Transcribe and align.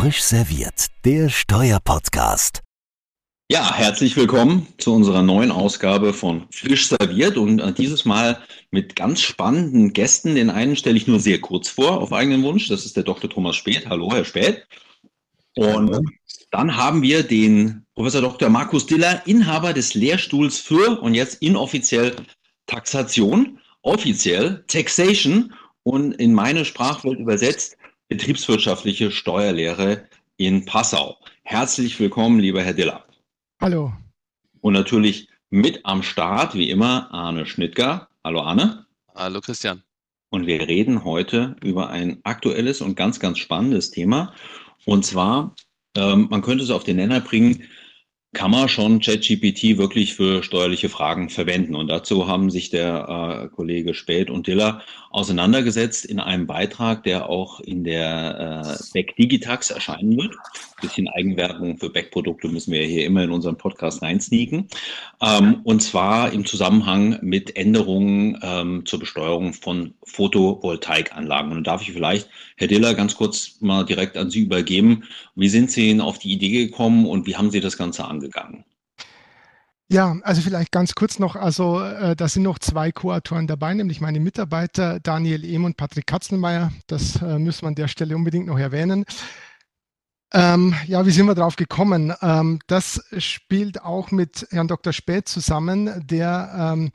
Frisch 0.00 0.22
serviert, 0.22 0.86
der 1.04 1.28
Steuerpodcast. 1.28 2.62
Ja, 3.52 3.74
herzlich 3.74 4.16
willkommen 4.16 4.66
zu 4.78 4.94
unserer 4.94 5.20
neuen 5.20 5.50
Ausgabe 5.50 6.14
von 6.14 6.46
Frisch 6.50 6.88
serviert 6.88 7.36
und 7.36 7.58
äh, 7.58 7.70
dieses 7.74 8.06
Mal 8.06 8.40
mit 8.70 8.96
ganz 8.96 9.20
spannenden 9.20 9.92
Gästen. 9.92 10.36
Den 10.36 10.48
einen 10.48 10.74
stelle 10.74 10.96
ich 10.96 11.06
nur 11.06 11.20
sehr 11.20 11.38
kurz 11.38 11.68
vor, 11.68 12.00
auf 12.00 12.14
eigenen 12.14 12.42
Wunsch. 12.44 12.66
Das 12.68 12.86
ist 12.86 12.96
der 12.96 13.02
Dr. 13.02 13.28
Thomas 13.28 13.56
Speth. 13.56 13.90
Hallo, 13.90 14.10
Herr 14.10 14.24
Speth. 14.24 14.66
Und 15.56 16.00
dann 16.50 16.78
haben 16.78 17.02
wir 17.02 17.22
den 17.22 17.84
Professor 17.94 18.22
Dr. 18.22 18.48
Markus 18.48 18.86
Diller, 18.86 19.20
Inhaber 19.26 19.74
des 19.74 19.92
Lehrstuhls 19.92 20.56
für 20.60 20.98
und 21.02 21.12
jetzt 21.12 21.42
inoffiziell 21.42 22.16
Taxation, 22.64 23.58
offiziell 23.82 24.64
Taxation 24.66 25.52
und 25.82 26.12
in 26.12 26.32
meine 26.32 26.64
Sprachwelt 26.64 27.18
übersetzt 27.18 27.76
betriebswirtschaftliche 28.10 29.12
Steuerlehre 29.12 30.08
in 30.36 30.64
Passau. 30.64 31.16
Herzlich 31.44 31.98
willkommen, 32.00 32.40
lieber 32.40 32.60
Herr 32.60 32.74
Diller. 32.74 33.04
Hallo. 33.60 33.92
Und 34.60 34.72
natürlich 34.72 35.28
mit 35.48 35.86
am 35.86 36.02
Start, 36.02 36.54
wie 36.54 36.70
immer, 36.70 37.08
Arne 37.14 37.46
Schnittger. 37.46 38.08
Hallo 38.24 38.40
Arne. 38.40 38.84
Hallo 39.14 39.40
Christian. 39.40 39.84
Und 40.28 40.48
wir 40.48 40.60
reden 40.66 41.04
heute 41.04 41.54
über 41.62 41.90
ein 41.90 42.18
aktuelles 42.24 42.80
und 42.80 42.96
ganz, 42.96 43.20
ganz 43.20 43.38
spannendes 43.38 43.92
Thema. 43.92 44.34
Und 44.86 45.06
zwar, 45.06 45.54
ähm, 45.96 46.26
man 46.30 46.42
könnte 46.42 46.64
es 46.64 46.70
auf 46.70 46.82
den 46.82 46.96
Nenner 46.96 47.20
bringen, 47.20 47.62
kann 48.32 48.52
man 48.52 48.68
schon 48.68 49.00
ChatGPT 49.00 49.76
wirklich 49.76 50.14
für 50.14 50.44
steuerliche 50.44 50.88
Fragen 50.88 51.30
verwenden. 51.30 51.74
Und 51.74 51.88
dazu 51.88 52.28
haben 52.28 52.50
sich 52.50 52.70
der 52.70 53.48
äh, 53.48 53.48
Kollege 53.48 53.92
Späth 53.92 54.30
und 54.30 54.46
Diller 54.46 54.82
auseinandergesetzt 55.10 56.04
in 56.04 56.20
einem 56.20 56.46
Beitrag, 56.46 57.02
der 57.02 57.28
auch 57.28 57.58
in 57.58 57.82
der 57.82 58.78
äh, 58.78 58.84
Beck 58.92 59.16
Digitax 59.16 59.70
erscheinen 59.70 60.16
wird. 60.16 60.32
Ein 60.34 60.88
bisschen 60.88 61.08
Eigenwerbung 61.08 61.78
für 61.78 61.90
Beck-Produkte 61.90 62.46
müssen 62.48 62.72
wir 62.72 62.84
hier 62.84 63.04
immer 63.04 63.24
in 63.24 63.32
unseren 63.32 63.58
Podcast 63.58 64.00
reinsneaken. 64.02 64.68
Ähm, 65.20 65.60
und 65.64 65.82
zwar 65.82 66.32
im 66.32 66.46
Zusammenhang 66.46 67.18
mit 67.22 67.56
Änderungen 67.56 68.38
ähm, 68.42 68.86
zur 68.86 69.00
Besteuerung 69.00 69.52
von 69.52 69.94
Photovoltaikanlagen. 70.04 71.50
Und 71.50 71.66
darf 71.66 71.82
ich 71.82 71.92
vielleicht, 71.92 72.28
Herr 72.56 72.68
Diller, 72.68 72.94
ganz 72.94 73.16
kurz 73.16 73.56
mal 73.60 73.84
direkt 73.84 74.16
an 74.16 74.30
Sie 74.30 74.42
übergeben. 74.42 75.02
Wie 75.34 75.48
sind 75.48 75.72
Sie 75.72 76.00
auf 76.00 76.20
die 76.20 76.32
Idee 76.32 76.66
gekommen 76.66 77.06
und 77.06 77.26
wie 77.26 77.34
haben 77.34 77.50
Sie 77.50 77.60
das 77.60 77.76
Ganze 77.76 78.04
angegangen? 78.20 78.64
Ja, 79.92 80.16
also 80.22 80.40
vielleicht 80.40 80.70
ganz 80.70 80.94
kurz 80.94 81.18
noch, 81.18 81.34
also 81.34 81.80
äh, 81.80 82.14
da 82.14 82.28
sind 82.28 82.44
noch 82.44 82.60
zwei 82.60 82.92
Co-Autoren 82.92 83.48
dabei, 83.48 83.74
nämlich 83.74 84.00
meine 84.00 84.20
Mitarbeiter 84.20 85.00
Daniel 85.00 85.44
Ehm 85.44 85.64
und 85.64 85.76
Patrick 85.76 86.06
Katzenmeier. 86.06 86.70
Das 86.86 87.20
äh, 87.20 87.40
müssen 87.40 87.62
wir 87.62 87.68
an 87.68 87.74
der 87.74 87.88
Stelle 87.88 88.14
unbedingt 88.14 88.46
noch 88.46 88.58
erwähnen. 88.58 89.04
Ähm, 90.32 90.76
ja, 90.86 91.04
wie 91.04 91.10
sind 91.10 91.26
wir 91.26 91.34
drauf 91.34 91.56
gekommen? 91.56 92.14
Ähm, 92.22 92.60
das 92.68 93.02
spielt 93.18 93.82
auch 93.82 94.12
mit 94.12 94.46
Herrn 94.50 94.68
Dr. 94.68 94.92
Späth 94.92 95.26
zusammen, 95.26 95.90
der 96.06 96.54
ähm, 96.56 96.92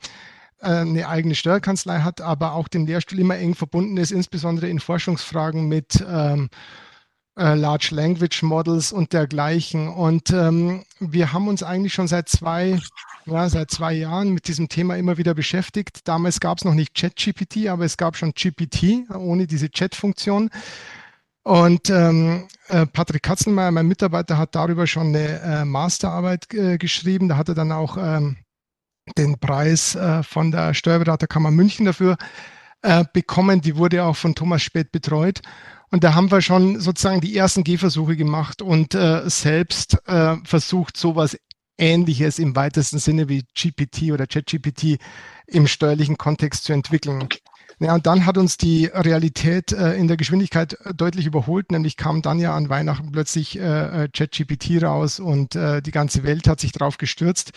äh, 0.60 0.68
eine 0.68 1.06
eigene 1.06 1.34
Steuerkanzlei 1.34 2.00
hat, 2.00 2.22
aber 2.22 2.54
auch 2.54 2.66
dem 2.66 2.86
Lehrstuhl 2.86 3.18
immer 3.18 3.36
eng 3.36 3.54
verbunden 3.54 3.98
ist, 3.98 4.10
insbesondere 4.10 4.70
in 4.70 4.80
Forschungsfragen 4.80 5.68
mit 5.68 6.02
ähm, 6.08 6.48
äh, 7.36 7.54
Large 7.54 7.88
Language 7.92 8.42
Models 8.42 8.92
und 8.92 9.12
dergleichen. 9.12 9.88
Und 9.88 10.30
ähm, 10.30 10.84
wir 10.98 11.32
haben 11.32 11.48
uns 11.48 11.62
eigentlich 11.62 11.92
schon 11.94 12.08
seit 12.08 12.28
zwei, 12.28 12.78
ja, 13.26 13.48
seit 13.48 13.70
zwei 13.70 13.92
Jahren 13.92 14.32
mit 14.32 14.48
diesem 14.48 14.68
Thema 14.68 14.96
immer 14.96 15.18
wieder 15.18 15.34
beschäftigt. 15.34 16.08
Damals 16.08 16.40
gab 16.40 16.58
es 16.58 16.64
noch 16.64 16.74
nicht 16.74 16.94
ChatGPT, 16.94 17.68
aber 17.68 17.84
es 17.84 17.96
gab 17.96 18.16
schon 18.16 18.32
GPT 18.32 19.10
ohne 19.14 19.46
diese 19.46 19.70
Chat-Funktion. 19.70 20.50
Und 21.42 21.90
ähm, 21.90 22.48
äh, 22.68 22.86
Patrick 22.86 23.22
Katzenmeier, 23.22 23.70
mein 23.70 23.86
Mitarbeiter, 23.86 24.36
hat 24.36 24.56
darüber 24.56 24.86
schon 24.88 25.08
eine 25.08 25.40
äh, 25.40 25.64
Masterarbeit 25.64 26.52
äh, 26.52 26.76
geschrieben. 26.76 27.28
Da 27.28 27.36
hat 27.36 27.48
er 27.48 27.54
dann 27.54 27.70
auch 27.70 27.96
ähm, 27.96 28.38
den 29.16 29.38
Preis 29.38 29.94
äh, 29.94 30.24
von 30.24 30.50
der 30.50 30.74
Steuerberaterkammer 30.74 31.52
München 31.52 31.86
dafür 31.86 32.16
äh, 32.82 33.04
bekommen. 33.12 33.60
Die 33.60 33.76
wurde 33.76 34.02
auch 34.02 34.16
von 34.16 34.34
Thomas 34.34 34.62
Spät 34.62 34.90
betreut. 34.90 35.40
Und 35.90 36.04
da 36.04 36.14
haben 36.14 36.30
wir 36.30 36.40
schon 36.40 36.80
sozusagen 36.80 37.20
die 37.20 37.36
ersten 37.36 37.64
Gehversuche 37.64 38.16
gemacht 38.16 38.60
und 38.60 38.94
äh, 38.94 39.28
selbst 39.28 39.98
äh, 40.06 40.36
versucht, 40.44 40.96
sowas 40.96 41.36
Ähnliches 41.78 42.38
im 42.38 42.56
weitesten 42.56 42.98
Sinne 42.98 43.28
wie 43.28 43.44
GPT 43.54 44.12
oder 44.12 44.26
ChatGPT 44.26 44.98
im 45.46 45.66
steuerlichen 45.66 46.16
Kontext 46.16 46.64
zu 46.64 46.72
entwickeln. 46.72 47.28
Ja, 47.78 47.94
und 47.94 48.06
dann 48.06 48.24
hat 48.24 48.38
uns 48.38 48.56
die 48.56 48.86
Realität 48.86 49.72
äh, 49.72 49.94
in 49.96 50.08
der 50.08 50.16
Geschwindigkeit 50.16 50.78
deutlich 50.94 51.26
überholt, 51.26 51.70
nämlich 51.70 51.98
kam 51.98 52.22
dann 52.22 52.38
ja 52.38 52.56
an 52.56 52.70
Weihnachten 52.70 53.12
plötzlich 53.12 53.58
äh, 53.58 54.04
äh 54.04 54.08
ChatGPT 54.08 54.82
raus 54.82 55.20
und 55.20 55.56
äh, 55.56 55.82
die 55.82 55.90
ganze 55.90 56.22
Welt 56.22 56.48
hat 56.48 56.58
sich 56.58 56.72
drauf 56.72 56.96
gestürzt. 56.96 57.52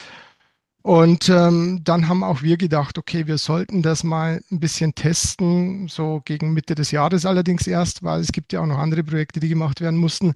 Und 0.82 1.28
ähm, 1.28 1.82
dann 1.84 2.08
haben 2.08 2.24
auch 2.24 2.42
wir 2.42 2.58
gedacht, 2.58 2.98
okay, 2.98 3.28
wir 3.28 3.38
sollten 3.38 3.82
das 3.82 4.04
mal 4.04 4.42
ein 4.50 4.60
bisschen 4.60 4.96
testen, 4.96 5.88
so 5.90 6.22
gegen 6.24 6.54
Mitte 6.54 6.74
des 6.74 6.92
Jahres 6.92 7.26
allerdings 7.26 7.68
erst, 7.68 8.02
weil 8.02 8.22
es 8.22 8.32
gibt 8.32 8.54
ja 8.54 8.62
auch 8.62 8.66
noch 8.66 8.78
andere 8.78 9.04
Projekte, 9.04 9.40
die 9.42 9.50
gemacht 9.50 9.82
werden 9.82 10.00
mussten. 10.00 10.34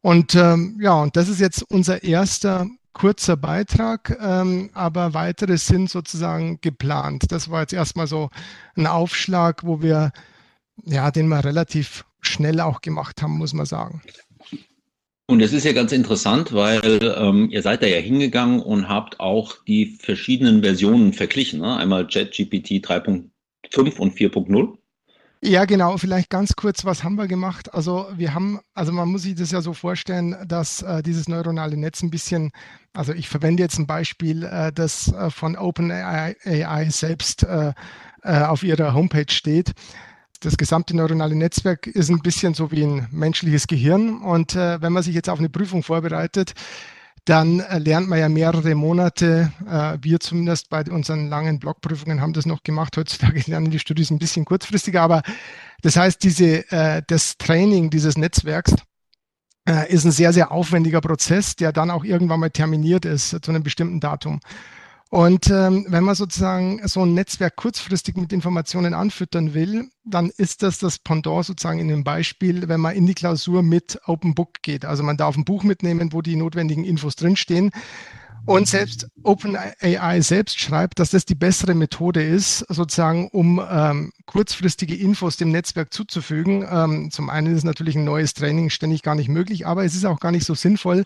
Und 0.00 0.34
ähm, 0.34 0.78
ja, 0.80 0.94
und 0.94 1.16
das 1.16 1.28
ist 1.28 1.40
jetzt 1.40 1.62
unser 1.70 2.02
erster 2.02 2.66
kurzer 2.92 3.36
Beitrag, 3.36 4.18
ähm, 4.20 4.70
aber 4.74 5.14
weitere 5.14 5.56
sind 5.56 5.88
sozusagen 5.88 6.60
geplant. 6.60 7.26
Das 7.30 7.48
war 7.48 7.60
jetzt 7.60 7.72
erstmal 7.72 8.08
so 8.08 8.30
ein 8.76 8.88
Aufschlag, 8.88 9.64
wo 9.64 9.80
wir, 9.80 10.12
ja, 10.84 11.10
den 11.12 11.28
wir 11.28 11.44
relativ 11.44 12.04
schnell 12.20 12.60
auch 12.60 12.80
gemacht 12.80 13.22
haben, 13.22 13.38
muss 13.38 13.54
man 13.54 13.66
sagen. 13.66 14.02
Und 15.30 15.42
es 15.42 15.52
ist 15.52 15.64
ja 15.64 15.74
ganz 15.74 15.92
interessant, 15.92 16.54
weil 16.54 16.80
ähm, 17.02 17.50
ihr 17.50 17.60
seid 17.60 17.82
da 17.82 17.86
ja 17.86 17.98
hingegangen 17.98 18.60
und 18.62 18.88
habt 18.88 19.20
auch 19.20 19.62
die 19.66 19.98
verschiedenen 20.00 20.62
Versionen 20.62 21.12
verglichen. 21.12 21.60
Ne? 21.60 21.76
Einmal 21.76 22.06
ChatGPT 22.06 22.82
3.5 22.82 23.98
und 23.98 24.14
4.0. 24.14 24.78
Ja, 25.42 25.66
genau. 25.66 25.98
Vielleicht 25.98 26.30
ganz 26.30 26.56
kurz, 26.56 26.86
was 26.86 27.04
haben 27.04 27.16
wir 27.16 27.28
gemacht? 27.28 27.74
Also 27.74 28.06
wir 28.16 28.32
haben, 28.32 28.60
also 28.72 28.90
man 28.90 29.10
muss 29.10 29.22
sich 29.22 29.34
das 29.34 29.50
ja 29.50 29.60
so 29.60 29.74
vorstellen, 29.74 30.34
dass 30.46 30.80
äh, 30.80 31.02
dieses 31.02 31.28
neuronale 31.28 31.76
Netz 31.76 32.02
ein 32.02 32.10
bisschen, 32.10 32.50
also 32.94 33.12
ich 33.12 33.28
verwende 33.28 33.62
jetzt 33.62 33.78
ein 33.78 33.86
Beispiel, 33.86 34.44
äh, 34.44 34.72
das 34.72 35.12
äh, 35.12 35.28
von 35.28 35.56
OpenAI 35.56 36.36
AI 36.42 36.88
selbst 36.88 37.42
äh, 37.42 37.74
äh, 38.22 38.40
auf 38.44 38.62
ihrer 38.62 38.94
Homepage 38.94 39.30
steht 39.30 39.74
das 40.40 40.56
gesamte 40.56 40.96
neuronale 40.96 41.34
Netzwerk 41.34 41.86
ist 41.86 42.10
ein 42.10 42.20
bisschen 42.20 42.54
so 42.54 42.70
wie 42.70 42.84
ein 42.84 43.08
menschliches 43.10 43.66
Gehirn. 43.66 44.22
Und 44.22 44.54
äh, 44.54 44.80
wenn 44.80 44.92
man 44.92 45.02
sich 45.02 45.14
jetzt 45.14 45.28
auf 45.28 45.38
eine 45.38 45.48
Prüfung 45.48 45.82
vorbereitet, 45.82 46.54
dann 47.24 47.60
äh, 47.60 47.78
lernt 47.78 48.08
man 48.08 48.18
ja 48.18 48.28
mehrere 48.28 48.74
Monate. 48.74 49.52
Äh, 49.68 49.98
wir 50.00 50.20
zumindest 50.20 50.70
bei 50.70 50.82
unseren 50.84 51.28
langen 51.28 51.58
Blockprüfungen 51.58 52.20
haben 52.20 52.32
das 52.32 52.46
noch 52.46 52.62
gemacht. 52.62 52.96
Heutzutage 52.96 53.42
lernen 53.50 53.70
die 53.70 53.78
Studis 53.78 54.10
ein 54.10 54.18
bisschen 54.18 54.44
kurzfristiger. 54.44 55.02
Aber 55.02 55.22
das 55.82 55.96
heißt, 55.96 56.22
diese, 56.22 56.70
äh, 56.70 57.02
das 57.06 57.36
Training 57.38 57.90
dieses 57.90 58.16
Netzwerks 58.16 58.74
ist 59.88 60.06
ein 60.06 60.12
sehr, 60.12 60.32
sehr 60.32 60.50
aufwendiger 60.50 61.02
Prozess, 61.02 61.54
der 61.54 61.72
dann 61.72 61.90
auch 61.90 62.02
irgendwann 62.02 62.40
mal 62.40 62.48
terminiert 62.48 63.04
ist 63.04 63.36
zu 63.42 63.50
einem 63.50 63.62
bestimmten 63.62 64.00
Datum. 64.00 64.40
Und 65.10 65.48
ähm, 65.48 65.86
wenn 65.88 66.04
man 66.04 66.14
sozusagen 66.14 66.86
so 66.86 67.02
ein 67.02 67.14
Netzwerk 67.14 67.56
kurzfristig 67.56 68.16
mit 68.16 68.30
Informationen 68.30 68.92
anfüttern 68.92 69.54
will, 69.54 69.88
dann 70.04 70.30
ist 70.36 70.62
das 70.62 70.78
das 70.78 70.98
Pendant 70.98 71.46
sozusagen 71.46 71.78
in 71.78 71.88
dem 71.88 72.04
Beispiel, 72.04 72.68
wenn 72.68 72.80
man 72.80 72.94
in 72.94 73.06
die 73.06 73.14
Klausur 73.14 73.62
mit 73.62 73.98
Open 74.04 74.34
Book 74.34 74.60
geht. 74.60 74.84
Also 74.84 75.02
man 75.02 75.16
darf 75.16 75.36
ein 75.36 75.46
Buch 75.46 75.62
mitnehmen, 75.64 76.12
wo 76.12 76.20
die 76.20 76.36
notwendigen 76.36 76.84
Infos 76.84 77.16
drinstehen. 77.16 77.70
Und 78.48 78.66
selbst 78.66 79.06
OpenAI 79.24 80.22
selbst 80.22 80.58
schreibt, 80.58 81.00
dass 81.00 81.10
das 81.10 81.26
die 81.26 81.34
bessere 81.34 81.74
Methode 81.74 82.22
ist, 82.22 82.60
sozusagen, 82.70 83.28
um 83.28 83.60
ähm, 83.70 84.10
kurzfristige 84.24 84.94
Infos 84.94 85.36
dem 85.36 85.50
Netzwerk 85.50 85.92
zuzufügen. 85.92 86.66
Ähm, 86.70 87.10
zum 87.10 87.28
einen 87.28 87.54
ist 87.54 87.64
natürlich 87.64 87.94
ein 87.94 88.04
neues 88.04 88.32
Training 88.32 88.70
ständig 88.70 89.02
gar 89.02 89.16
nicht 89.16 89.28
möglich, 89.28 89.66
aber 89.66 89.84
es 89.84 89.94
ist 89.94 90.06
auch 90.06 90.18
gar 90.18 90.32
nicht 90.32 90.46
so 90.46 90.54
sinnvoll, 90.54 91.04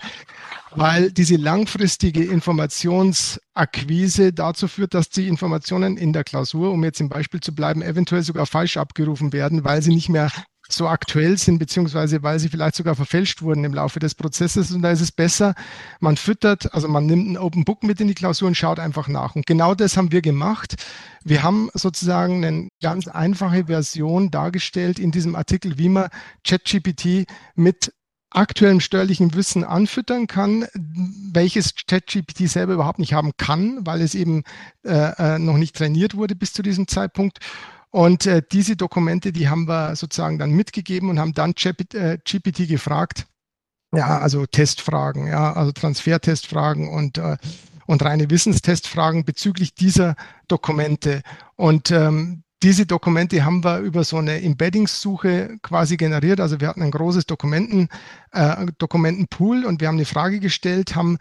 weil 0.71 1.11
diese 1.11 1.35
langfristige 1.35 2.25
Informationsakquise 2.25 4.33
dazu 4.33 4.69
führt, 4.69 4.95
dass 4.95 5.11
die 5.11 5.27
Informationen 5.27 5.97
in 5.97 6.13
der 6.13 6.23
Klausur, 6.23 6.71
um 6.71 6.85
jetzt 6.85 7.01
im 7.01 7.09
Beispiel 7.09 7.41
zu 7.41 7.53
bleiben, 7.53 7.83
eventuell 7.83 8.23
sogar 8.23 8.47
falsch 8.47 8.77
abgerufen 8.77 9.33
werden, 9.33 9.65
weil 9.65 9.83
sie 9.83 9.93
nicht 9.93 10.09
mehr 10.09 10.31
so 10.73 10.89
aktuell 10.89 11.39
sind, 11.39 11.59
beziehungsweise 11.59 12.23
weil 12.23 12.39
sie 12.39 12.49
vielleicht 12.49 12.77
sogar 12.77 12.95
verfälscht 12.95 13.43
wurden 13.43 13.65
im 13.65 13.75
Laufe 13.75 13.99
des 14.01 14.15
Prozesses. 14.15 14.73
Und 14.73 14.83
da 14.83 14.91
ist 14.91 15.01
es 15.01 15.13
besser, 15.13 15.55
man 16.01 16.17
füttert, 16.17 16.73
also 16.75 16.89
man 16.89 17.07
nimmt 17.07 17.31
ein 17.31 17.39
Open 17.39 17.65
Book 17.65 17.83
mit 17.83 18.01
in 18.01 18.09
die 18.09 18.15
Klausur 18.15 18.49
und 18.49 18.57
schaut 18.57 18.79
einfach 18.79 19.09
nach. 19.09 19.37
Und 19.37 19.47
genau 19.47 19.75
das 19.75 19.97
haben 19.97 20.13
wir 20.13 20.23
gemacht. 20.23 20.77
Wir 21.25 21.43
haben 21.43 21.71
sozusagen 21.75 22.45
eine 22.45 22.69
ganz 22.81 23.09
einfache 23.09 23.67
Version 23.67 24.31
dargestellt 24.31 24.99
in 24.99 25.13
diesem 25.13 25.37
Artikel, 25.37 25.79
wie 25.79 25.89
man 25.89 26.09
ChatGPT 26.45 27.27
mit 27.55 27.93
aktuellem 28.35 28.81
steuerlichen 28.81 29.35
Wissen 29.35 29.65
anfüttern 29.65 30.27
kann, 30.27 30.67
welches 30.75 31.75
ChatGPT 31.87 32.49
selber 32.49 32.75
überhaupt 32.75 32.99
nicht 32.99 33.13
haben 33.13 33.33
kann, 33.37 33.85
weil 33.87 34.01
es 34.01 34.15
eben 34.15 34.43
äh, 34.85 35.35
äh 35.35 35.39
noch 35.39 35.59
nicht 35.59 35.77
trainiert 35.77 36.17
wurde 36.17 36.35
bis 36.35 36.53
zu 36.53 36.63
diesem 36.63 36.89
Zeitpunkt. 36.89 37.39
Und 37.93 38.25
äh, 38.27 38.43
diese 38.51 38.75
Dokumente, 38.75 39.33
die 39.33 39.51
haben 39.51 39.69
wir 39.69 39.95
sozusagen 39.97 40.39
dann 40.39 40.53
mitgegeben 40.53 41.11
und 41.11 41.21
haben 41.21 41.35
dann 41.35 41.53
GPT 41.53 41.95
äh, 41.95 42.67
gefragt, 42.67 43.27
ja, 43.95 44.19
also 44.19 44.47
Testfragen, 44.47 45.27
ja, 45.27 45.53
also 45.53 45.73
Transfertestfragen 45.73 46.89
und, 46.89 47.19
äh, 47.19 47.37
und 47.85 48.03
reine 48.03 48.31
Wissenstestfragen 48.31 49.27
bezüglich 49.27 49.75
dieser 49.75 50.17
Dokumente. 50.49 51.21
Und 51.57 51.91
ähm, 51.91 52.45
diese 52.63 52.87
Dokumente 52.87 53.45
haben 53.45 53.63
wir 53.63 53.81
über 53.81 54.05
so 54.05 54.17
eine 54.17 54.41
Embeddings-Suche 54.41 55.59
quasi 55.61 55.99
generiert. 55.99 56.41
Also 56.41 56.61
wir 56.61 56.69
hatten 56.69 56.81
ein 56.81 56.93
großes 56.93 57.27
Dokumenten, 57.27 57.89
äh, 58.31 58.67
Dokumentenpool 58.79 59.67
und 59.67 59.83
wir 59.83 59.89
haben 59.89 59.97
eine 59.97 60.07
Frage 60.07 60.41
gestellt, 60.41 60.97
haben 60.97 61.19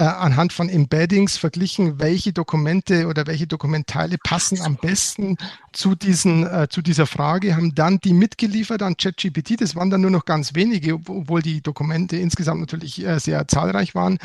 anhand 0.00 0.52
von 0.52 0.68
Embeddings 0.68 1.36
verglichen, 1.36 2.00
welche 2.00 2.32
Dokumente 2.32 3.06
oder 3.06 3.26
welche 3.26 3.46
Dokumentteile 3.46 4.18
passen 4.18 4.60
am 4.60 4.76
besten 4.76 5.36
zu, 5.72 5.94
diesen, 5.94 6.46
äh, 6.46 6.68
zu 6.68 6.82
dieser 6.82 7.06
Frage, 7.06 7.54
haben 7.54 7.74
dann 7.74 8.00
die 8.00 8.12
mitgeliefert 8.12 8.82
an 8.82 8.96
ChatGPT. 8.96 9.60
Das 9.60 9.76
waren 9.76 9.90
dann 9.90 10.00
nur 10.00 10.10
noch 10.10 10.24
ganz 10.24 10.54
wenige, 10.54 10.94
obwohl 10.94 11.42
die 11.42 11.60
Dokumente 11.60 12.16
insgesamt 12.16 12.60
natürlich 12.60 13.04
äh, 13.04 13.20
sehr 13.20 13.46
zahlreich 13.46 13.94
waren 13.94 14.18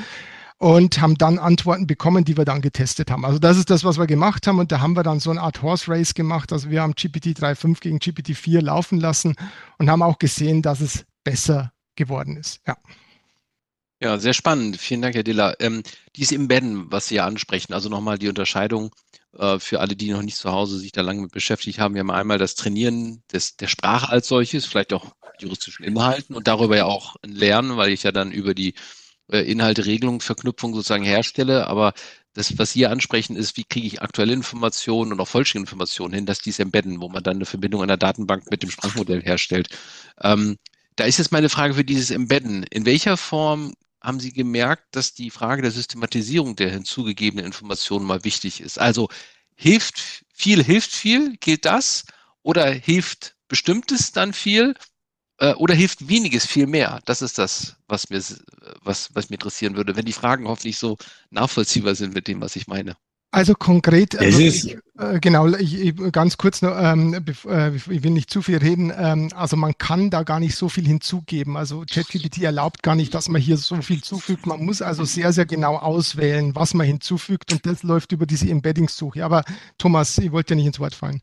und 0.59 0.99
haben 1.01 1.15
dann 1.17 1.39
Antworten 1.39 1.87
bekommen, 1.87 2.25
die 2.25 2.35
wir 2.35 2.45
dann 2.45 2.61
getestet 2.61 3.09
haben. 3.09 3.23
Also 3.23 3.39
das 3.39 3.57
ist 3.57 3.69
das, 3.69 3.83
was 3.83 3.97
wir 3.97 4.07
gemacht 4.07 4.45
haben 4.45 4.59
und 4.59 4.71
da 4.71 4.81
haben 4.81 4.95
wir 4.95 5.03
dann 5.03 5.19
so 5.19 5.31
eine 5.31 5.41
Art 5.41 5.61
Horse 5.61 5.89
Race 5.89 6.13
gemacht. 6.13 6.51
Also 6.51 6.69
wir 6.69 6.81
haben 6.81 6.93
GPT 6.95 7.37
3.5 7.37 7.79
gegen 7.79 7.99
GPT 7.99 8.35
4 8.35 8.61
laufen 8.61 8.99
lassen 8.99 9.35
und 9.77 9.89
haben 9.89 10.01
auch 10.01 10.19
gesehen, 10.19 10.61
dass 10.61 10.81
es 10.81 11.05
besser 11.23 11.71
geworden 11.95 12.37
ist. 12.37 12.59
Ja. 12.67 12.75
Ja, 14.01 14.17
sehr 14.17 14.33
spannend. 14.33 14.77
Vielen 14.77 15.01
Dank, 15.01 15.15
Herr 15.15 15.23
Diller. 15.23 15.57
Ähm, 15.59 15.83
dieses 16.15 16.31
Embedden, 16.31 16.89
was 16.89 17.07
Sie 17.07 17.15
ja 17.15 17.25
ansprechen, 17.25 17.73
also 17.73 17.89
nochmal 17.89 18.17
die 18.17 18.29
Unterscheidung 18.29 18.95
äh, 19.37 19.59
für 19.59 19.81
alle, 19.81 19.95
die 19.97 20.11
noch 20.11 20.21
nicht 20.21 20.37
zu 20.37 20.51
Hause 20.51 20.79
sich 20.79 20.93
da 20.93 21.01
lange 21.01 21.21
mit 21.21 21.31
beschäftigt 21.33 21.79
haben. 21.79 21.95
Wir 21.95 21.99
haben 21.99 22.11
einmal 22.11 22.37
das 22.37 22.55
Trainieren 22.55 23.23
des, 23.33 23.57
der 23.57 23.67
Sprache 23.67 24.09
als 24.09 24.29
solches, 24.29 24.65
vielleicht 24.65 24.93
auch 24.93 25.05
juristischen 25.39 25.83
Inhalten 25.83 26.33
und 26.33 26.47
darüber 26.47 26.77
ja 26.77 26.85
auch 26.85 27.17
ein 27.23 27.31
Lernen, 27.31 27.75
weil 27.75 27.91
ich 27.91 28.03
ja 28.03 28.13
dann 28.13 28.31
über 28.31 28.53
die 28.53 28.73
äh, 29.29 29.39
Inhalte, 29.39 29.85
Regelung, 29.85 30.21
Verknüpfung 30.21 30.73
sozusagen 30.73 31.03
herstelle. 31.03 31.67
Aber 31.67 31.93
das, 32.33 32.57
was 32.57 32.71
Sie 32.71 32.85
ansprechen, 32.87 33.35
ist, 33.35 33.57
wie 33.57 33.65
kriege 33.65 33.87
ich 33.87 34.01
aktuelle 34.01 34.31
Informationen 34.31 35.11
und 35.11 35.19
auch 35.19 35.27
vollständige 35.27 35.69
Informationen 35.71 36.13
hin, 36.13 36.25
dass 36.25 36.39
dies 36.39 36.59
embedden, 36.59 37.01
wo 37.01 37.09
man 37.09 37.23
dann 37.23 37.37
eine 37.37 37.45
Verbindung 37.45 37.85
der 37.85 37.97
Datenbank 37.97 38.49
mit 38.49 38.63
dem 38.63 38.69
Sprachmodell 38.71 39.21
herstellt. 39.23 39.67
Ähm, 40.21 40.57
da 40.95 41.03
ist 41.05 41.17
jetzt 41.17 41.31
meine 41.33 41.49
Frage 41.49 41.73
für 41.73 41.83
dieses 41.85 42.11
Embedden. 42.11 42.63
In 42.63 42.85
welcher 42.85 43.17
Form 43.17 43.73
haben 44.01 44.19
Sie 44.19 44.31
gemerkt, 44.33 44.95
dass 44.95 45.13
die 45.13 45.29
Frage 45.29 45.61
der 45.61 45.71
Systematisierung 45.71 46.55
der 46.55 46.71
hinzugegebenen 46.71 47.45
Informationen 47.45 48.05
mal 48.05 48.23
wichtig 48.23 48.61
ist? 48.61 48.79
Also 48.79 49.09
hilft 49.55 50.23
viel, 50.33 50.63
hilft 50.63 50.91
viel, 50.91 51.37
gilt 51.37 51.65
das? 51.65 52.05
Oder 52.43 52.71
hilft 52.71 53.35
bestimmtes 53.47 54.11
dann 54.11 54.33
viel? 54.33 54.75
Äh, 55.39 55.53
oder 55.55 55.73
hilft 55.75 56.07
weniges 56.09 56.45
viel 56.45 56.67
mehr? 56.67 57.01
Das 57.05 57.21
ist 57.21 57.37
das, 57.37 57.77
was 57.87 58.09
mir, 58.09 58.23
was, 58.83 59.13
was 59.15 59.29
mir 59.29 59.35
interessieren 59.35 59.75
würde, 59.75 59.95
wenn 59.95 60.05
die 60.05 60.13
Fragen 60.13 60.47
hoffentlich 60.47 60.77
so 60.77 60.97
nachvollziehbar 61.31 61.95
sind 61.95 62.13
mit 62.13 62.27
dem, 62.27 62.41
was 62.41 62.55
ich 62.55 62.67
meine. 62.67 62.97
Also 63.31 63.53
konkret, 63.53 64.17
also 64.17 64.39
ich, 64.39 64.75
äh, 64.97 65.19
genau, 65.19 65.47
ich, 65.47 65.93
ganz 66.11 66.37
kurz 66.37 66.63
noch, 66.63 66.75
ähm, 66.75 67.13
äh, 67.45 67.75
ich 67.75 68.03
will 68.03 68.09
nicht 68.09 68.31
zu 68.31 68.41
viel 68.41 68.57
reden, 68.57 68.91
ähm, 68.95 69.29
also 69.35 69.55
man 69.55 69.77
kann 69.77 70.09
da 70.09 70.23
gar 70.23 70.39
nicht 70.39 70.55
so 70.55 70.67
viel 70.67 70.87
hinzugeben. 70.87 71.55
Also 71.55 71.85
ChatGPT 71.87 72.41
erlaubt 72.41 72.81
gar 72.81 72.95
nicht, 72.95 73.13
dass 73.13 73.29
man 73.29 73.39
hier 73.39 73.57
so 73.57 73.83
viel 73.83 74.01
zufügt. 74.01 74.47
Man 74.47 74.65
muss 74.65 74.81
also 74.81 75.05
sehr, 75.05 75.31
sehr 75.31 75.45
genau 75.45 75.77
auswählen, 75.77 76.55
was 76.55 76.73
man 76.73 76.87
hinzufügt 76.87 77.53
und 77.53 77.63
das 77.67 77.83
läuft 77.83 78.13
über 78.13 78.25
diese 78.25 78.49
Embeddings-Suche. 78.49 79.23
Aber 79.23 79.43
Thomas, 79.77 80.17
ich 80.17 80.31
wollte 80.31 80.53
ja 80.53 80.55
nicht 80.55 80.65
ins 80.65 80.79
Wort 80.79 80.95
fallen. 80.95 81.21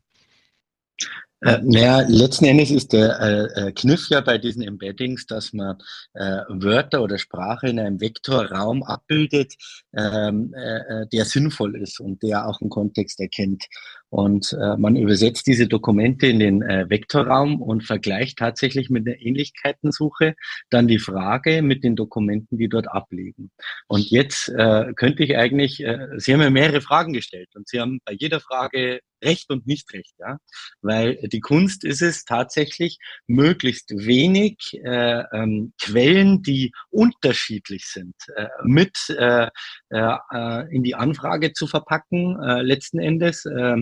Äh, 1.43 1.59
naja, 1.63 2.01
letzten 2.09 2.47
Endes 2.47 2.71
ist 2.71 2.95
der 2.95 3.21
äh, 3.21 3.69
äh, 3.69 3.73
Kniff 3.73 4.09
ja 4.09 4.23
bei 4.23 4.39
diesen 4.39 4.63
Embeddings, 4.63 5.27
dass 5.27 5.53
man 5.53 5.77
äh, 6.15 6.41
Wörter 6.49 7.03
oder 7.03 7.19
Sprache 7.19 7.69
in 7.69 7.79
einem 7.79 8.01
Vektorraum 8.01 8.83
abbildet, 8.83 9.55
ähm, 9.95 10.55
äh, 10.57 11.03
äh, 11.03 11.07
der 11.13 11.27
sinnvoll 11.27 11.77
ist 11.77 12.01
und 12.01 12.23
der 12.23 12.49
auch 12.49 12.63
einen 12.63 12.71
Kontext 12.71 13.21
erkennt. 13.21 13.67
Und 14.09 14.57
äh, 14.59 14.79
man 14.79 14.97
übersetzt 14.97 15.47
diese 15.47 15.67
Dokumente 15.67 16.27
in 16.27 16.39
den 16.39 16.63
äh, 16.63 16.89
Vektorraum 16.89 17.61
und 17.61 17.85
vergleicht 17.85 18.39
tatsächlich 18.39 18.89
mit 18.89 19.07
der 19.07 19.21
Ähnlichkeitensuche 19.21 20.37
dann 20.71 20.89
die 20.89 20.99
Frage 20.99 21.61
mit 21.61 21.85
den 21.85 21.97
Dokumenten, 21.97 22.57
die 22.57 22.69
dort 22.69 22.89
abliegen. 22.89 23.51
Und 23.89 24.09
jetzt 24.11 24.49
äh, 24.49 24.93
könnte 24.95 25.23
ich 25.23 25.37
eigentlich, 25.37 25.85
äh, 25.85 26.09
Sie 26.17 26.33
haben 26.33 26.41
ja 26.41 26.49
mehrere 26.49 26.81
Fragen 26.81 27.13
gestellt 27.13 27.51
und 27.57 27.69
Sie 27.69 27.79
haben 27.79 27.99
bei 28.07 28.15
jeder 28.15 28.41
Frage 28.41 29.01
Recht 29.27 29.51
und 29.51 29.67
nicht 29.67 29.93
Recht, 29.93 30.15
ja, 30.19 30.39
weil 30.81 31.17
die 31.17 31.41
Kunst 31.41 31.85
ist 31.85 32.03
es 32.03 32.25
tatsächlich 32.25 32.99
möglichst 33.27 33.91
wenig 33.91 34.57
äh, 34.85 35.23
ähm, 35.33 35.73
Quellen, 35.81 36.43
die 36.43 36.73
unterschiedlich 36.91 37.87
sind, 37.87 38.15
äh, 38.37 38.47
mit 38.65 38.97
äh, 39.11 39.49
äh, 39.91 40.75
in 40.75 40.83
die 40.83 40.95
Anfrage 40.95 41.53
zu 41.53 41.67
verpacken, 41.67 42.41
äh, 42.43 42.63
letzten 42.63 42.99
Endes. 42.99 43.45
Äh, 43.45 43.77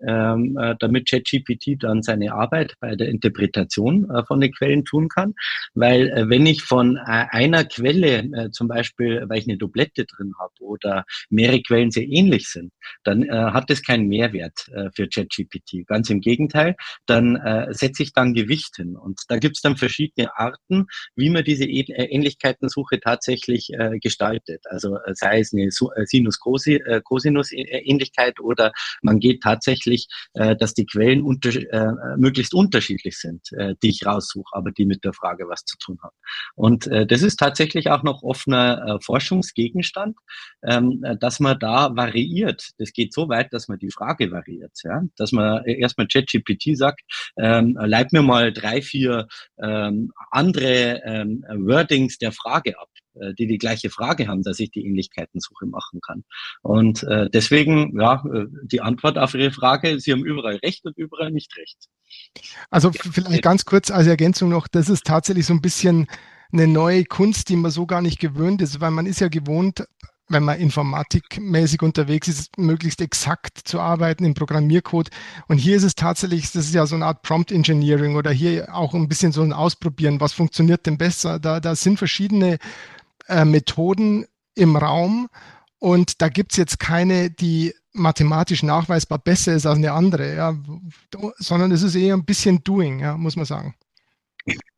ähm, 0.00 0.56
äh, 0.60 0.74
damit 0.78 1.08
ChatGPT 1.08 1.82
dann 1.82 2.02
seine 2.02 2.32
Arbeit 2.32 2.74
bei 2.80 2.96
der 2.96 3.08
Interpretation 3.08 4.08
äh, 4.10 4.24
von 4.24 4.40
den 4.40 4.52
Quellen 4.52 4.84
tun 4.84 5.08
kann. 5.08 5.34
Weil 5.74 6.08
äh, 6.08 6.28
wenn 6.28 6.46
ich 6.46 6.62
von 6.62 6.96
äh, 6.96 7.00
einer 7.30 7.64
Quelle, 7.64 8.18
äh, 8.18 8.50
zum 8.50 8.68
Beispiel, 8.68 9.24
weil 9.28 9.38
ich 9.38 9.48
eine 9.48 9.58
Doublette 9.58 10.04
drin 10.04 10.32
habe 10.38 10.52
oder 10.60 11.04
mehrere 11.30 11.62
Quellen 11.62 11.90
sehr 11.90 12.06
ähnlich 12.06 12.48
sind, 12.48 12.72
dann 13.04 13.22
äh, 13.22 13.32
hat 13.32 13.70
es 13.70 13.82
keinen 13.82 14.08
Mehrwert 14.08 14.70
für 14.94 15.08
ChatGPT. 15.08 15.86
Ganz 15.86 16.10
im 16.10 16.20
Gegenteil, 16.20 16.76
dann 17.06 17.38
setze 17.70 18.02
ich 18.02 18.12
dann 18.12 18.34
Gewicht 18.34 18.76
hin. 18.76 18.96
Und 18.96 19.20
da 19.28 19.38
gibt 19.38 19.56
es 19.56 19.62
dann 19.62 19.76
verschiedene 19.76 20.36
Arten, 20.36 20.86
wie 21.16 21.30
man 21.30 21.44
diese 21.44 21.64
Ähnlichkeitensuche 21.64 23.00
tatsächlich 23.00 23.70
gestaltet. 24.00 24.64
Also 24.68 24.98
sei 25.12 25.40
es 25.40 25.52
eine 25.52 25.70
Sinus-Cosinus-Ähnlichkeit 25.70 28.40
oder 28.40 28.72
man 29.02 29.20
geht 29.20 29.42
tatsächlich, 29.42 30.08
äh, 30.34 30.56
dass 30.56 30.74
die 30.74 30.86
Quellen 30.86 31.22
unter, 31.22 31.50
äh, 31.50 32.16
möglichst 32.16 32.54
unterschiedlich 32.54 33.18
sind, 33.18 33.52
äh, 33.52 33.74
die 33.82 33.90
ich 33.90 34.06
raussuche, 34.06 34.54
aber 34.54 34.70
die 34.70 34.86
mit 34.86 35.04
der 35.04 35.12
Frage 35.12 35.48
was 35.48 35.64
zu 35.64 35.76
tun 35.78 35.98
haben. 36.02 36.16
Und 36.54 36.86
äh, 36.86 37.06
das 37.06 37.22
ist 37.22 37.36
tatsächlich 37.36 37.90
auch 37.90 38.02
noch 38.02 38.22
offener 38.22 38.82
äh, 38.86 38.98
Forschungsgegenstand, 39.02 40.16
ähm, 40.62 41.04
dass 41.20 41.40
man 41.40 41.58
da 41.58 41.94
variiert. 41.96 42.70
Das 42.78 42.92
geht 42.92 43.12
so 43.12 43.28
weit, 43.28 43.52
dass 43.52 43.68
man 43.68 43.78
die 43.78 43.90
Frage 43.90 44.30
variiert, 44.30 44.67
ja? 44.84 45.02
dass 45.16 45.32
man 45.32 45.64
erstmal 45.64 46.08
ChatGPT 46.08 46.76
sagt, 46.76 47.02
ähm, 47.36 47.78
leib 47.80 48.12
mir 48.12 48.22
mal 48.22 48.52
drei, 48.52 48.82
vier 48.82 49.28
ähm, 49.62 50.12
andere 50.30 51.02
ähm, 51.04 51.44
Wordings 51.48 52.18
der 52.18 52.32
Frage 52.32 52.78
ab. 52.78 52.88
Äh, 53.20 53.34
die 53.34 53.46
die 53.46 53.58
gleiche 53.58 53.90
Frage 53.90 54.28
haben, 54.28 54.42
dass 54.42 54.60
ich 54.60 54.70
die 54.70 54.84
Ähnlichkeitensuche 54.86 55.66
machen 55.66 56.00
kann. 56.00 56.24
Und 56.62 57.02
äh, 57.04 57.28
deswegen, 57.30 57.98
ja, 57.98 58.22
äh, 58.32 58.46
die 58.64 58.80
Antwort 58.80 59.18
auf 59.18 59.34
Ihre 59.34 59.50
Frage, 59.50 60.00
Sie 60.00 60.12
haben 60.12 60.24
überall 60.24 60.56
recht 60.56 60.84
und 60.84 60.96
überall 60.96 61.30
nicht 61.30 61.56
recht. 61.56 61.78
Also 62.70 62.90
vielleicht 62.92 63.42
ganz 63.42 63.64
kurz 63.64 63.90
als 63.90 64.06
Ergänzung 64.06 64.50
noch, 64.50 64.68
das 64.68 64.88
ist 64.88 65.06
tatsächlich 65.06 65.46
so 65.46 65.54
ein 65.54 65.62
bisschen 65.62 66.06
eine 66.52 66.66
neue 66.66 67.04
Kunst, 67.04 67.48
die 67.48 67.56
man 67.56 67.70
so 67.70 67.86
gar 67.86 68.00
nicht 68.00 68.18
gewöhnt 68.18 68.62
ist, 68.62 68.80
weil 68.80 68.90
man 68.90 69.06
ist 69.06 69.20
ja 69.20 69.28
gewohnt, 69.28 69.84
wenn 70.28 70.44
man 70.44 70.58
informatikmäßig 70.58 71.82
unterwegs 71.82 72.28
ist, 72.28 72.58
möglichst 72.58 73.00
exakt 73.00 73.58
zu 73.64 73.80
arbeiten 73.80 74.24
im 74.24 74.34
Programmiercode. 74.34 75.10
Und 75.48 75.58
hier 75.58 75.76
ist 75.76 75.82
es 75.82 75.94
tatsächlich, 75.94 76.52
das 76.52 76.66
ist 76.66 76.74
ja 76.74 76.86
so 76.86 76.94
eine 76.94 77.06
Art 77.06 77.22
Prompt 77.22 77.52
Engineering 77.52 78.16
oder 78.16 78.30
hier 78.30 78.74
auch 78.74 78.94
ein 78.94 79.08
bisschen 79.08 79.32
so 79.32 79.42
ein 79.42 79.52
Ausprobieren, 79.52 80.20
was 80.20 80.32
funktioniert 80.32 80.86
denn 80.86 80.98
besser. 80.98 81.38
Da, 81.38 81.60
da 81.60 81.74
sind 81.74 81.98
verschiedene 81.98 82.58
äh, 83.26 83.44
Methoden 83.44 84.26
im 84.54 84.76
Raum 84.76 85.28
und 85.78 86.20
da 86.20 86.28
gibt 86.28 86.52
es 86.52 86.58
jetzt 86.58 86.78
keine, 86.78 87.30
die 87.30 87.74
mathematisch 87.92 88.62
nachweisbar 88.62 89.18
besser 89.18 89.54
ist 89.54 89.66
als 89.66 89.78
eine 89.78 89.92
andere, 89.92 90.34
ja, 90.34 90.54
sondern 91.38 91.72
es 91.72 91.82
ist 91.82 91.94
eher 91.94 92.14
ein 92.14 92.24
bisschen 92.24 92.62
Doing, 92.64 93.00
ja, 93.00 93.16
muss 93.16 93.36
man 93.36 93.44
sagen. 93.44 93.74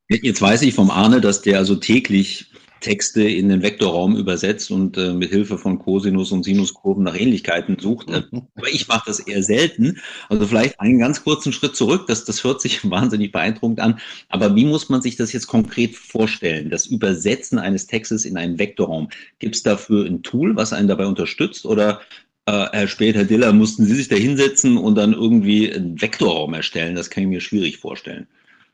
Jetzt 0.09 0.43
weiß 0.43 0.63
ich 0.63 0.75
vom 0.75 0.91
Arne, 0.91 1.21
dass 1.21 1.43
der 1.43 1.59
also 1.59 1.77
täglich 1.77 2.51
Texte 2.81 3.23
in 3.23 3.49
den 3.49 3.63
Vektorraum 3.63 4.17
übersetzt 4.17 4.71
und 4.71 4.97
äh, 4.97 5.13
mit 5.13 5.31
Hilfe 5.31 5.59
von 5.59 5.79
Cosinus 5.79 6.33
und 6.33 6.45
Sinuskurven 6.45 7.05
nach 7.05 7.19
Ähnlichkeiten 7.19 7.79
sucht. 7.79 8.11
Äh, 8.11 8.23
aber 8.55 8.69
ich 8.69 8.89
mache 8.89 9.05
das 9.07 9.21
eher 9.21 9.43
selten. 9.43 9.99
Also 10.29 10.47
vielleicht 10.47 10.81
einen 10.81 10.99
ganz 10.99 11.23
kurzen 11.23 11.53
Schritt 11.53 11.77
zurück. 11.77 12.07
Das, 12.09 12.25
das 12.25 12.43
hört 12.45 12.61
sich 12.61 12.89
wahnsinnig 12.91 13.33
beeindruckend 13.33 13.81
an. 13.81 14.01
Aber 14.29 14.57
wie 14.57 14.65
muss 14.65 14.89
man 14.89 15.03
sich 15.03 15.17
das 15.17 15.33
jetzt 15.33 15.47
konkret 15.47 15.95
vorstellen? 15.97 16.71
Das 16.71 16.87
Übersetzen 16.87 17.59
eines 17.59 17.87
Textes 17.87 18.25
in 18.25 18.37
einen 18.37 18.59
Vektorraum. 18.59 19.09
Gibt 19.39 19.57
es 19.57 19.63
dafür 19.63 20.07
ein 20.07 20.23
Tool, 20.23 20.57
was 20.57 20.73
einen 20.73 20.89
dabei 20.89 21.07
unterstützt? 21.07 21.67
Oder 21.67 22.01
äh, 22.47 22.67
Herr 22.73 22.89
Spät, 22.89 23.15
Herr 23.15 23.25
Diller, 23.25 23.53
mussten 23.53 23.85
Sie 23.85 23.95
sich 23.95 24.09
da 24.09 24.17
hinsetzen 24.17 24.77
und 24.77 24.97
dann 24.97 25.13
irgendwie 25.13 25.73
einen 25.73 26.01
Vektorraum 26.01 26.55
erstellen? 26.55 26.95
Das 26.95 27.11
kann 27.11 27.25
ich 27.25 27.29
mir 27.29 27.41
schwierig 27.41 27.79
vorstellen. 27.79 28.27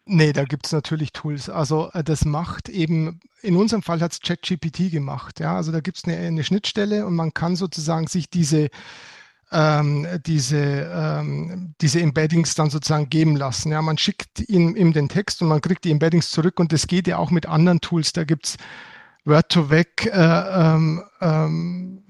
Nee, 0.08 0.32
da 0.32 0.44
gibt 0.44 0.66
es 0.66 0.72
natürlich 0.72 1.12
Tools. 1.12 1.50
Also 1.50 1.90
äh, 1.92 2.04
das 2.04 2.24
macht 2.24 2.68
eben, 2.68 3.20
in 3.42 3.56
unserem 3.56 3.82
Fall 3.82 4.00
hat 4.00 4.12
es 4.12 4.20
ChatGPT 4.20 4.90
gemacht. 4.90 5.40
Ja? 5.40 5.56
Also 5.56 5.72
da 5.72 5.80
gibt 5.80 5.98
es 5.98 6.04
eine, 6.04 6.16
eine, 6.16 6.44
Schnittstelle 6.44 7.06
und 7.06 7.14
man 7.14 7.34
kann 7.34 7.56
sozusagen 7.56 8.06
sich 8.06 8.30
diese, 8.30 8.64
äh, 8.64 8.70
ähm, 9.52 10.06
diese, 10.26 10.58
ähm, 10.58 11.74
diese 11.80 12.00
Embeddings 12.00 12.54
dann 12.54 12.70
sozusagen 12.70 13.08
geben 13.10 13.36
lassen. 13.36 13.72
Ja, 13.72 13.82
man 13.82 13.98
schickt 13.98 14.40
ihm, 14.48 14.76
ihm 14.76 14.92
den 14.92 15.08
Text 15.08 15.42
und 15.42 15.48
man 15.48 15.60
kriegt 15.60 15.84
die 15.84 15.90
Embeddings 15.90 16.30
zurück 16.30 16.58
und 16.58 16.72
das 16.72 16.86
geht 16.86 17.06
ja 17.06 17.18
auch 17.18 17.30
mit 17.30 17.46
anderen 17.46 17.80
Tools. 17.80 18.12
Da 18.12 18.24
gibt 18.24 18.46
es 18.46 18.56
Word2Vec 19.24 20.08
äh, 20.08 20.74
ähm, 20.74 21.02
ähm, 21.20 22.02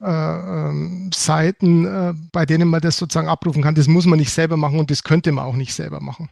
äh, 0.00 0.06
ähm, 0.10 1.10
Seiten, 1.14 1.86
äh, 1.86 2.14
bei 2.32 2.46
denen 2.46 2.68
man 2.68 2.80
das 2.80 2.96
sozusagen 2.96 3.28
abrufen 3.28 3.62
kann. 3.62 3.74
Das 3.74 3.88
muss 3.88 4.06
man 4.06 4.18
nicht 4.18 4.32
selber 4.32 4.56
machen 4.56 4.78
und 4.78 4.90
das 4.90 5.02
könnte 5.02 5.32
man 5.32 5.44
auch 5.44 5.56
nicht 5.56 5.74
selber 5.74 6.00
machen. 6.00 6.28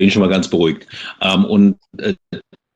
Bin 0.00 0.08
ich 0.08 0.14
schon 0.14 0.22
mal 0.22 0.30
ganz 0.30 0.48
beruhigt. 0.48 0.86
Ähm, 1.20 1.44
und 1.44 1.76
äh, 1.98 2.14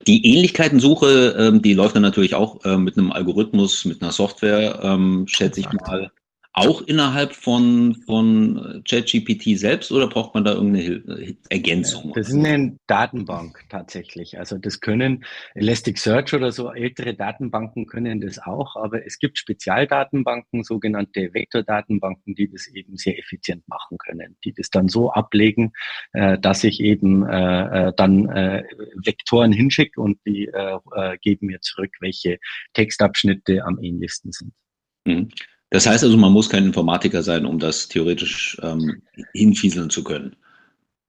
die 0.07 0.27
Ähnlichkeitensuche, 0.27 1.35
ähm, 1.39 1.63
die 1.63 1.73
läuft 1.73 1.97
dann 1.97 2.03
natürlich 2.03 2.35
auch 2.35 2.63
äh, 2.67 2.77
mit 2.77 2.99
einem 2.99 3.13
Algorithmus, 3.13 3.87
mit 3.87 4.03
einer 4.03 4.13
Software, 4.13 4.79
ähm, 4.83 5.25
schätze 5.27 5.61
ich 5.61 5.73
mal, 5.73 6.11
auch 6.57 6.83
innerhalb 6.83 7.35
von, 7.35 7.97
von 8.07 8.85
ChatGPT 8.89 9.59
selbst 9.59 9.91
oder 9.91 10.07
braucht 10.07 10.35
man 10.35 10.45
da 10.45 10.53
irgendeine 10.53 11.37
Ergänzung? 11.51 12.13
Das 12.15 12.29
ist 12.29 12.35
eine 12.35 12.79
Datenbank 12.87 13.65
tatsächlich. 13.69 14.39
Also 14.39 14.57
das 14.59 14.81
können 14.81 15.25
Elasticsearch 15.55 16.33
oder 16.33 16.53
so 16.53 16.73
ältere 16.73 17.15
Datenbanken 17.15 17.87
können 17.87 18.21
das 18.21 18.39
auch, 18.39 18.77
aber 18.77 19.05
es 19.05 19.19
gibt 19.19 19.37
Spezialdatenbanken, 19.37 20.63
sogenannte 20.63 21.35
Vektordatenbanken, 21.35 22.37
die 22.37 22.49
das 22.49 22.69
eben 22.69 22.97
sehr 22.97 23.19
effizient 23.19 23.67
machen 23.67 23.99
können, 23.99 24.37
die 24.45 24.53
das 24.53 24.71
dann 24.71 24.89
so 24.89 25.11
ablegen, 25.11 25.73
äh, 26.13 26.39
dass 26.39 26.63
ich 26.63 26.79
eben 26.79 27.27
äh, 27.27 27.89
äh 27.89 27.93
dann 27.97 28.29
äh, 28.29 28.63
Vektoren 29.05 29.51
hinschicke 29.51 30.01
und 30.01 30.19
die 30.25 30.47
äh, 30.47 30.79
äh, 30.95 31.19
geben 31.19 31.47
mir 31.47 31.61
zurück, 31.61 31.91
welche 31.99 32.39
Textabschnitte 32.75 33.65
am 33.65 33.83
ähnlichsten 33.83 34.31
sind. 34.31 34.53
Mhm. 35.05 35.31
Das 35.75 35.87
heißt 35.87 36.05
also, 36.05 36.17
man 36.17 36.31
muss 36.31 36.49
kein 36.49 36.67
Informatiker 36.67 37.25
sein, 37.25 37.45
um 37.45 37.59
das 37.59 37.89
theoretisch 37.89 38.57
ähm, 38.63 39.03
hinfieseln 39.33 39.91
zu 39.91 40.05
können. 40.05 40.37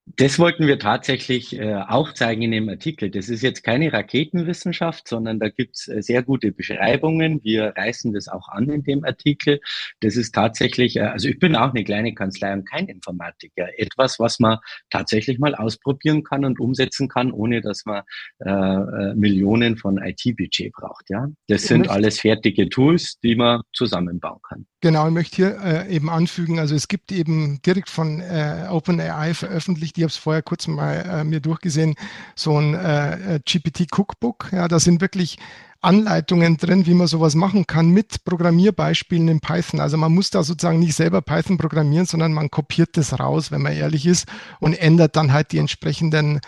Das 0.08 0.38
wollten 0.38 0.68
wir 0.68 0.78
tatsächlich 0.78 1.58
äh, 1.58 1.74
auch 1.74 2.14
zeigen 2.14 2.44
in 2.44 2.52
dem 2.52 2.70
Artikel. 2.70 3.10
Das 3.10 3.28
ist 3.28 3.42
jetzt 3.42 3.64
keine 3.64 3.92
Raketenwissenschaft, 3.92 5.08
sondern 5.08 5.40
da 5.40 5.50
gibt's 5.50 5.88
äh, 5.88 6.04
sehr 6.04 6.22
gute 6.22 6.52
Beschreibungen. 6.52 7.44
Wir 7.44 7.74
reißen 7.76 8.14
das 8.14 8.28
auch 8.28 8.48
an 8.50 8.70
in 8.70 8.84
dem 8.84 9.04
Artikel. 9.04 9.60
Das 10.02 10.16
ist 10.16 10.36
tatsächlich, 10.36 10.98
äh, 10.98 11.02
also 11.02 11.28
ich 11.28 11.40
bin 11.40 11.56
auch 11.56 11.74
eine 11.74 11.84
kleine 11.84 12.14
Kanzlei 12.14 12.54
und 12.54 12.70
kein 12.70 12.86
Informatiker. 12.88 13.68
Etwas, 13.80 14.20
was 14.20 14.40
man 14.40 14.60
tatsächlich 14.92 15.40
mal 15.40 15.56
ausprobieren 15.56 16.24
kann 16.24 16.46
und 16.46 16.60
umsetzen 16.60 17.10
kann, 17.10 17.32
ohne 17.32 17.62
dass 17.62 17.86
man 17.86 18.04
äh, 18.46 18.50
äh 18.50 19.16
Millionen 19.16 19.76
von 19.76 19.98
IT-Budget 19.98 20.72
braucht. 20.74 21.10
Ja, 21.10 21.28
das 21.48 21.64
sind 21.64 21.90
alles 21.90 22.20
fertige 22.20 22.70
Tools, 22.70 23.18
die 23.24 23.36
man 23.36 23.62
zusammenbauen 23.74 24.40
kann. 24.48 24.68
Genau, 24.86 25.08
ich 25.08 25.14
möchte 25.14 25.36
hier 25.36 25.58
äh, 25.64 25.96
eben 25.96 26.12
anfügen, 26.12 26.60
also 26.60 26.76
es 26.76 26.88
gibt 26.88 27.12
eben 27.12 27.60
direkt 27.66 27.90
von 27.90 28.22
äh, 28.22 28.68
OpenAI 28.70 29.34
veröffentlicht, 29.34 29.95
ich 29.96 30.04
habe 30.04 30.10
es 30.10 30.18
vorher 30.18 30.42
kurz 30.42 30.68
mal 30.68 30.94
äh, 30.94 31.24
mir 31.24 31.40
durchgesehen, 31.40 31.96
so 32.36 32.60
ein 32.60 32.74
äh, 32.74 33.36
äh 33.36 33.40
GPT 33.40 33.88
Cookbook. 33.92 34.50
Ja, 34.52 34.68
da 34.68 34.80
sind 34.80 35.02
wirklich 35.02 35.38
Anleitungen 35.82 36.58
drin, 36.58 36.88
wie 36.88 36.96
man 36.96 37.08
sowas 37.08 37.36
machen 37.36 37.68
kann 37.68 37.90
mit 37.90 38.26
Programmierbeispielen 38.26 39.28
in 39.28 39.40
Python. 39.40 39.80
Also 39.80 39.98
man 39.98 40.14
muss 40.14 40.32
da 40.32 40.44
sozusagen 40.44 40.80
nicht 40.80 40.96
selber 40.96 41.22
Python 41.22 41.58
programmieren, 41.58 42.08
sondern 42.08 42.34
man 42.34 42.50
kopiert 42.50 42.98
das 42.98 43.20
raus, 43.20 43.52
wenn 43.52 43.62
man 43.62 43.74
ehrlich 43.74 44.08
ist, 44.08 44.28
und 44.60 44.74
ändert 44.74 45.16
dann 45.16 45.32
halt 45.32 45.52
die 45.52 45.60
entsprechenden 45.60 46.40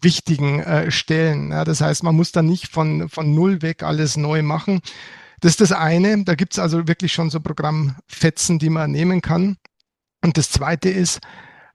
wichtigen 0.00 0.60
äh, 0.60 0.90
Stellen. 0.90 1.50
Ja, 1.50 1.64
das 1.64 1.80
heißt, 1.80 2.02
man 2.02 2.16
muss 2.16 2.32
da 2.32 2.42
nicht 2.42 2.68
von, 2.68 3.08
von 3.08 3.34
null 3.34 3.62
weg 3.62 3.82
alles 3.82 4.16
neu 4.16 4.42
machen. 4.42 4.80
Das 5.40 5.52
ist 5.52 5.60
das 5.60 5.72
eine. 5.72 6.24
Da 6.24 6.34
gibt 6.34 6.54
es 6.54 6.58
also 6.58 6.88
wirklich 6.88 7.12
schon 7.12 7.30
so 7.30 7.40
Programmfetzen, 7.40 8.58
die 8.58 8.70
man 8.70 8.90
nehmen 8.90 9.20
kann. 9.20 9.56
Und 10.22 10.36
das 10.36 10.50
zweite 10.50 10.88
ist, 10.88 11.20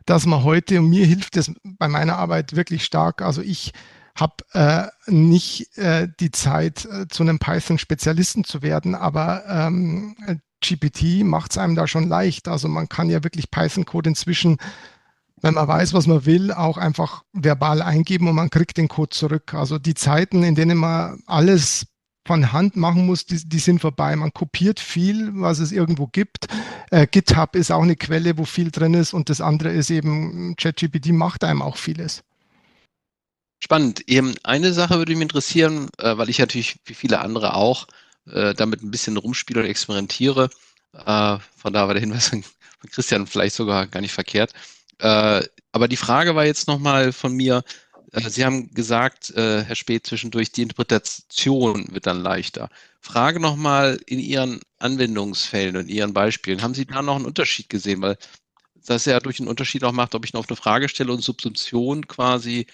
dass 0.06 0.26
man 0.26 0.44
heute, 0.44 0.80
und 0.80 0.90
mir 0.90 1.06
hilft 1.06 1.38
es 1.38 1.52
bei 1.64 1.88
meiner 1.88 2.18
Arbeit 2.18 2.56
wirklich 2.56 2.86
stark, 2.86 3.22
also 3.22 3.42
ich 3.42 3.74
habe 4.16 4.36
äh, 4.54 5.12
nicht 5.12 5.76
äh, 5.78 6.08
die 6.20 6.32
Zeit, 6.32 6.86
äh, 6.86 7.08
zu 7.08 7.24
einem 7.24 7.40
Python-Spezialisten 7.40 8.44
zu 8.44 8.62
werden, 8.62 8.94
aber 8.96 9.44
ähm, 9.48 10.16
GPT 10.64 11.24
macht 11.24 11.52
es 11.52 11.58
einem 11.58 11.76
da 11.76 11.88
schon 11.88 12.08
leicht. 12.08 12.48
Also 12.48 12.68
man 12.68 12.90
kann 12.90 13.10
ja 13.10 13.24
wirklich 13.24 13.52
Python-Code 13.52 14.10
inzwischen, 14.10 14.58
wenn 15.42 15.56
man 15.56 15.68
weiß, 15.68 15.94
was 15.94 16.08
man 16.08 16.26
will, 16.26 16.54
auch 16.54 16.78
einfach 16.78 17.24
verbal 17.34 17.82
eingeben 17.82 18.28
und 18.28 18.36
man 18.36 18.50
kriegt 18.50 18.78
den 18.78 18.88
Code 18.88 19.10
zurück. 19.10 19.54
Also 19.54 19.80
die 19.80 19.96
Zeiten, 19.96 20.44
in 20.44 20.56
denen 20.56 20.78
man 20.78 21.22
alles 21.26 21.88
von 22.26 22.54
Hand 22.54 22.76
machen 22.76 23.06
muss, 23.06 23.26
die, 23.26 23.48
die 23.48 23.60
sind 23.60 23.80
vorbei. 23.80 24.16
Man 24.16 24.34
kopiert 24.34 24.80
viel, 24.80 25.32
was 25.34 25.60
es 25.60 25.72
irgendwo 25.72 26.08
gibt. 26.08 26.48
Äh, 26.92 27.08
GitHub 27.08 27.56
ist 27.56 27.72
auch 27.72 27.84
eine 27.84 27.96
Quelle, 27.96 28.38
wo 28.38 28.46
viel 28.46 28.72
drin 28.72 28.94
ist 28.94 29.14
und 29.14 29.30
das 29.30 29.42
andere 29.42 29.72
ist 29.72 29.90
eben, 29.90 30.56
ChatGPT 30.56 31.08
macht 31.08 31.44
einem 31.44 31.62
auch 31.62 31.78
vieles. 31.78 32.24
Spannend. 33.60 34.08
Eben 34.10 34.36
eine 34.44 34.74
Sache 34.74 34.98
würde 34.98 35.14
mich 35.14 35.22
interessieren, 35.22 35.90
äh, 35.98 36.18
weil 36.18 36.30
ich 36.30 36.40
natürlich 36.40 36.78
wie 36.86 36.94
viele 36.94 37.20
andere 37.20 37.56
auch 37.56 37.88
äh, 38.30 38.54
damit 38.54 38.84
ein 38.84 38.92
bisschen 38.92 39.18
rumspiele 39.18 39.62
und 39.62 39.68
experimentiere. 39.68 40.50
Äh, 40.94 41.38
von 41.58 41.74
da 41.74 41.88
war 41.88 41.94
der 41.94 42.02
Hinweis 42.02 42.30
von 42.30 42.44
Christian 42.92 43.28
vielleicht 43.28 43.56
sogar 43.56 43.88
gar 43.88 44.02
nicht 44.02 44.14
verkehrt. 44.14 44.54
Äh, 45.00 45.44
aber 45.72 45.88
die 45.88 45.98
Frage 45.98 46.36
war 46.36 46.46
jetzt 46.46 46.68
nochmal 46.68 47.12
von 47.12 47.34
mir, 47.34 47.64
Sie 48.16 48.46
haben 48.46 48.72
gesagt, 48.74 49.32
äh, 49.32 49.64
Herr 49.64 49.76
Speth, 49.76 50.06
zwischendurch, 50.06 50.52
die 50.52 50.62
Interpretation 50.62 51.88
wird 51.92 52.06
dann 52.06 52.22
leichter. 52.22 52.70
Frage 53.02 53.40
nochmal 53.40 54.00
in 54.06 54.20
Ihren 54.20 54.62
Anwendungsfällen 54.78 55.78
und 55.78 55.90
Ihren 55.90 56.14
Beispielen. 56.14 56.62
Haben 56.62 56.76
Sie 56.76 56.86
da 56.86 57.02
noch 57.02 57.16
einen 57.16 57.26
Unterschied 57.26 57.70
gesehen? 57.70 58.02
Weil 58.02 58.18
das 58.86 59.06
ja 59.06 59.20
durch 59.20 59.40
einen 59.40 59.48
Unterschied 59.48 59.84
auch 59.84 59.92
macht, 59.92 60.14
ob 60.14 60.26
ich 60.26 60.34
noch 60.34 60.48
eine 60.48 60.56
Frage 60.56 60.90
stelle 60.90 61.12
und 61.12 61.24
Subsumption 61.24 62.08
quasi 62.08 62.68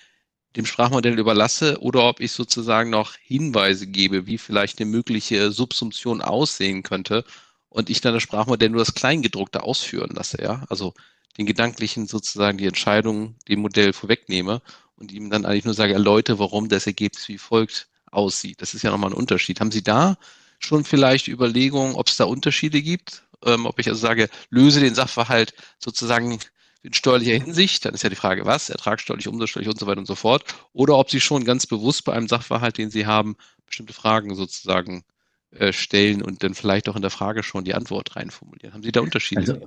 dem 0.56 0.66
Sprachmodell 0.66 1.18
überlasse 1.18 1.80
oder 1.82 2.04
ob 2.04 2.20
ich 2.20 2.32
sozusagen 2.32 2.90
noch 2.90 3.16
Hinweise 3.16 3.88
gebe, 3.88 4.26
wie 4.28 4.38
vielleicht 4.38 4.80
eine 4.80 4.90
mögliche 4.90 5.52
Subsumption 5.52 6.22
aussehen 6.22 6.84
könnte 6.84 7.24
und 7.70 7.90
ich 7.90 8.02
dann 8.02 8.14
das 8.14 8.24
Sprachmodell 8.24 8.70
nur 8.70 8.80
das 8.80 8.96
Kleingedruckte 8.96 9.64
ausführen 9.64 10.12
lasse, 10.14 10.42
ja. 10.42 10.66
Also 10.70 10.94
den 11.38 11.46
gedanklichen 11.46 12.08
sozusagen 12.08 12.58
die 12.58 12.66
Entscheidung 12.68 13.36
dem 13.48 13.62
Modell 13.62 13.94
vorwegnehme 13.94 14.62
und 15.00 15.12
ihm 15.12 15.30
dann 15.30 15.46
eigentlich 15.46 15.66
nur 15.66 15.74
sage, 15.74 15.94
erläutere, 15.94 16.40
warum 16.40 16.70
das 16.70 16.86
Ergebnis 16.86 17.28
wie 17.30 17.38
folgt 17.38 17.88
aussieht. 18.12 18.62
Das 18.62 18.74
ist 18.74 18.84
ja 18.84 18.92
nochmal 18.92 19.12
ein 19.12 19.18
Unterschied. 19.18 19.60
Haben 19.60 19.72
Sie 19.72 19.84
da 19.84 20.18
schon 20.60 20.84
vielleicht 20.84 21.28
Überlegungen, 21.28 21.96
ob 21.96 22.08
es 22.08 22.18
da 22.18 22.26
Unterschiede 22.26 22.82
gibt? 22.82 23.24
Ähm, 23.46 23.66
ob 23.66 23.80
ich 23.80 23.88
also 23.88 24.00
sage, 24.00 24.30
löse 24.50 24.82
den 24.82 24.96
Sachverhalt 24.96 25.54
sozusagen 25.80 26.40
in 26.82 26.94
steuerlicher 26.94 27.34
Hinsicht, 27.44 27.86
dann 27.86 27.94
ist 27.94 28.04
ja 28.04 28.10
die 28.10 28.16
Frage, 28.16 28.46
was, 28.46 28.70
ertragssteuerlich, 28.70 29.28
umsatzsteuerlich 29.28 29.70
und 29.70 29.80
so 29.80 29.88
weiter 29.88 30.00
und 30.00 30.06
so 30.06 30.16
fort. 30.16 30.44
Oder 30.74 30.98
ob 30.98 31.10
Sie 31.10 31.22
schon 31.22 31.46
ganz 31.46 31.66
bewusst 31.66 32.06
bei 32.06 32.14
einem 32.14 32.28
Sachverhalt, 32.28 32.78
den 32.78 32.90
Sie 32.90 33.06
haben, 33.06 33.36
bestimmte 33.66 33.94
Fragen 33.94 34.36
sozusagen 34.36 35.04
äh, 35.52 35.74
stellen 35.74 36.22
und 36.22 36.44
dann 36.44 36.54
vielleicht 36.54 36.88
auch 36.90 36.96
in 36.96 37.02
der 37.02 37.10
Frage 37.10 37.42
schon 37.42 37.64
die 37.64 37.74
Antwort 37.74 38.16
reinformulieren. 38.16 38.74
Haben 38.74 38.84
Sie 38.84 38.92
da 38.92 39.02
Unterschiede? 39.02 39.42
Also, 39.42 39.58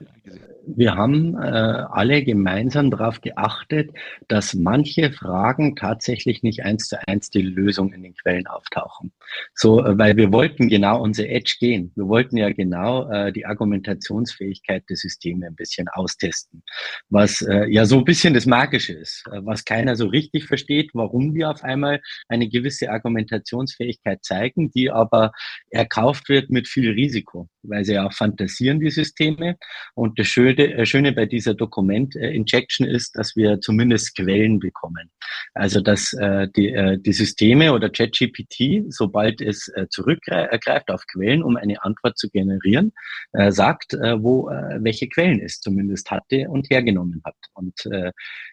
wir 0.64 0.94
haben 0.94 1.34
äh, 1.34 1.40
alle 1.40 2.22
gemeinsam 2.22 2.90
darauf 2.90 3.20
geachtet, 3.20 3.90
dass 4.28 4.54
manche 4.54 5.12
Fragen 5.12 5.74
tatsächlich 5.74 6.44
nicht 6.44 6.62
eins 6.62 6.88
zu 6.88 6.96
eins 7.08 7.30
die 7.30 7.42
Lösung 7.42 7.92
in 7.92 8.04
den 8.04 8.14
Quellen 8.14 8.46
auftauchen. 8.46 9.12
So, 9.54 9.84
äh, 9.84 9.98
weil 9.98 10.16
wir 10.16 10.32
wollten 10.32 10.68
genau 10.68 11.02
unser 11.02 11.28
Edge 11.28 11.56
gehen. 11.58 11.90
Wir 11.96 12.06
wollten 12.06 12.36
ja 12.36 12.50
genau 12.50 13.10
äh, 13.10 13.32
die 13.32 13.44
Argumentationsfähigkeit 13.44 14.84
der 14.88 14.96
Systeme 14.96 15.46
ein 15.46 15.56
bisschen 15.56 15.88
austesten, 15.88 16.62
was 17.08 17.42
äh, 17.42 17.66
ja 17.66 17.86
so 17.86 17.98
ein 17.98 18.04
bisschen 18.04 18.34
das 18.34 18.46
Magische 18.46 18.92
ist, 18.92 19.24
äh, 19.32 19.40
was 19.44 19.64
keiner 19.64 19.96
so 19.96 20.06
richtig 20.06 20.44
versteht, 20.46 20.90
warum 20.94 21.34
wir 21.34 21.50
auf 21.50 21.64
einmal 21.64 22.00
eine 22.28 22.48
gewisse 22.48 22.90
Argumentationsfähigkeit 22.90 24.24
zeigen, 24.24 24.70
die 24.70 24.90
aber 24.90 25.32
erkauft 25.72 26.28
wird 26.28 26.50
mit 26.50 26.68
viel 26.68 26.90
Risiko, 26.90 27.48
weil 27.62 27.84
sie 27.84 27.94
ja 27.94 28.06
auch 28.06 28.12
fantasieren, 28.12 28.78
die 28.78 28.90
Systeme. 28.90 29.56
Und 29.94 30.18
das 30.18 30.26
Schöne, 30.26 30.74
äh, 30.74 30.86
Schöne 30.86 31.12
bei 31.12 31.26
dieser 31.26 31.54
Dokument-Injection 31.54 32.86
ist, 32.86 33.16
dass 33.16 33.34
wir 33.36 33.60
zumindest 33.60 34.14
Quellen 34.14 34.60
bekommen. 34.60 35.10
Also 35.54 35.80
dass 35.80 36.12
äh, 36.12 36.48
die, 36.54 36.68
äh, 36.68 36.98
die 36.98 37.12
Systeme 37.12 37.72
oder 37.72 37.88
ChatGPT, 37.88 38.84
sobald 38.92 39.40
es 39.40 39.68
äh, 39.68 39.86
zurückgreift 39.88 40.90
auf 40.90 41.04
Quellen, 41.06 41.42
um 41.42 41.56
eine 41.56 41.82
Antwort 41.82 42.18
zu 42.18 42.28
generieren, 42.28 42.92
äh, 43.32 43.50
sagt, 43.50 43.94
äh, 43.94 44.22
wo 44.22 44.50
äh, 44.50 44.78
welche 44.80 45.08
Quellen 45.08 45.40
es 45.40 45.60
zumindest 45.60 46.10
hatte 46.10 46.48
und 46.50 46.68
hergenommen 46.68 47.22
hat. 47.24 47.36
Und 47.54 47.86
äh, 47.86 48.12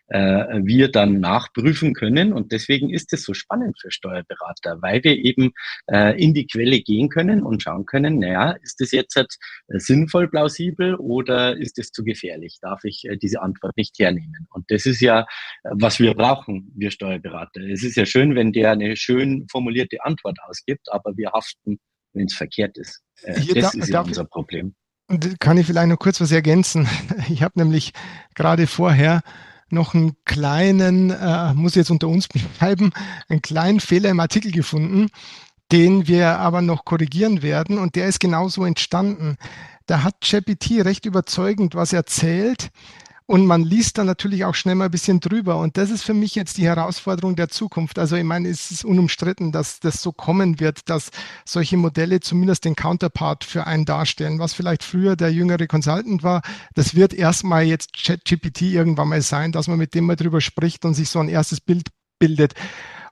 äh, 0.10 0.60
wir 0.63 0.92
dann 0.92 1.20
nachprüfen 1.20 1.94
können. 1.94 2.34
Und 2.34 2.51
deswegen 2.51 2.89
ist 2.89 3.13
es 3.13 3.24
so 3.24 3.34
spannend 3.34 3.80
für 3.80 3.92
Steuerberater, 3.92 4.82
weil 4.82 5.04
wir 5.04 5.16
eben 5.16 5.51
äh, 5.88 6.22
in 6.22 6.34
die 6.34 6.48
Quelle 6.48 6.82
gehen 6.82 7.10
können 7.10 7.44
und 7.44 7.63
schauen 7.63 7.86
können, 7.86 8.20
naja, 8.20 8.51
ist 8.62 8.80
das 8.80 8.92
jetzt 8.92 9.16
halt 9.16 9.36
sinnvoll 9.68 10.28
plausibel 10.30 10.96
oder 10.96 11.58
ist 11.58 11.80
es 11.80 11.92
zu 11.92 12.04
gefährlich? 12.04 12.58
Darf 12.62 12.84
ich 12.84 13.06
äh, 13.06 13.18
diese 13.18 13.42
Antwort 13.42 13.78
nicht 13.78 13.98
hernehmen? 14.00 14.48
Und 14.51 14.66
das 14.70 14.86
ist 14.86 15.01
ja, 15.01 15.25
was 15.63 16.00
wir 16.00 16.13
brauchen, 16.13 16.72
wir 16.75 16.92
Steuerberater. 16.92 17.62
Es 17.62 17.84
ist 17.84 17.96
ja 17.96 18.06
schön, 18.06 18.36
wenn 18.36 18.51
der 18.51 18.72
eine 18.72 18.96
schön 18.96 19.48
formulierte 19.50 20.04
Antwort 20.04 20.38
ausgibt, 20.48 20.92
aber 20.92 21.16
wir 21.18 21.32
haften, 21.32 21.80
wenn 22.13 22.25
es 22.25 22.34
verkehrt 22.34 22.78
ist. 22.78 23.01
Äh, 23.24 23.34
das 23.54 23.72
da, 23.74 23.80
ist 23.80 23.89
ja 23.89 24.01
unser 24.01 24.25
Problem. 24.25 24.75
Kann 25.39 25.58
ich 25.58 25.66
vielleicht 25.66 25.88
noch 25.88 25.98
kurz 25.98 26.22
was 26.22 26.32
ergänzen? 26.32 26.88
Ich 27.30 27.44
habe 27.44 27.58
nämlich 27.58 27.94
gerade 28.36 28.68
vorher 28.68 29.22
noch 29.71 29.93
einen 29.93 30.13
kleinen, 30.25 31.11
äh, 31.11 31.53
muss 31.53 31.75
jetzt 31.75 31.91
unter 31.91 32.07
uns 32.07 32.27
bleiben, 32.59 32.91
einen 33.27 33.41
kleinen 33.41 33.79
Fehler 33.79 34.09
im 34.09 34.19
Artikel 34.19 34.51
gefunden, 34.51 35.07
den 35.71 36.07
wir 36.07 36.39
aber 36.39 36.61
noch 36.61 36.85
korrigieren 36.85 37.41
werden. 37.41 37.77
Und 37.77 37.95
der 37.95 38.07
ist 38.07 38.19
genauso 38.19 38.65
entstanden. 38.65 39.38
Da 39.85 40.03
hat 40.03 40.21
ChatGPT 40.21 40.85
recht 40.85 41.05
überzeugend 41.05 41.75
was 41.75 41.93
erzählt. 41.93 42.69
Und 43.29 43.45
man 43.45 43.62
liest 43.62 44.00
dann 44.00 44.07
natürlich 44.07 44.43
auch 44.43 44.55
schnell 44.55 44.74
mal 44.74 44.86
ein 44.86 44.91
bisschen 44.91 45.19
drüber. 45.19 45.57
Und 45.57 45.77
das 45.77 45.91
ist 45.91 46.01
für 46.01 46.15
mich 46.15 46.33
jetzt 46.33 46.57
die 46.57 46.65
Herausforderung 46.65 47.36
der 47.36 47.48
Zukunft. 47.48 48.00
Also 48.00 48.15
ich 48.15 48.24
meine, 48.24 48.50
es 48.50 48.71
ist 48.71 48.83
unumstritten, 48.83 49.51
dass 49.51 49.79
das 49.79 50.01
so 50.01 50.12
kommen 50.12 50.59
wird, 50.59 50.89
dass 50.89 51.12
solche 51.45 51.77
Modelle 51.77 52.21
zumindest 52.21 52.65
den 52.65 52.75
Counterpart 52.75 53.43
für 53.43 53.67
einen 53.67 53.86
darstellen. 53.86 54.39
Was 54.39 54.55
vielleicht 54.55 54.83
früher 54.83 55.15
der 55.15 55.31
jüngere 55.31 55.67
Consultant 55.67 56.24
war, 56.24 56.41
das 56.74 56.95
wird 56.95 57.13
erstmal 57.13 57.65
jetzt 57.65 57.93
ChatGPT 57.93 58.63
irgendwann 58.63 59.09
mal 59.09 59.21
sein, 59.21 59.51
dass 59.51 59.67
man 59.67 59.77
mit 59.77 59.93
dem 59.93 60.05
mal 60.05 60.15
drüber 60.15 60.41
spricht 60.41 60.83
und 60.83 60.95
sich 60.95 61.09
so 61.09 61.19
ein 61.19 61.29
erstes 61.29 61.62
Bild 61.62 61.89
bildet. 62.17 62.55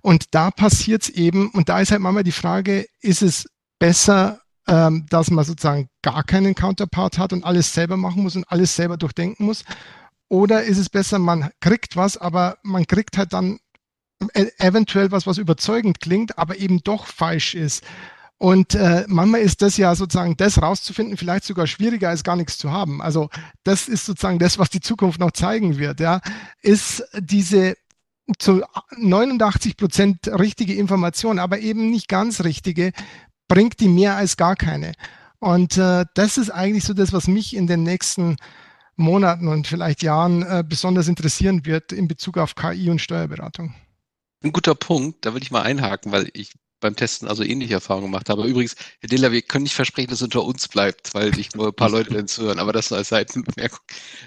Und 0.02 0.34
da 0.34 0.50
passiert 0.50 1.04
es 1.04 1.10
eben, 1.10 1.52
und 1.52 1.70
da 1.70 1.80
ist 1.80 1.92
halt 1.92 2.02
manchmal 2.02 2.24
die 2.24 2.32
Frage, 2.32 2.88
ist 3.02 3.22
es 3.22 3.46
besser, 3.78 4.42
ähm, 4.68 5.06
dass 5.12 5.30
man 5.30 5.46
sozusagen 5.46 5.90
gar 6.02 6.24
keinen 6.24 6.56
Counterpart 6.56 7.20
hat 7.20 7.34
und 7.34 7.44
alles 7.44 7.72
selber 7.72 7.98
machen 7.98 8.24
muss 8.24 8.36
und 8.36 8.46
alles 8.52 8.76
selber 8.76 8.98
durchdenken 8.98 9.46
muss? 9.46 9.64
Oder 10.30 10.64
ist 10.64 10.78
es 10.78 10.90
besser, 10.90 11.20
man 11.20 11.50
kriegt 11.62 11.96
was, 11.96 12.18
aber 12.18 12.58
man 12.64 12.86
kriegt 12.86 13.18
halt 13.18 13.34
dann 13.34 13.60
e-, 14.34 14.52
eventuell 14.60 15.12
was, 15.12 15.26
was 15.26 15.38
überzeugend 15.38 16.02
klingt, 16.02 16.38
aber 16.38 16.58
eben 16.58 16.80
doch 16.84 17.08
falsch 17.08 17.56
ist. 17.56 17.84
Und 18.40 18.76
äh, 18.76 19.04
manchmal 19.08 19.42
ist 19.42 19.64
das 19.64 19.78
ja 19.78 19.96
sozusagen 19.96 20.38
das 20.38 20.62
rauszufinden, 20.62 21.18
vielleicht 21.18 21.44
sogar 21.44 21.66
schwieriger 21.66 22.10
als 22.10 22.24
gar 22.24 22.36
nichts 22.36 22.58
zu 22.58 22.72
haben. 22.72 23.02
Also 23.02 23.30
das 23.64 23.88
ist 23.88 24.06
sozusagen 24.06 24.38
das, 24.38 24.60
was 24.60 24.70
die 24.70 24.80
Zukunft 24.80 25.20
noch 25.20 25.32
zeigen 25.32 25.80
wird. 25.80 26.00
Ja, 26.00 26.22
ist 26.62 27.04
diese 27.18 27.76
zu 28.38 28.64
89 28.98 29.78
Prozent 29.78 30.28
richtige 30.28 30.76
Information, 30.76 31.40
aber 31.40 31.60
eben 31.60 31.90
nicht 31.90 32.10
ganz 32.10 32.44
richtige, 32.44 32.92
bringt 33.48 33.80
die 33.80 33.88
mehr 33.88 34.16
als 34.18 34.38
gar 34.38 34.56
keine. 34.56 34.92
Und 35.40 35.78
äh, 35.78 36.06
das 36.14 36.38
ist 36.38 36.52
eigentlich 36.52 36.84
so 36.84 36.94
das, 36.94 37.14
was 37.14 37.28
mich 37.28 37.56
in 37.56 37.66
den 37.66 37.84
nächsten 37.84 38.38
Monaten 38.98 39.48
und 39.48 39.68
vielleicht 39.68 40.04
Jahren 40.04 40.44
äh, 40.44 40.64
besonders 40.68 41.08
interessieren 41.08 41.66
wird 41.66 41.92
in 41.92 42.08
Bezug 42.08 42.38
auf 42.38 42.56
KI 42.56 42.90
und 42.90 43.00
Steuerberatung. 43.00 43.74
Ein 44.44 44.52
guter 44.52 44.76
Punkt, 44.76 45.26
da 45.26 45.34
will 45.34 45.42
ich 45.42 45.52
mal 45.52 45.62
einhaken, 45.62 46.12
weil 46.12 46.30
ich 46.34 46.54
beim 46.80 46.96
Testen 46.96 47.28
also 47.28 47.44
ähnliche 47.44 47.76
Erfahrungen 47.76 48.08
gemacht 48.08 48.30
habe. 48.30 48.48
Übrigens, 48.48 48.76
Herr 49.00 49.10
Diller, 49.10 49.32
wir 49.32 49.42
können 49.42 49.64
nicht 49.64 49.76
versprechen, 49.76 50.10
dass 50.10 50.20
es 50.20 50.24
unter 50.24 50.44
uns 50.44 50.68
bleibt, 50.68 51.14
weil 51.14 51.34
sich 51.34 51.54
nur 51.56 51.68
ein 51.68 51.74
paar 51.74 51.90
Leute 51.90 52.14
dann 52.14 52.28
zuhören, 52.28 52.60
aber 52.60 52.74
das 52.74 52.90
nur 52.90 53.00
als 53.00 53.10
Seitenbemerkung. 53.10 53.80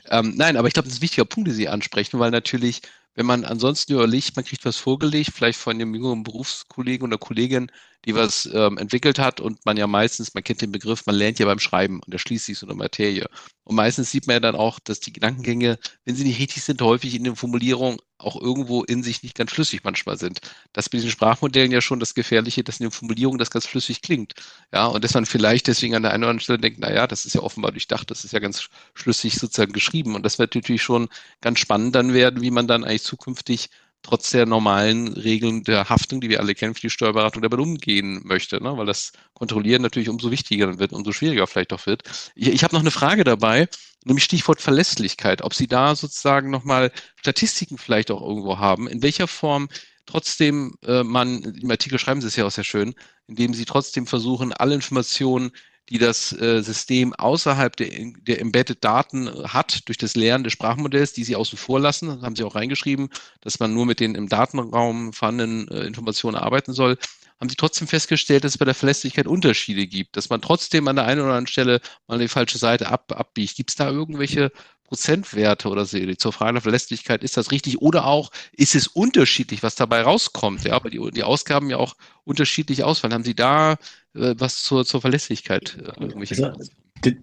Ähm, 0.09 0.35
nein, 0.37 0.57
aber 0.57 0.67
ich 0.67 0.75
glaube, 0.75 0.89
das 0.89 0.95
ist 0.95 1.01
ein 1.01 1.03
wichtiger 1.03 1.25
Punkt, 1.25 1.49
den 1.49 1.55
Sie 1.55 1.69
ansprechen, 1.69 2.19
weil 2.19 2.31
natürlich, 2.31 2.83
wenn 3.15 3.27
man 3.27 3.45
ansonsten 3.45 3.93
überlegt, 3.93 4.37
man 4.37 4.45
kriegt 4.45 4.65
was 4.65 4.77
vorgelegt, 4.77 5.33
vielleicht 5.35 5.59
von 5.59 5.75
einem 5.75 5.95
jüngeren 5.95 6.23
Berufskollegen 6.23 7.07
oder 7.07 7.19
Kollegin, 7.19 7.71
die 8.07 8.15
was 8.15 8.49
ähm, 8.53 8.79
entwickelt 8.79 9.19
hat 9.19 9.41
und 9.41 9.65
man 9.67 9.77
ja 9.77 9.87
meistens, 9.87 10.33
man 10.35 10.43
kennt 10.43 10.63
den 10.63 10.73
Begriff, 10.73 11.05
man 11.07 11.17
lernt 11.17 11.39
ja 11.39 11.47
beim 11.47 11.59
Schreiben 11.59 12.01
und 12.01 12.13
erschließt 12.13 12.47
sich 12.47 12.59
so 12.59 12.67
eine 12.67 12.75
Materie. 12.75 13.29
Und 13.65 13.77
meistens 13.77 14.11
sieht 14.11 14.27
man 14.27 14.35
ja 14.35 14.41
dann 14.41 14.57
auch, 14.57 14.79
dass 14.81 15.01
die 15.01 15.13
Gedankengänge, 15.13 15.79
wenn 16.05 16.17
sie 16.17 16.25
nicht 16.25 16.41
richtig 16.41 16.63
sind, 16.65 16.81
häufig 16.83 17.15
in 17.15 17.25
den 17.25 17.37
Formulierungen 17.37 17.99
auch 18.19 18.41
irgendwo 18.41 18.83
in 18.85 19.03
sich 19.03 19.23
nicht 19.23 19.37
ganz 19.37 19.51
schlüssig 19.51 19.83
manchmal 19.85 20.19
sind. 20.19 20.41
Das 20.73 20.87
ist 20.87 20.91
bei 20.91 20.99
diesen 20.99 21.11
Sprachmodellen 21.11 21.73
ja 21.73 21.81
schon 21.81 22.01
das 22.01 22.15
Gefährliche, 22.15 22.65
dass 22.65 22.81
in 22.81 22.87
den 22.87 22.91
Formulierungen 22.93 23.39
das 23.39 23.51
ganz 23.51 23.67
flüssig 23.67 24.03
klingt. 24.03 24.35
Ja, 24.73 24.87
und 24.87 25.05
dass 25.05 25.15
man 25.15 25.27
vielleicht 25.27 25.67
deswegen 25.69 25.95
an 25.95 26.03
der 26.03 26.13
einen 26.13 26.25
oder 26.25 26.31
anderen 26.31 26.43
Stelle 26.43 26.59
denkt, 26.59 26.79
na 26.81 26.93
ja, 26.93 27.07
das 27.07 27.25
ist 27.25 27.35
ja 27.35 27.43
offenbar 27.43 27.73
durchdacht, 27.73 28.11
das 28.11 28.25
ist 28.25 28.33
ja 28.33 28.39
ganz 28.41 28.69
schlüssig 28.95 29.35
sozusagen 29.37 29.73
geschrieben. 29.73 30.15
Und 30.15 30.25
das 30.25 30.39
wird 30.39 30.55
natürlich 30.55 30.83
schon 30.83 31.09
ganz 31.41 31.61
spannend 31.61 31.95
dann 31.95 32.13
werden, 32.13 32.43
wie 32.43 32.51
man 32.51 32.67
dann 32.67 32.85
eigentlich 32.85 33.00
zukünftig 33.05 33.71
trotz 34.03 34.31
der 34.31 34.47
normalen 34.47 35.09
Regeln 35.09 35.63
der 35.65 35.89
Haftung, 35.89 36.21
die 36.21 36.31
wir 36.31 36.41
alle 36.41 36.55
kennen 36.55 36.75
für 36.75 36.81
die 36.81 36.91
Steuerberatung, 36.91 37.43
damit 37.43 37.59
umgehen 37.59 38.21
möchte, 38.25 38.63
ne? 38.63 38.77
weil 38.77 38.87
das 38.87 39.13
Kontrollieren 39.35 39.83
natürlich 39.83 40.09
umso 40.09 40.31
wichtiger 40.31 40.79
wird, 40.79 40.93
umso 40.93 41.13
schwieriger 41.13 41.47
vielleicht 41.47 41.73
auch 41.73 41.87
wird. 41.87 42.03
Ich, 42.35 42.49
ich 42.49 42.65
habe 42.65 42.75
noch 42.75 42.81
eine 42.81 42.91
Frage 42.91 43.25
dabei, 43.25 43.69
nämlich 44.05 44.25
Stichwort 44.25 44.61
Verlässlichkeit, 44.61 45.43
ob 45.43 45.55
Sie 45.55 45.67
da 45.67 45.95
sozusagen 45.95 46.51
nochmal 46.51 46.93
Statistiken 47.17 47.79
vielleicht 47.79 48.11
auch 48.11 48.23
irgendwo 48.23 48.59
haben, 48.59 48.89
in 48.89 49.03
welcher 49.03 49.29
Form 49.29 49.69
trotzdem 50.07 50.75
äh, 50.85 51.03
man, 51.03 51.43
im 51.43 51.71
Artikel 51.71 51.99
schreiben 51.99 52.21
Sie 52.21 52.27
es 52.27 52.37
ja 52.37 52.47
auch 52.47 52.51
sehr 52.51 52.65
schön, 52.65 52.95
indem 53.27 53.55
Sie 53.55 53.65
trotzdem 53.65 54.07
versuchen, 54.07 54.53
alle 54.53 54.75
Informationen 54.75 55.53
die 55.91 55.99
das 55.99 56.33
äh, 56.33 56.63
System 56.63 57.13
außerhalb 57.15 57.77
der, 57.77 57.89
der 58.23 58.41
Embedded-Daten 58.41 59.53
hat, 59.53 59.89
durch 59.89 59.99
das 59.99 60.15
Lernen 60.15 60.45
des 60.45 60.53
Sprachmodells, 60.53 61.13
die 61.13 61.25
sie 61.25 61.37
außen 61.37 61.59
vor 61.59 61.81
lassen, 61.81 62.09
das 62.09 62.23
haben 62.23 62.37
sie 62.37 62.45
auch 62.45 62.55
reingeschrieben, 62.55 63.09
dass 63.41 63.59
man 63.59 63.75
nur 63.75 63.87
mit 63.87 64.01
den 64.01 64.15
im 64.15 64.29
Datenraum 64.29 65.13
vorhandenen 65.13 65.69
äh, 65.69 65.85
Informationen 65.85 66.37
arbeiten 66.37 66.73
soll, 66.73 66.97
haben 67.41 67.49
sie 67.49 67.57
trotzdem 67.57 67.89
festgestellt, 67.89 68.45
dass 68.45 68.53
es 68.53 68.59
bei 68.59 68.67
der 68.67 68.75
Verlässlichkeit 68.75 69.27
Unterschiede 69.27 69.87
gibt, 69.87 70.17
dass 70.17 70.29
man 70.29 70.43
trotzdem 70.43 70.87
an 70.89 70.97
der 70.97 71.07
einen 71.07 71.21
oder 71.21 71.31
anderen 71.31 71.47
Stelle 71.47 71.81
mal 72.07 72.19
die 72.19 72.29
falsche 72.29 72.59
Seite 72.59 72.89
ab, 72.89 73.13
abbiegt. 73.17 73.57
Gibt 73.57 73.71
es 73.71 73.77
da 73.77 73.91
irgendwelche 73.91 74.53
Prozentwerte 74.91 75.69
oder 75.69 75.85
so 75.85 75.99
zur 76.15 76.33
Frage 76.33 76.55
der 76.55 76.63
Verlässlichkeit, 76.63 77.23
ist 77.23 77.37
das 77.37 77.53
richtig? 77.53 77.81
Oder 77.81 78.07
auch, 78.07 78.33
ist 78.53 78.75
es 78.75 78.89
unterschiedlich, 78.89 79.63
was 79.63 79.77
dabei 79.77 80.03
rauskommt? 80.03 80.65
Ja, 80.65 80.75
aber 80.75 80.91
die, 80.91 80.99
die 81.13 81.23
Ausgaben 81.23 81.71
ja 81.71 81.77
auch 81.77 81.95
unterschiedlich 82.25 82.83
ausfallen. 82.83 83.15
Haben 83.15 83.23
Sie 83.23 83.37
da 83.37 83.75
äh, 84.15 84.35
was 84.37 84.65
zur, 84.65 84.85
zur 84.85 85.01
Verlässlichkeit? 85.01 85.79
Äh, 85.81 86.15
also, 86.29 86.53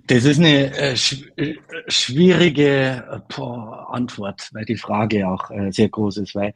das 0.07 0.23
ist 0.23 0.39
eine 0.39 0.77
äh, 0.77 0.95
äh, 1.35 1.55
schwierige 1.89 3.21
boah, 3.35 3.89
Antwort, 3.91 4.49
weil 4.53 4.63
die 4.63 4.77
Frage 4.77 5.27
auch 5.27 5.51
äh, 5.51 5.69
sehr 5.71 5.89
groß 5.89 6.17
ist, 6.17 6.35
weil 6.35 6.53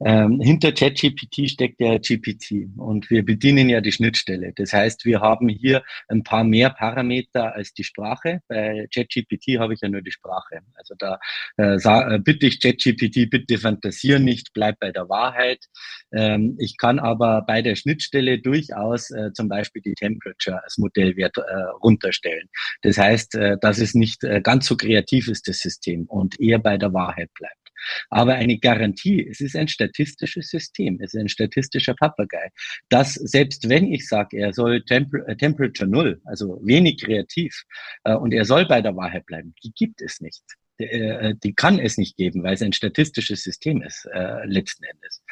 ähm, 0.00 0.40
hinter 0.40 0.72
ChatGPT 0.72 1.48
steckt 1.48 1.80
ja 1.80 1.98
GPT 1.98 2.68
und 2.76 3.10
wir 3.10 3.24
bedienen 3.24 3.68
ja 3.68 3.80
die 3.80 3.92
Schnittstelle. 3.92 4.52
Das 4.54 4.72
heißt, 4.72 5.04
wir 5.04 5.20
haben 5.20 5.48
hier 5.48 5.82
ein 6.08 6.24
paar 6.24 6.44
mehr 6.44 6.70
Parameter 6.70 7.54
als 7.54 7.72
die 7.74 7.84
Sprache. 7.84 8.40
Bei 8.48 8.86
ChatGPT 8.92 9.58
habe 9.58 9.74
ich 9.74 9.80
ja 9.80 9.88
nur 9.88 10.02
die 10.02 10.10
Sprache. 10.10 10.60
Also 10.74 10.94
da 10.98 11.18
äh, 11.58 11.76
äh 11.76 12.18
bitte 12.18 12.46
ich 12.46 12.60
ChatGPT, 12.60 13.30
bitte 13.30 13.58
fantasier 13.58 14.18
nicht, 14.18 14.52
bleib 14.52 14.80
bei 14.80 14.90
der 14.90 15.08
Wahrheit. 15.08 15.64
Ähm, 16.12 16.56
ich 16.58 16.76
kann 16.76 16.98
aber 16.98 17.42
bei 17.42 17.62
der 17.62 17.76
Schnittstelle 17.76 18.40
durchaus 18.40 19.10
äh, 19.10 19.32
zum 19.32 19.48
Beispiel 19.48 19.82
die 19.82 19.94
Temperature 19.94 20.62
als 20.62 20.76
Modellwert 20.78 21.36
äh, 21.38 21.42
runterstellen. 21.82 22.48
Das 22.82 22.98
heißt, 22.98 23.36
äh, 23.36 23.56
dass 23.60 23.78
es 23.78 23.94
nicht 23.94 24.24
äh, 24.24 24.40
ganz 24.40 24.66
so 24.66 24.76
kreativ 24.76 25.28
ist, 25.28 25.48
das 25.48 25.58
System, 25.58 26.06
und 26.06 26.40
eher 26.40 26.58
bei 26.58 26.76
der 26.76 26.92
Wahrheit 26.92 27.30
bleibt. 27.34 27.63
Aber 28.10 28.34
eine 28.34 28.58
Garantie, 28.58 29.26
es 29.28 29.40
ist 29.40 29.56
ein 29.56 29.68
statistisches 29.68 30.48
System, 30.48 30.98
es 31.00 31.14
ist 31.14 31.20
ein 31.20 31.28
statistischer 31.28 31.94
Papagei, 31.94 32.50
dass 32.88 33.14
selbst 33.14 33.68
wenn 33.68 33.92
ich 33.92 34.08
sage, 34.08 34.38
er 34.38 34.52
soll 34.52 34.84
Temper 34.84 35.26
äh, 35.28 35.36
Temperature 35.36 35.88
Null, 35.88 36.20
also 36.24 36.60
wenig 36.64 37.02
kreativ, 37.02 37.64
äh, 38.04 38.14
und 38.14 38.32
er 38.32 38.44
soll 38.44 38.66
bei 38.66 38.80
der 38.80 38.96
Wahrheit 38.96 39.26
bleiben, 39.26 39.54
die 39.62 39.72
gibt 39.72 40.00
es 40.00 40.20
nicht. 40.20 40.42
Die, 40.78 40.84
äh, 40.84 41.34
die 41.42 41.54
kann 41.54 41.78
es 41.78 41.98
nicht 41.98 42.16
geben, 42.16 42.42
weil 42.42 42.54
es 42.54 42.62
ein 42.62 42.72
statistisches 42.72 43.42
System 43.42 43.82
ist, 43.82 44.06
äh, 44.12 44.44
letzten 44.46 44.84
Endes. 44.84 45.22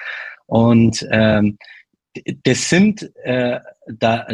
Und 0.47 1.07
ähm, 1.11 1.59
das 2.45 2.69
sind, 2.69 3.11
äh, 3.25 3.61
da 3.87 4.27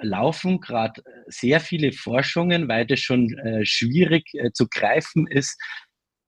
laufen 0.00 0.60
gerade 0.60 1.02
sehr 1.26 1.60
viele 1.60 1.92
Forschungen, 1.92 2.68
weil 2.68 2.86
das 2.86 3.00
schon 3.00 3.36
äh, 3.38 3.64
schwierig 3.64 4.32
äh, 4.34 4.52
zu 4.52 4.68
greifen 4.68 5.26
ist, 5.26 5.60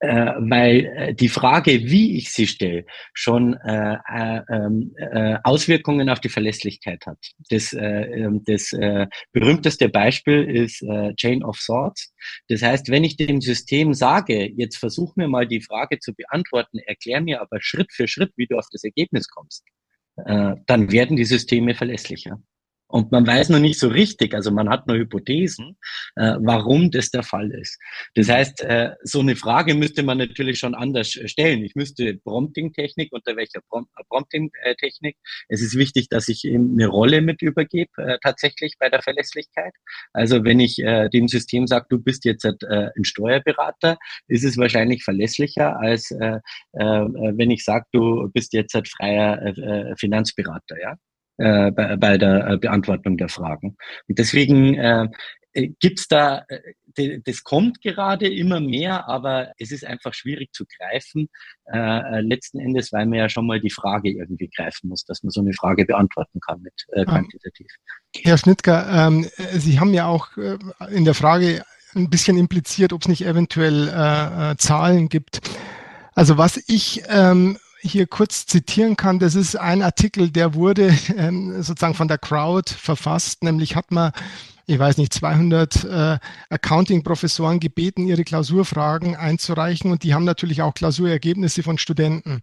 äh, 0.00 0.32
weil 0.38 0.84
äh, 0.84 1.14
die 1.14 1.28
Frage, 1.28 1.72
wie 1.72 2.16
ich 2.16 2.30
sie 2.30 2.46
stelle, 2.46 2.84
schon 3.12 3.54
äh, 3.54 3.96
äh, 4.08 4.42
ähm, 4.48 4.94
äh, 4.96 5.38
Auswirkungen 5.42 6.08
auf 6.08 6.20
die 6.20 6.28
Verlässlichkeit 6.28 7.04
hat. 7.06 7.18
Das, 7.50 7.72
äh, 7.72 7.80
ähm, 7.80 8.42
das 8.44 8.72
äh, 8.72 9.06
berühmteste 9.32 9.88
Beispiel 9.88 10.44
ist 10.44 10.82
äh, 10.82 11.14
Chain 11.14 11.42
of 11.42 11.58
Thoughts. 11.64 12.12
Das 12.48 12.62
heißt, 12.62 12.90
wenn 12.90 13.04
ich 13.04 13.16
dem 13.16 13.40
System 13.40 13.94
sage, 13.94 14.50
jetzt 14.56 14.76
versuch 14.76 15.16
mir 15.16 15.28
mal 15.28 15.46
die 15.46 15.62
Frage 15.62 15.98
zu 15.98 16.14
beantworten, 16.14 16.78
erklär 16.78 17.20
mir 17.20 17.40
aber 17.40 17.60
Schritt 17.60 17.92
für 17.92 18.06
Schritt, 18.06 18.32
wie 18.36 18.46
du 18.46 18.56
auf 18.56 18.66
das 18.70 18.84
Ergebnis 18.84 19.28
kommst, 19.28 19.64
äh, 20.26 20.54
dann 20.66 20.92
werden 20.92 21.16
die 21.16 21.24
Systeme 21.24 21.74
verlässlicher. 21.74 22.40
Und 22.88 23.12
man 23.12 23.26
weiß 23.26 23.50
noch 23.50 23.58
nicht 23.58 23.78
so 23.78 23.88
richtig, 23.88 24.34
also 24.34 24.50
man 24.50 24.70
hat 24.70 24.86
nur 24.86 24.96
Hypothesen, 24.96 25.76
äh, 26.16 26.36
warum 26.40 26.90
das 26.90 27.10
der 27.10 27.22
Fall 27.22 27.50
ist. 27.50 27.78
Das 28.14 28.30
heißt, 28.30 28.62
äh, 28.62 28.92
so 29.02 29.20
eine 29.20 29.36
Frage 29.36 29.74
müsste 29.74 30.02
man 30.02 30.16
natürlich 30.18 30.58
schon 30.58 30.74
anders 30.74 31.10
stellen. 31.10 31.62
Ich 31.62 31.74
müsste 31.74 32.14
Prompting-Technik, 32.24 33.12
unter 33.12 33.36
welcher 33.36 33.60
Prom 33.68 33.86
äh, 33.96 34.04
Prompting-Technik? 34.08 35.16
Es 35.48 35.60
ist 35.60 35.76
wichtig, 35.76 36.08
dass 36.08 36.28
ich 36.28 36.44
ihm 36.44 36.72
eine 36.72 36.86
Rolle 36.86 37.20
mit 37.20 37.42
übergebe, 37.42 37.90
äh, 37.98 38.18
tatsächlich 38.22 38.76
bei 38.78 38.88
der 38.88 39.02
Verlässlichkeit. 39.02 39.74
Also 40.14 40.44
wenn 40.44 40.58
ich 40.58 40.78
äh, 40.78 41.10
dem 41.10 41.28
System 41.28 41.66
sage, 41.66 41.86
du 41.90 41.98
bist 41.98 42.24
jetzt 42.24 42.46
äh, 42.46 42.54
ein 42.96 43.04
Steuerberater, 43.04 43.98
ist 44.28 44.44
es 44.44 44.56
wahrscheinlich 44.56 45.04
verlässlicher, 45.04 45.78
als 45.78 46.10
äh, 46.10 46.40
äh, 46.72 46.80
wenn 46.80 47.50
ich 47.50 47.64
sage, 47.64 47.84
du 47.92 48.30
bist 48.32 48.54
jetzt 48.54 48.74
ein 48.74 48.86
freier 48.86 49.42
äh, 49.44 49.94
Finanzberater. 49.96 50.80
Ja? 50.80 50.96
Äh, 51.38 51.70
bei, 51.70 51.96
bei 51.96 52.18
der 52.18 52.46
äh, 52.46 52.58
Beantwortung 52.58 53.16
der 53.16 53.28
Fragen. 53.28 53.76
Und 54.08 54.18
deswegen 54.18 54.74
äh, 54.74 55.08
gibt 55.80 56.00
es 56.00 56.08
da, 56.08 56.44
äh, 56.48 57.20
das 57.24 57.44
kommt 57.44 57.80
gerade 57.80 58.28
immer 58.28 58.60
mehr, 58.60 59.08
aber 59.08 59.52
es 59.58 59.70
ist 59.70 59.84
einfach 59.84 60.14
schwierig 60.14 60.52
zu 60.52 60.64
greifen. 60.66 61.28
Äh, 61.72 62.20
letzten 62.22 62.58
Endes, 62.58 62.92
weil 62.92 63.06
man 63.06 63.20
ja 63.20 63.28
schon 63.28 63.46
mal 63.46 63.60
die 63.60 63.70
Frage 63.70 64.10
irgendwie 64.10 64.50
greifen 64.54 64.88
muss, 64.88 65.04
dass 65.04 65.22
man 65.22 65.30
so 65.30 65.40
eine 65.40 65.52
Frage 65.52 65.84
beantworten 65.84 66.40
kann 66.40 66.60
mit 66.60 66.74
äh, 66.92 67.04
quantitativ. 67.04 67.68
Herr 68.16 68.38
Schnittger, 68.38 69.06
ähm, 69.06 69.26
Sie 69.52 69.78
haben 69.78 69.94
ja 69.94 70.06
auch 70.06 70.36
äh, 70.36 70.58
in 70.90 71.04
der 71.04 71.14
Frage 71.14 71.62
ein 71.94 72.10
bisschen 72.10 72.36
impliziert, 72.36 72.92
ob 72.92 73.02
es 73.02 73.08
nicht 73.08 73.24
eventuell 73.24 73.88
äh, 73.88 74.56
Zahlen 74.56 75.08
gibt. 75.08 75.40
Also 76.14 76.36
was 76.36 76.62
ich 76.66 77.02
ähm, 77.08 77.58
hier 77.80 78.06
kurz 78.06 78.46
zitieren 78.46 78.96
kann, 78.96 79.18
das 79.18 79.34
ist 79.34 79.56
ein 79.56 79.82
Artikel, 79.82 80.30
der 80.30 80.54
wurde 80.54 80.88
ähm, 81.16 81.62
sozusagen 81.62 81.94
von 81.94 82.08
der 82.08 82.18
Crowd 82.18 82.72
verfasst, 82.72 83.42
nämlich 83.42 83.76
hat 83.76 83.90
man 83.90 84.12
ich 84.70 84.78
weiß 84.78 84.98
nicht, 84.98 85.14
200 85.14 85.84
äh, 85.84 86.18
Accounting-Professoren 86.50 87.58
gebeten, 87.58 88.06
ihre 88.06 88.22
Klausurfragen 88.22 89.16
einzureichen 89.16 89.90
und 89.90 90.02
die 90.02 90.12
haben 90.12 90.24
natürlich 90.24 90.60
auch 90.60 90.74
Klausurergebnisse 90.74 91.62
von 91.62 91.78
Studenten. 91.78 92.42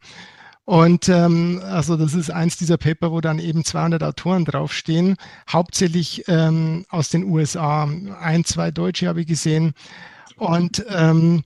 Und 0.65 1.07
ähm, 1.07 1.61
also 1.63 1.95
das 1.95 2.15
ist 2.15 2.31
eins 2.31 2.57
dieser 2.57 2.77
Paper, 2.77 3.11
wo 3.11 3.21
dann 3.21 3.37
eben 3.37 3.63
200 3.63 4.01
Autoren 4.01 4.45
draufstehen, 4.45 5.15
hauptsächlich 5.47 6.23
ähm, 6.27 6.85
aus 6.89 7.09
den 7.09 7.25
USA. 7.25 7.87
Ein, 8.19 8.43
zwei 8.43 8.71
Deutsche 8.71 9.07
habe 9.07 9.21
ich 9.21 9.27
gesehen. 9.27 9.75
Und 10.37 10.83
ähm, 10.89 11.43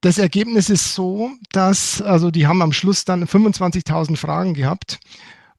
das 0.00 0.18
Ergebnis 0.18 0.70
ist 0.70 0.94
so, 0.94 1.30
dass, 1.50 2.00
also 2.00 2.30
die 2.30 2.46
haben 2.46 2.62
am 2.62 2.72
Schluss 2.72 3.04
dann 3.04 3.24
25.000 3.24 4.16
Fragen 4.16 4.54
gehabt 4.54 5.00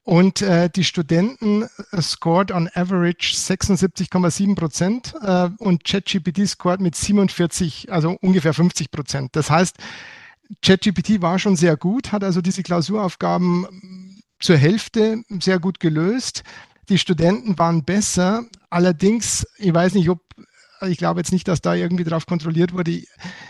und 0.03 0.41
äh, 0.41 0.69
die 0.69 0.83
Studenten 0.83 1.63
äh, 1.91 2.01
scored 2.01 2.51
on 2.51 2.69
average 2.73 3.35
76,7 3.35 4.55
Prozent 4.55 5.13
äh, 5.21 5.49
und 5.59 5.83
ChatGPT 5.83 6.47
scored 6.47 6.81
mit 6.81 6.95
47, 6.95 7.91
also 7.91 8.17
ungefähr 8.21 8.53
50 8.53 8.91
Prozent. 8.91 9.35
Das 9.35 9.51
heißt, 9.51 9.75
ChatGPT 10.63 11.21
war 11.21 11.37
schon 11.37 11.55
sehr 11.55 11.77
gut, 11.77 12.11
hat 12.11 12.23
also 12.23 12.41
diese 12.41 12.63
Klausuraufgaben 12.63 13.67
zur 14.39 14.57
Hälfte 14.57 15.21
sehr 15.39 15.59
gut 15.59 15.79
gelöst. 15.79 16.43
Die 16.89 16.97
Studenten 16.97 17.59
waren 17.59 17.83
besser. 17.83 18.45
Allerdings, 18.71 19.45
ich 19.57 19.73
weiß 19.73 19.93
nicht, 19.93 20.09
ob 20.09 20.21
ich 20.87 20.97
glaube 20.97 21.19
jetzt 21.19 21.31
nicht, 21.31 21.47
dass 21.47 21.61
da 21.61 21.73
irgendwie 21.73 22.03
drauf 22.03 22.25
kontrolliert 22.25 22.73
wurde. 22.73 22.91
Ich, 22.91 23.07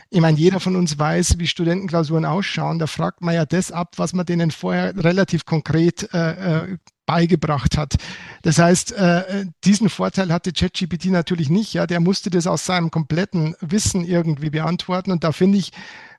ich 0.09 0.21
meine, 0.21 0.37
jeder 0.37 0.59
von 0.59 0.75
uns 0.75 0.97
weiß, 0.97 1.39
wie 1.39 1.47
Studentenklausuren 1.47 2.25
ausschauen. 2.25 2.79
Da 2.79 2.87
fragt 2.87 3.21
man 3.21 3.35
ja 3.35 3.45
das 3.45 3.71
ab, 3.71 3.93
was 3.97 4.13
man 4.13 4.25
denen 4.25 4.51
vorher 4.51 4.95
relativ 4.95 5.45
konkret 5.45 6.09
äh, 6.13 6.63
äh 6.63 6.77
beigebracht 7.09 7.75
hat. 7.75 7.95
Das 8.43 8.59
heißt, 8.59 8.91
äh, 8.91 9.47
diesen 9.63 9.89
Vorteil 9.89 10.31
hatte 10.31 10.53
ChatGPT 10.53 11.05
natürlich 11.05 11.49
nicht. 11.49 11.73
Ja, 11.73 11.87
der 11.87 11.99
musste 11.99 12.29
das 12.29 12.45
aus 12.45 12.67
seinem 12.67 12.91
kompletten 12.91 13.55
Wissen 13.61 14.05
irgendwie 14.05 14.51
beantworten. 14.51 15.11
Und 15.11 15.23
da 15.23 15.31
finde 15.31 15.57
ich 15.57 15.71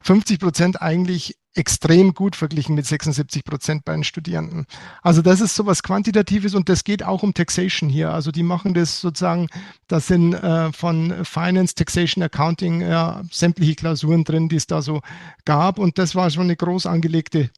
50 0.02 0.40
Prozent 0.40 0.82
eigentlich 0.82 1.36
extrem 1.54 2.12
gut 2.12 2.34
verglichen 2.34 2.74
mit 2.74 2.86
76 2.86 3.44
Prozent 3.44 3.84
bei 3.84 3.92
den 3.92 4.02
Studierenden. 4.02 4.66
Also 5.00 5.22
das 5.22 5.40
ist 5.40 5.54
sowas 5.54 5.84
Quantitatives 5.84 6.56
und 6.56 6.68
das 6.68 6.82
geht 6.82 7.04
auch 7.04 7.22
um 7.22 7.34
Taxation 7.34 7.88
hier. 7.88 8.12
Also 8.12 8.32
die 8.32 8.42
machen 8.42 8.74
das 8.74 9.00
sozusagen, 9.00 9.46
das 9.86 10.08
sind 10.08 10.34
äh, 10.34 10.72
von 10.72 11.24
Finance, 11.24 11.76
Taxation, 11.76 12.24
Accounting 12.24 12.80
ja, 12.80 13.22
sämtliche 13.30 13.76
Klausuren 13.76 14.24
drin, 14.24 14.48
die 14.48 14.56
es 14.56 14.66
da 14.66 14.82
so 14.82 15.02
gab 15.44 15.78
und 15.78 15.98
das 15.98 16.16
war 16.16 16.30
schon 16.30 16.44
eine 16.44 16.56
groß 16.56 16.86
angelegte 16.86 17.50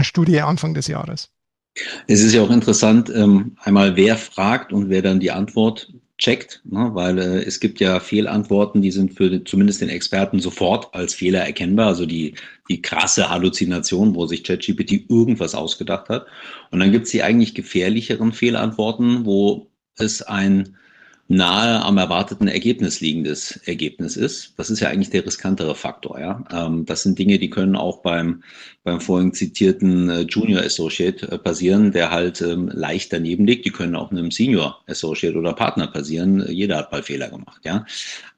Studie 0.00 0.40
Anfang 0.40 0.72
des 0.72 0.86
Jahres. 0.86 1.30
Es 2.06 2.22
ist 2.22 2.34
ja 2.34 2.42
auch 2.42 2.50
interessant, 2.50 3.10
ähm, 3.14 3.56
einmal 3.62 3.96
wer 3.96 4.16
fragt 4.16 4.72
und 4.72 4.88
wer 4.88 5.02
dann 5.02 5.20
die 5.20 5.30
Antwort 5.30 5.92
checkt, 6.18 6.60
ne? 6.64 6.90
weil 6.92 7.18
äh, 7.18 7.44
es 7.44 7.60
gibt 7.60 7.78
ja 7.80 8.00
Fehlantworten, 8.00 8.82
die 8.82 8.90
sind 8.90 9.14
für 9.14 9.44
zumindest 9.44 9.80
den 9.80 9.88
Experten 9.88 10.40
sofort 10.40 10.92
als 10.94 11.14
Fehler 11.14 11.40
erkennbar. 11.40 11.86
Also 11.86 12.06
die, 12.06 12.34
die 12.68 12.82
krasse 12.82 13.30
Halluzination, 13.30 14.14
wo 14.14 14.26
sich 14.26 14.42
ChatGPT 14.42 15.08
irgendwas 15.08 15.54
ausgedacht 15.54 16.08
hat. 16.08 16.26
Und 16.70 16.80
dann 16.80 16.90
gibt 16.92 17.06
es 17.06 17.12
die 17.12 17.22
eigentlich 17.22 17.54
gefährlicheren 17.54 18.32
Fehlantworten, 18.32 19.24
wo 19.24 19.70
es 19.96 20.22
ein 20.22 20.76
nahe 21.30 21.82
am 21.84 21.98
erwarteten 21.98 22.48
Ergebnis 22.48 23.00
liegendes 23.00 23.60
Ergebnis 23.66 24.16
ist. 24.16 24.54
Das 24.56 24.70
ist 24.70 24.80
ja 24.80 24.88
eigentlich 24.88 25.10
der 25.10 25.26
riskantere 25.26 25.74
Faktor. 25.74 26.18
Ja? 26.18 26.42
Ähm, 26.50 26.86
das 26.86 27.02
sind 27.02 27.18
Dinge, 27.18 27.38
die 27.38 27.50
können 27.50 27.76
auch 27.76 27.98
beim, 27.98 28.42
beim 28.82 28.98
vorhin 29.00 29.34
zitierten 29.34 30.08
äh, 30.08 30.20
Junior 30.22 30.62
Associate 30.62 31.30
äh, 31.30 31.38
passieren, 31.38 31.92
der 31.92 32.10
halt 32.10 32.40
ähm, 32.40 32.70
leicht 32.72 33.12
daneben 33.12 33.46
liegt. 33.46 33.66
Die 33.66 33.70
können 33.70 33.94
auch 33.94 34.10
einem 34.10 34.30
Senior 34.30 34.82
Associate 34.86 35.36
oder 35.36 35.52
Partner 35.52 35.86
passieren. 35.86 36.46
Jeder 36.48 36.78
hat 36.78 36.92
mal 36.92 37.02
Fehler 37.02 37.28
gemacht. 37.28 37.60
Ja? 37.62 37.84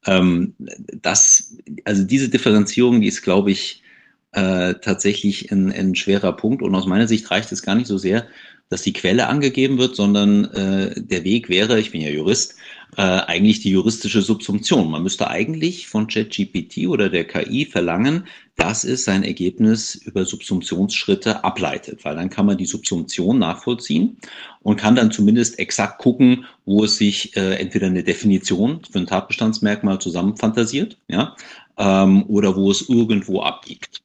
Ähm, 0.07 0.55
das, 0.59 1.57
also 1.85 2.03
diese 2.03 2.29
Differenzierung, 2.29 3.01
die 3.01 3.09
ist, 3.09 3.23
glaube 3.23 3.53
ich, 3.53 3.85
äh, 4.33 4.75
tatsächlich 4.75 5.53
ein, 5.53 5.71
ein 5.71 5.95
schwerer 5.95 6.33
Punkt. 6.33 6.61
Und 6.61 6.75
aus 6.75 6.87
meiner 6.87 7.07
Sicht 7.07 7.31
reicht 7.31 7.53
es 7.53 7.63
gar 7.63 7.77
nicht 7.77 7.87
so 7.87 7.99
sehr, 7.99 8.27
dass 8.69 8.83
die 8.83 8.93
Quelle 8.93 9.27
angegeben 9.27 9.79
wird, 9.79 9.97
sondern 9.97 10.45
äh, 10.47 10.95
der 10.97 11.25
Weg 11.25 11.49
wäre, 11.49 11.79
ich 11.79 11.91
bin 11.91 12.01
ja 12.01 12.09
Jurist, 12.09 12.55
äh, 12.97 13.03
eigentlich 13.03 13.61
die 13.61 13.71
juristische 13.71 14.23
Subsumption. 14.23 14.91
Man 14.91 15.03
müsste 15.03 15.29
eigentlich 15.29 15.87
von 15.89 16.07
ChatGPT 16.07 16.89
oder 16.89 17.09
der 17.09 17.27
KI 17.27 17.65
verlangen, 17.65 18.27
dass 18.57 18.85
es 18.85 19.05
sein 19.05 19.23
Ergebnis 19.23 19.95
über 19.95 20.25
Subsumptionsschritte 20.25 21.45
ableitet, 21.45 22.05
weil 22.05 22.17
dann 22.17 22.31
kann 22.31 22.47
man 22.47 22.59
die 22.59 22.67
Subsumption 22.67 23.39
nachvollziehen 23.39 24.19
und 24.61 24.77
kann 24.77 24.97
dann 24.97 25.13
zumindest 25.13 25.59
exakt 25.59 25.99
gucken, 25.99 26.45
wo 26.65 26.85
es 26.85 26.97
sich 26.97 27.37
äh, 27.37 27.55
entweder 27.55 27.87
eine 27.87 28.05
Definition 28.05 28.83
für 28.85 28.99
ein 28.99 29.07
Tatbestandsmerkmal 29.07 30.01
zusammenfantasiert, 30.01 30.99
ja, 31.09 31.37
ähm, 31.79 32.25
oder 32.27 32.57
wo 32.57 32.71
es 32.71 32.89
irgendwo 32.89 33.41
abbiegt. 33.43 34.03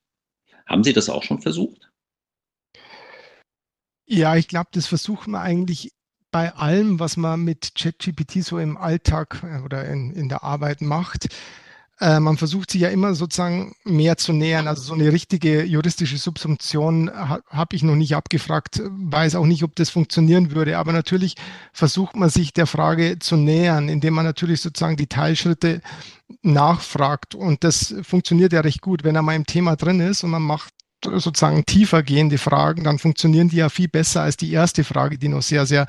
Haben 0.66 0.84
Sie 0.84 0.94
das 0.94 1.10
auch 1.10 1.24
schon 1.24 1.42
versucht? 1.42 1.90
Ja, 4.08 4.36
ich 4.36 4.48
glaube, 4.48 4.70
das 4.72 4.86
versucht 4.88 5.28
man 5.28 5.42
eigentlich 5.42 5.95
bei 6.36 6.54
allem, 6.54 7.00
was 7.00 7.16
man 7.16 7.46
mit 7.46 7.76
ChatGPT 7.76 8.44
so 8.44 8.60
im 8.60 8.76
Alltag 8.76 9.42
äh, 9.42 9.62
oder 9.64 9.86
in, 9.86 10.12
in 10.12 10.28
der 10.28 10.44
Arbeit 10.44 10.82
macht. 10.82 11.30
Äh, 12.02 12.20
man 12.20 12.36
versucht 12.36 12.72
sich 12.72 12.82
ja 12.82 12.90
immer 12.90 13.16
sozusagen 13.16 13.74
mehr 13.86 14.18
zu 14.18 14.34
nähern. 14.34 14.68
Also 14.68 14.82
so 14.82 14.96
eine 14.96 15.14
richtige 15.14 15.64
juristische 15.64 16.18
Subsumption 16.18 17.10
ha, 17.10 17.40
habe 17.48 17.78
ich 17.78 17.84
noch 17.84 17.96
nicht 17.96 18.18
abgefragt, 18.18 18.82
weiß 18.84 19.36
auch 19.36 19.46
nicht, 19.46 19.64
ob 19.64 19.78
das 19.78 19.90
funktionieren 19.90 20.52
würde. 20.54 20.78
Aber 20.78 20.92
natürlich 20.92 21.36
versucht 21.72 22.18
man 22.18 22.30
sich 22.30 22.52
der 22.52 22.68
Frage 22.68 23.18
zu 23.20 23.38
nähern, 23.38 23.88
indem 23.88 24.16
man 24.16 24.26
natürlich 24.26 24.60
sozusagen 24.60 24.98
die 24.98 25.08
Teilschritte 25.08 25.80
nachfragt. 26.42 27.34
Und 27.34 27.64
das 27.64 27.96
funktioniert 28.02 28.52
ja 28.52 28.60
recht 28.60 28.82
gut, 28.82 29.06
wenn 29.06 29.16
er 29.16 29.22
mal 29.22 29.38
im 29.38 29.46
Thema 29.46 29.78
drin 29.78 30.02
ist 30.02 30.26
und 30.26 30.32
man 30.32 30.42
macht 30.42 30.75
sozusagen 31.06 31.66
tiefer 31.66 32.04
gehende 32.04 32.38
Fragen, 32.38 32.84
dann 32.84 33.00
funktionieren 33.00 33.50
die 33.50 33.58
ja 33.58 33.70
viel 33.70 33.88
besser 33.88 34.22
als 34.22 34.38
die 34.38 34.52
erste 34.52 34.84
Frage, 34.84 35.18
die 35.18 35.30
noch 35.30 35.42
sehr, 35.42 35.66
sehr 35.66 35.88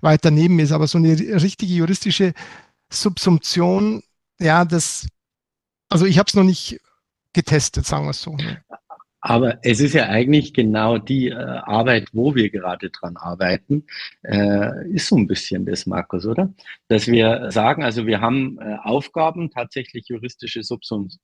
weit 0.00 0.24
daneben 0.24 0.58
ist. 0.58 0.72
Aber 0.72 0.86
so 0.86 0.98
eine 0.98 1.18
richtige 1.42 1.72
juristische 1.72 2.32
Subsumption, 2.90 4.02
ja, 4.38 4.64
das, 4.64 5.06
also 5.88 6.06
ich 6.06 6.18
habe 6.18 6.28
es 6.28 6.34
noch 6.34 6.44
nicht 6.44 6.80
getestet, 7.32 7.86
sagen 7.86 8.06
wir 8.06 8.10
es 8.10 8.22
so. 8.22 8.36
Aber 9.20 9.58
es 9.62 9.80
ist 9.80 9.94
ja 9.94 10.06
eigentlich 10.06 10.54
genau 10.54 10.98
die 10.98 11.28
äh, 11.28 11.34
Arbeit, 11.34 12.08
wo 12.12 12.34
wir 12.36 12.50
gerade 12.50 12.88
dran 12.90 13.16
arbeiten, 13.16 13.84
äh, 14.22 14.88
ist 14.90 15.08
so 15.08 15.16
ein 15.16 15.26
bisschen 15.26 15.66
das, 15.66 15.86
Markus, 15.86 16.24
oder? 16.24 16.54
Dass 16.86 17.08
wir 17.08 17.50
sagen, 17.50 17.82
also 17.82 18.06
wir 18.06 18.20
haben 18.20 18.58
äh, 18.60 18.76
Aufgaben, 18.84 19.50
tatsächlich 19.50 20.06
juristische 20.08 20.62
Subsumption 20.62 21.20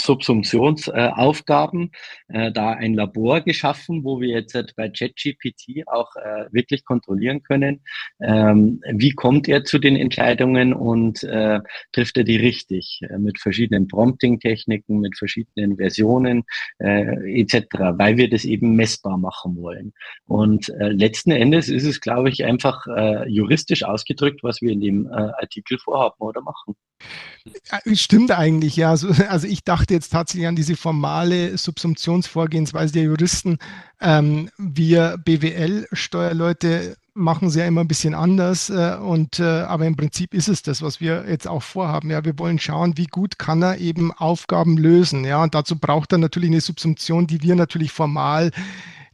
Subsumptionsaufgaben 0.00 1.92
äh, 2.28 2.52
da 2.52 2.70
ein 2.70 2.94
Labor 2.94 3.40
geschaffen, 3.40 4.04
wo 4.04 4.20
wir 4.20 4.28
jetzt 4.28 4.56
bei 4.76 4.88
ChatGPT 4.88 5.86
auch 5.86 6.14
äh, 6.16 6.46
wirklich 6.50 6.84
kontrollieren 6.84 7.42
können, 7.42 7.82
ähm, 8.20 8.80
wie 8.90 9.12
kommt 9.12 9.48
er 9.48 9.64
zu 9.64 9.78
den 9.78 9.96
Entscheidungen 9.96 10.72
und 10.72 11.22
äh, 11.24 11.60
trifft 11.92 12.16
er 12.16 12.24
die 12.24 12.36
richtig 12.36 13.00
äh, 13.08 13.18
mit 13.18 13.38
verschiedenen 13.38 13.88
Prompting-Techniken, 13.88 15.00
mit 15.00 15.16
verschiedenen 15.16 15.76
Versionen 15.76 16.44
äh, 16.78 17.40
etc., 17.40 17.66
weil 17.92 18.16
wir 18.16 18.28
das 18.30 18.44
eben 18.44 18.76
messbar 18.76 19.18
machen 19.18 19.56
wollen. 19.56 19.92
Und 20.26 20.68
äh, 20.70 20.88
letzten 20.88 21.30
Endes 21.30 21.68
ist 21.68 21.84
es, 21.84 22.00
glaube 22.00 22.30
ich, 22.30 22.44
einfach 22.44 22.86
äh, 22.86 23.28
juristisch 23.28 23.84
ausgedrückt, 23.84 24.42
was 24.42 24.60
wir 24.60 24.72
in 24.72 24.80
dem 24.80 25.06
äh, 25.06 25.10
Artikel 25.10 25.78
vorhaben 25.78 26.16
oder 26.18 26.42
machen. 26.42 26.76
Stimmt 27.94 28.30
eigentlich, 28.30 28.76
ja. 28.76 28.90
Also, 28.90 29.08
also, 29.28 29.46
ich 29.46 29.64
dachte 29.64 29.94
jetzt 29.94 30.10
tatsächlich 30.10 30.46
an 30.46 30.56
diese 30.56 30.76
formale 30.76 31.56
Subsumptionsvorgehensweise 31.56 32.92
der 32.92 33.04
Juristen. 33.04 33.58
Ähm, 34.00 34.50
wir 34.58 35.16
BWL-Steuerleute 35.24 36.96
machen 37.14 37.48
es 37.48 37.56
ja 37.56 37.66
immer 37.66 37.82
ein 37.82 37.88
bisschen 37.88 38.14
anders. 38.14 38.70
Äh, 38.70 38.96
und, 38.96 39.40
äh, 39.40 39.42
aber 39.42 39.86
im 39.86 39.96
Prinzip 39.96 40.32
ist 40.32 40.48
es 40.48 40.62
das, 40.62 40.82
was 40.82 41.00
wir 41.00 41.26
jetzt 41.28 41.48
auch 41.48 41.62
vorhaben. 41.62 42.10
Ja, 42.10 42.24
wir 42.24 42.38
wollen 42.38 42.58
schauen, 42.58 42.96
wie 42.96 43.06
gut 43.06 43.38
kann 43.38 43.62
er 43.62 43.78
eben 43.78 44.12
Aufgaben 44.12 44.76
lösen. 44.76 45.24
Ja, 45.24 45.42
und 45.42 45.54
dazu 45.54 45.78
braucht 45.78 46.12
er 46.12 46.18
natürlich 46.18 46.50
eine 46.50 46.60
Subsumption, 46.60 47.26
die 47.26 47.42
wir 47.42 47.56
natürlich 47.56 47.92
formal 47.92 48.50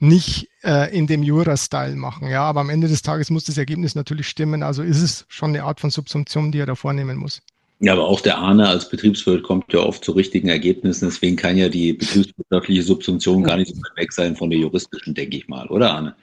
nicht 0.01 0.51
äh, 0.63 0.97
in 0.97 1.07
dem 1.07 1.23
Jura-Style 1.23 1.97
machen. 1.97 2.29
Ja, 2.29 2.43
aber 2.43 2.61
am 2.61 2.71
Ende 2.71 2.89
des 2.89 3.03
Tages 3.03 3.31
muss 3.31 3.45
das 3.45 3.59
Ergebnis 3.59 3.95
natürlich 3.95 4.29
stimmen. 4.29 4.63
Also 4.63 4.83
ist 4.83 5.01
es 5.01 5.25
schon 5.29 5.51
eine 5.51 5.65
Art 5.65 5.81
von 5.81 5.91
Subsumption, 5.91 6.53
die 6.53 6.59
er 6.59 6.67
da 6.67 6.75
vornehmen 6.75 7.17
muss. 7.17 7.41
Ja, 7.81 7.93
aber 7.93 8.07
auch 8.09 8.21
der 8.21 8.39
Arne 8.39 8.69
als 8.69 8.89
Betriebswirt 8.89 9.43
kommt 9.43 9.73
ja 9.73 9.81
oft 9.81 10.05
zu 10.05 10.13
richtigen 10.13 10.49
Ergebnissen. 10.49 11.07
Deswegen 11.07 11.37
kann 11.37 11.57
ja 11.57 11.69
die 11.69 11.93
betriebswirtschaftliche 11.93 12.83
Subsumption 12.83 13.43
gar 13.43 13.57
nicht 13.57 13.75
so 13.75 13.83
weit 13.83 13.97
weg 13.97 14.13
sein 14.13 14.37
von 14.37 14.51
der 14.51 14.59
juristischen, 14.61 15.15
denke 15.15 15.37
ich 15.37 15.49
mal, 15.49 15.67
oder 15.69 15.93
Arne? 15.93 16.17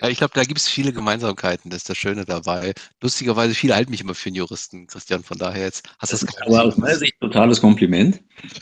Ja, 0.00 0.08
ich 0.08 0.18
glaube, 0.18 0.32
da 0.34 0.44
gibt 0.44 0.58
es 0.58 0.68
viele 0.68 0.92
Gemeinsamkeiten, 0.92 1.70
das 1.70 1.78
ist 1.78 1.88
das 1.88 1.98
Schöne 1.98 2.24
dabei. 2.24 2.74
Lustigerweise, 3.00 3.54
viele 3.54 3.74
halten 3.74 3.90
mich 3.90 4.00
immer 4.00 4.14
für 4.14 4.28
einen 4.28 4.36
Juristen, 4.36 4.86
Christian, 4.86 5.22
von 5.22 5.38
daher 5.38 5.64
jetzt 5.64 5.88
hast 5.98 6.12
du 6.12 6.26
das 6.26 6.36
Aber 6.42 6.64
aus 6.64 6.76
meiner 6.76 6.96
Sicht 6.96 7.14
totales 7.20 7.60
Kompliment. 7.60 8.20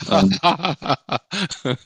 Ähm, 0.09 0.37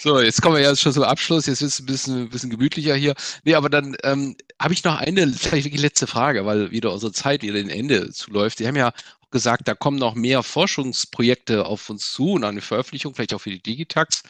so, 0.00 0.20
jetzt 0.20 0.42
kommen 0.42 0.56
wir 0.56 0.62
ja 0.62 0.76
schon 0.76 0.92
zum 0.92 1.04
Abschluss, 1.04 1.46
jetzt 1.46 1.62
ist 1.62 1.74
es 1.74 1.80
ein 1.80 1.86
bisschen, 1.86 2.22
ein 2.22 2.30
bisschen 2.30 2.50
gemütlicher 2.50 2.94
hier. 2.94 3.14
Nee, 3.44 3.54
aber 3.54 3.68
dann 3.68 3.96
ähm, 4.02 4.36
habe 4.60 4.74
ich 4.74 4.84
noch 4.84 4.98
eine, 4.98 5.28
vielleicht 5.32 5.64
wirklich 5.64 5.82
letzte 5.82 6.06
Frage, 6.06 6.46
weil 6.46 6.70
wieder 6.70 6.92
unsere 6.92 7.12
Zeit 7.12 7.42
wieder 7.42 7.54
den 7.54 7.70
Ende 7.70 8.10
zuläuft. 8.12 8.58
Sie 8.58 8.66
haben 8.66 8.76
ja 8.76 8.92
gesagt, 9.32 9.66
da 9.66 9.74
kommen 9.74 9.98
noch 9.98 10.14
mehr 10.14 10.42
Forschungsprojekte 10.42 11.64
auf 11.64 11.90
uns 11.90 12.12
zu 12.12 12.32
und 12.32 12.44
eine 12.44 12.60
Veröffentlichung, 12.60 13.14
vielleicht 13.14 13.34
auch 13.34 13.40
für 13.40 13.50
die 13.50 13.62
Digitax. 13.62 14.22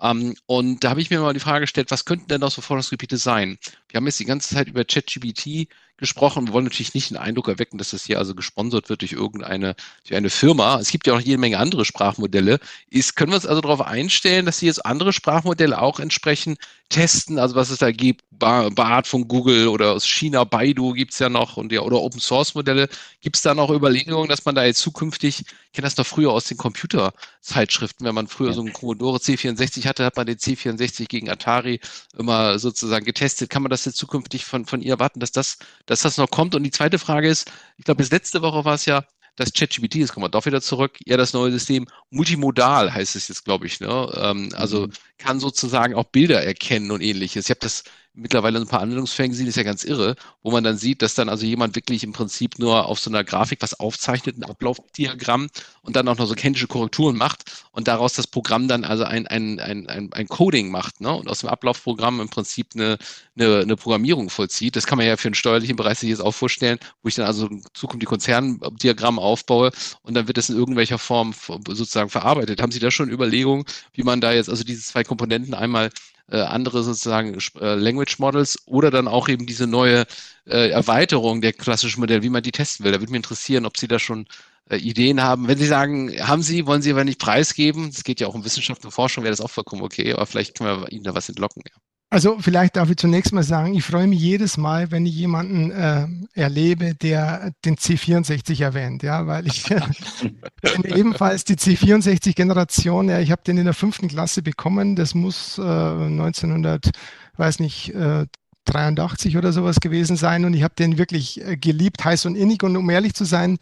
Ähm, 0.00 0.34
und 0.46 0.84
da 0.84 0.90
habe 0.90 1.00
ich 1.00 1.10
mir 1.10 1.20
mal 1.20 1.32
die 1.32 1.40
Frage 1.40 1.62
gestellt, 1.62 1.90
was 1.90 2.04
könnten 2.04 2.28
denn 2.28 2.40
noch 2.40 2.50
so 2.50 2.62
Forschungsgebiete 2.62 3.16
sein? 3.16 3.58
Wir 3.88 3.98
haben 3.98 4.06
jetzt 4.06 4.20
die 4.20 4.24
ganze 4.24 4.54
Zeit 4.54 4.68
über 4.68 4.84
ChatGPT 4.84 5.68
gesprochen. 5.96 6.46
Wir 6.46 6.52
wollen 6.52 6.64
natürlich 6.64 6.94
nicht 6.94 7.10
den 7.10 7.16
Eindruck 7.16 7.48
erwecken, 7.48 7.78
dass 7.78 7.90
das 7.90 8.04
hier 8.04 8.18
also 8.18 8.34
gesponsert 8.34 8.88
wird 8.88 9.00
durch 9.00 9.12
irgendeine 9.12 9.74
durch 10.04 10.16
eine 10.16 10.30
Firma. 10.30 10.78
Es 10.78 10.90
gibt 10.90 11.06
ja 11.06 11.14
auch 11.14 11.20
jede 11.20 11.38
Menge 11.38 11.58
andere 11.58 11.84
Sprachmodelle. 11.84 12.58
Ist, 12.90 13.16
können 13.16 13.32
wir 13.32 13.36
uns 13.36 13.46
also 13.46 13.60
darauf 13.60 13.80
einstellen, 13.80 14.46
dass 14.46 14.58
Sie 14.58 14.66
jetzt 14.66 14.84
andere 14.84 15.12
Sprachmodelle 15.12 15.80
auch 15.80 16.00
entsprechend 16.00 16.58
testen? 16.88 17.38
Also 17.38 17.54
was 17.54 17.70
es 17.70 17.78
da 17.78 17.90
gibt, 17.90 18.24
Bart 18.38 19.06
von 19.06 19.28
Google 19.28 19.68
oder 19.68 19.92
aus 19.92 20.06
China, 20.06 20.44
Baidu 20.44 20.92
gibt 20.92 21.12
es 21.12 21.18
ja 21.18 21.28
noch 21.28 21.56
und 21.56 21.72
ja, 21.72 21.80
oder 21.80 22.00
Open 22.00 22.20
Source 22.20 22.54
Modelle. 22.54 22.88
Gibt 23.20 23.36
es 23.36 23.42
da 23.42 23.54
noch 23.54 23.70
Überlegungen, 23.70 24.28
dass 24.28 24.44
man 24.44 24.54
da 24.54 24.64
jetzt 24.64 24.80
zukünftig, 24.80 25.40
ich 25.40 25.72
kenne 25.72 25.86
das 25.86 25.94
doch 25.94 26.06
früher 26.06 26.32
aus 26.32 26.44
den 26.44 26.56
Computerzeitschriften, 26.56 28.06
wenn 28.06 28.14
man 28.14 28.28
früher 28.28 28.52
so 28.52 28.60
einen 28.60 28.72
Commodore 28.72 29.18
C64 29.18 29.86
hatte, 29.86 30.04
hat 30.04 30.16
man 30.16 30.26
den 30.26 30.36
C64 30.36 31.06
gegen 31.06 31.30
Atari 31.30 31.80
immer 32.16 32.58
sozusagen 32.58 33.04
getestet. 33.04 33.50
Kann 33.50 33.62
man 33.62 33.70
das 33.70 33.84
jetzt 33.84 33.96
zukünftig 33.96 34.44
von, 34.44 34.66
von 34.66 34.82
ihr 34.82 34.92
erwarten, 34.92 35.20
dass 35.20 35.32
das 35.32 35.58
dass 35.86 36.02
das 36.02 36.18
noch 36.18 36.30
kommt. 36.30 36.54
Und 36.54 36.62
die 36.64 36.70
zweite 36.70 36.98
Frage 36.98 37.28
ist, 37.28 37.50
ich 37.76 37.84
glaube, 37.84 37.98
bis 37.98 38.10
letzte 38.10 38.42
Woche 38.42 38.64
war 38.64 38.74
es 38.74 38.84
ja, 38.84 39.04
das 39.36 39.52
ChatGPT, 39.52 39.96
jetzt 39.96 40.12
kommen 40.12 40.24
wir 40.24 40.30
doch 40.30 40.46
wieder 40.46 40.62
zurück, 40.62 40.96
ja, 41.04 41.16
das 41.16 41.34
neue 41.34 41.52
System, 41.52 41.86
multimodal 42.10 42.92
heißt 42.92 43.16
es 43.16 43.28
jetzt, 43.28 43.44
glaube 43.44 43.66
ich, 43.66 43.80
ne? 43.80 44.10
Ähm, 44.16 44.50
also 44.54 44.86
mhm. 44.86 44.92
Kann 45.18 45.40
sozusagen 45.40 45.94
auch 45.94 46.04
Bilder 46.04 46.42
erkennen 46.42 46.90
und 46.90 47.00
ähnliches. 47.02 47.46
Ich 47.46 47.50
habe 47.50 47.60
das 47.60 47.84
mittlerweile 48.16 48.58
ein 48.58 48.66
paar 48.66 48.80
Anwendungsfällen 48.80 49.30
gesehen, 49.30 49.46
ist 49.46 49.56
ja 49.56 49.62
ganz 49.62 49.84
irre, 49.84 50.16
wo 50.42 50.50
man 50.50 50.64
dann 50.64 50.78
sieht, 50.78 51.02
dass 51.02 51.14
dann 51.14 51.28
also 51.28 51.44
jemand 51.44 51.76
wirklich 51.76 52.02
im 52.02 52.12
Prinzip 52.12 52.58
nur 52.58 52.86
auf 52.86 52.98
so 52.98 53.10
einer 53.10 53.24
Grafik 53.24 53.60
was 53.60 53.78
aufzeichnet, 53.78 54.38
ein 54.38 54.44
Ablaufdiagramm 54.44 55.48
und 55.82 55.96
dann 55.96 56.08
auch 56.08 56.16
noch 56.16 56.26
so 56.26 56.34
kendische 56.34 56.66
Korrekturen 56.66 57.16
macht 57.16 57.44
und 57.72 57.88
daraus 57.88 58.14
das 58.14 58.26
Programm 58.26 58.68
dann 58.68 58.84
also 58.84 59.04
ein, 59.04 59.26
ein, 59.26 59.60
ein, 59.60 59.86
ein, 59.88 60.12
ein 60.12 60.28
Coding 60.28 60.70
macht 60.70 61.00
ne? 61.00 61.14
und 61.14 61.28
aus 61.28 61.40
dem 61.40 61.50
Ablaufprogramm 61.50 62.20
im 62.20 62.30
Prinzip 62.30 62.68
eine, 62.74 62.96
eine, 63.36 63.58
eine 63.58 63.76
Programmierung 63.76 64.30
vollzieht. 64.30 64.76
Das 64.76 64.86
kann 64.86 64.96
man 64.96 65.06
ja 65.06 65.16
für 65.18 65.28
den 65.28 65.34
steuerlichen 65.34 65.76
Bereich 65.76 65.98
sich 65.98 66.08
jetzt 66.08 66.20
auch 66.20 66.32
vorstellen, 66.32 66.78
wo 67.02 67.08
ich 67.08 67.16
dann 67.16 67.26
also 67.26 67.46
in 67.46 67.62
Zukunft 67.74 68.00
die 68.02 68.06
Konzerndiagramme 68.06 69.20
aufbaue 69.20 69.72
und 70.02 70.14
dann 70.14 70.26
wird 70.26 70.38
das 70.38 70.48
in 70.48 70.56
irgendwelcher 70.56 70.98
Form 70.98 71.34
sozusagen 71.68 72.08
verarbeitet. 72.08 72.62
Haben 72.62 72.72
Sie 72.72 72.80
da 72.80 72.90
schon 72.90 73.10
Überlegungen, 73.10 73.64
wie 73.92 74.02
man 74.02 74.22
da 74.22 74.32
jetzt 74.32 74.48
also 74.48 74.64
diese 74.64 74.82
zwei 74.82 75.04
Komponenten 75.06 75.54
einmal 75.54 75.90
äh, 76.30 76.40
andere 76.40 76.82
sozusagen 76.82 77.38
äh, 77.60 77.74
Language 77.74 78.18
Models 78.18 78.58
oder 78.66 78.90
dann 78.90 79.08
auch 79.08 79.28
eben 79.28 79.46
diese 79.46 79.66
neue 79.66 80.06
äh, 80.46 80.70
Erweiterung 80.70 81.40
der 81.40 81.52
klassischen 81.52 82.00
Modelle, 82.00 82.22
wie 82.22 82.30
man 82.30 82.42
die 82.42 82.52
testen 82.52 82.84
will. 82.84 82.92
Da 82.92 83.00
würde 83.00 83.12
mich 83.12 83.18
interessieren, 83.18 83.66
ob 83.66 83.76
Sie 83.76 83.88
da 83.88 83.98
schon 83.98 84.26
äh, 84.70 84.76
Ideen 84.76 85.22
haben. 85.22 85.48
Wenn 85.48 85.58
Sie 85.58 85.66
sagen, 85.66 86.12
haben 86.26 86.42
Sie, 86.42 86.66
wollen 86.66 86.82
Sie 86.82 86.90
aber 86.90 87.04
nicht 87.04 87.20
preisgeben, 87.20 87.88
es 87.88 88.04
geht 88.04 88.20
ja 88.20 88.26
auch 88.26 88.34
um 88.34 88.44
Wissenschaft 88.44 88.84
und 88.84 88.90
Forschung, 88.90 89.24
wäre 89.24 89.32
das 89.32 89.40
auch 89.40 89.50
vollkommen 89.50 89.82
okay, 89.82 90.12
aber 90.12 90.26
vielleicht 90.26 90.56
können 90.58 90.82
wir 90.82 90.92
Ihnen 90.92 91.04
da 91.04 91.14
was 91.14 91.28
entlocken. 91.28 91.62
Ja. 91.66 91.85
Also 92.08 92.38
vielleicht 92.38 92.76
darf 92.76 92.88
ich 92.88 92.96
zunächst 92.96 93.32
mal 93.32 93.42
sagen, 93.42 93.74
ich 93.74 93.84
freue 93.84 94.06
mich 94.06 94.20
jedes 94.20 94.56
Mal, 94.56 94.92
wenn 94.92 95.06
ich 95.06 95.14
jemanden 95.14 95.72
äh, 95.72 96.06
erlebe, 96.34 96.94
der 96.94 97.52
den 97.64 97.76
C64 97.76 98.62
erwähnt, 98.62 99.02
ja, 99.02 99.26
weil 99.26 99.46
ich 99.48 99.68
äh, 99.72 99.80
bin 100.82 100.84
ebenfalls 100.84 101.44
die 101.44 101.56
C64-Generation, 101.56 103.08
ja, 103.08 103.18
ich 103.18 103.32
habe 103.32 103.42
den 103.44 103.58
in 103.58 103.64
der 103.64 103.74
fünften 103.74 104.06
Klasse 104.06 104.42
bekommen, 104.42 104.94
das 104.94 105.14
muss 105.14 105.58
äh, 105.58 105.62
1900, 105.62 106.90
weiß 107.36 107.58
nicht, 107.58 107.92
äh, 107.92 108.26
83 108.66 109.36
oder 109.36 109.52
sowas 109.52 109.80
gewesen 109.80 110.16
sein. 110.16 110.44
Und 110.44 110.54
ich 110.54 110.62
habe 110.62 110.74
den 110.76 110.98
wirklich 110.98 111.44
äh, 111.44 111.56
geliebt, 111.56 112.04
heiß 112.04 112.26
und 112.26 112.36
innig. 112.36 112.62
Und 112.62 112.76
um 112.76 112.88
ehrlich 112.90 113.14
zu 113.14 113.24
sein, 113.24 113.58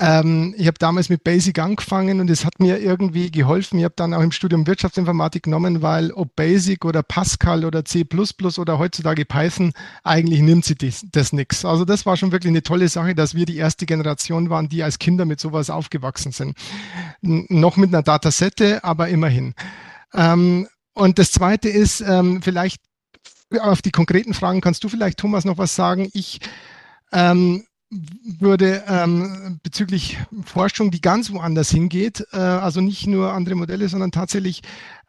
ähm, 0.00 0.54
ich 0.56 0.68
habe 0.68 0.78
damals 0.78 1.08
mit 1.08 1.24
Basic 1.24 1.58
angefangen 1.58 2.20
und 2.20 2.30
es 2.30 2.44
hat 2.44 2.60
mir 2.60 2.78
irgendwie 2.78 3.32
geholfen. 3.32 3.78
Ich 3.78 3.84
habe 3.84 3.94
dann 3.96 4.14
auch 4.14 4.22
im 4.22 4.30
Studium 4.30 4.66
Wirtschaftsinformatik 4.66 5.42
genommen, 5.42 5.82
weil 5.82 6.12
ob 6.12 6.36
Basic 6.36 6.84
oder 6.84 7.02
Pascal 7.02 7.64
oder 7.64 7.84
C 7.84 8.06
oder 8.58 8.78
heutzutage 8.78 9.24
Python, 9.24 9.72
eigentlich 10.04 10.40
nimmt 10.40 10.64
sie 10.64 10.76
das, 10.76 11.04
das 11.10 11.32
nichts. 11.32 11.64
Also 11.64 11.84
das 11.84 12.06
war 12.06 12.16
schon 12.16 12.30
wirklich 12.30 12.50
eine 12.50 12.62
tolle 12.62 12.88
Sache, 12.88 13.16
dass 13.16 13.34
wir 13.34 13.44
die 13.44 13.56
erste 13.56 13.86
Generation 13.86 14.50
waren, 14.50 14.68
die 14.68 14.84
als 14.84 15.00
Kinder 15.00 15.24
mit 15.24 15.40
sowas 15.40 15.68
aufgewachsen 15.68 16.30
sind. 16.30 16.56
N 17.20 17.46
noch 17.48 17.76
mit 17.76 17.88
einer 17.88 18.02
Datasette, 18.02 18.84
aber 18.84 19.08
immerhin. 19.08 19.54
Ähm, 20.14 20.68
und 20.94 21.18
das 21.18 21.32
Zweite 21.32 21.68
ist, 21.68 22.00
ähm, 22.00 22.40
vielleicht 22.42 22.80
auf 23.60 23.82
die 23.82 23.90
konkreten 23.90 24.34
Fragen 24.34 24.60
kannst 24.60 24.84
du 24.84 24.88
vielleicht, 24.88 25.18
Thomas, 25.18 25.44
noch 25.44 25.58
was 25.58 25.74
sagen. 25.74 26.08
Ich 26.12 26.38
ähm, 27.12 27.64
würde 27.90 28.84
ähm, 28.86 29.60
bezüglich 29.62 30.18
Forschung, 30.44 30.90
die 30.90 31.00
ganz 31.00 31.32
woanders 31.32 31.70
hingeht, 31.70 32.26
äh, 32.32 32.36
also 32.36 32.80
nicht 32.80 33.06
nur 33.06 33.32
andere 33.32 33.54
Modelle, 33.54 33.88
sondern 33.88 34.12
tatsächlich 34.12 34.62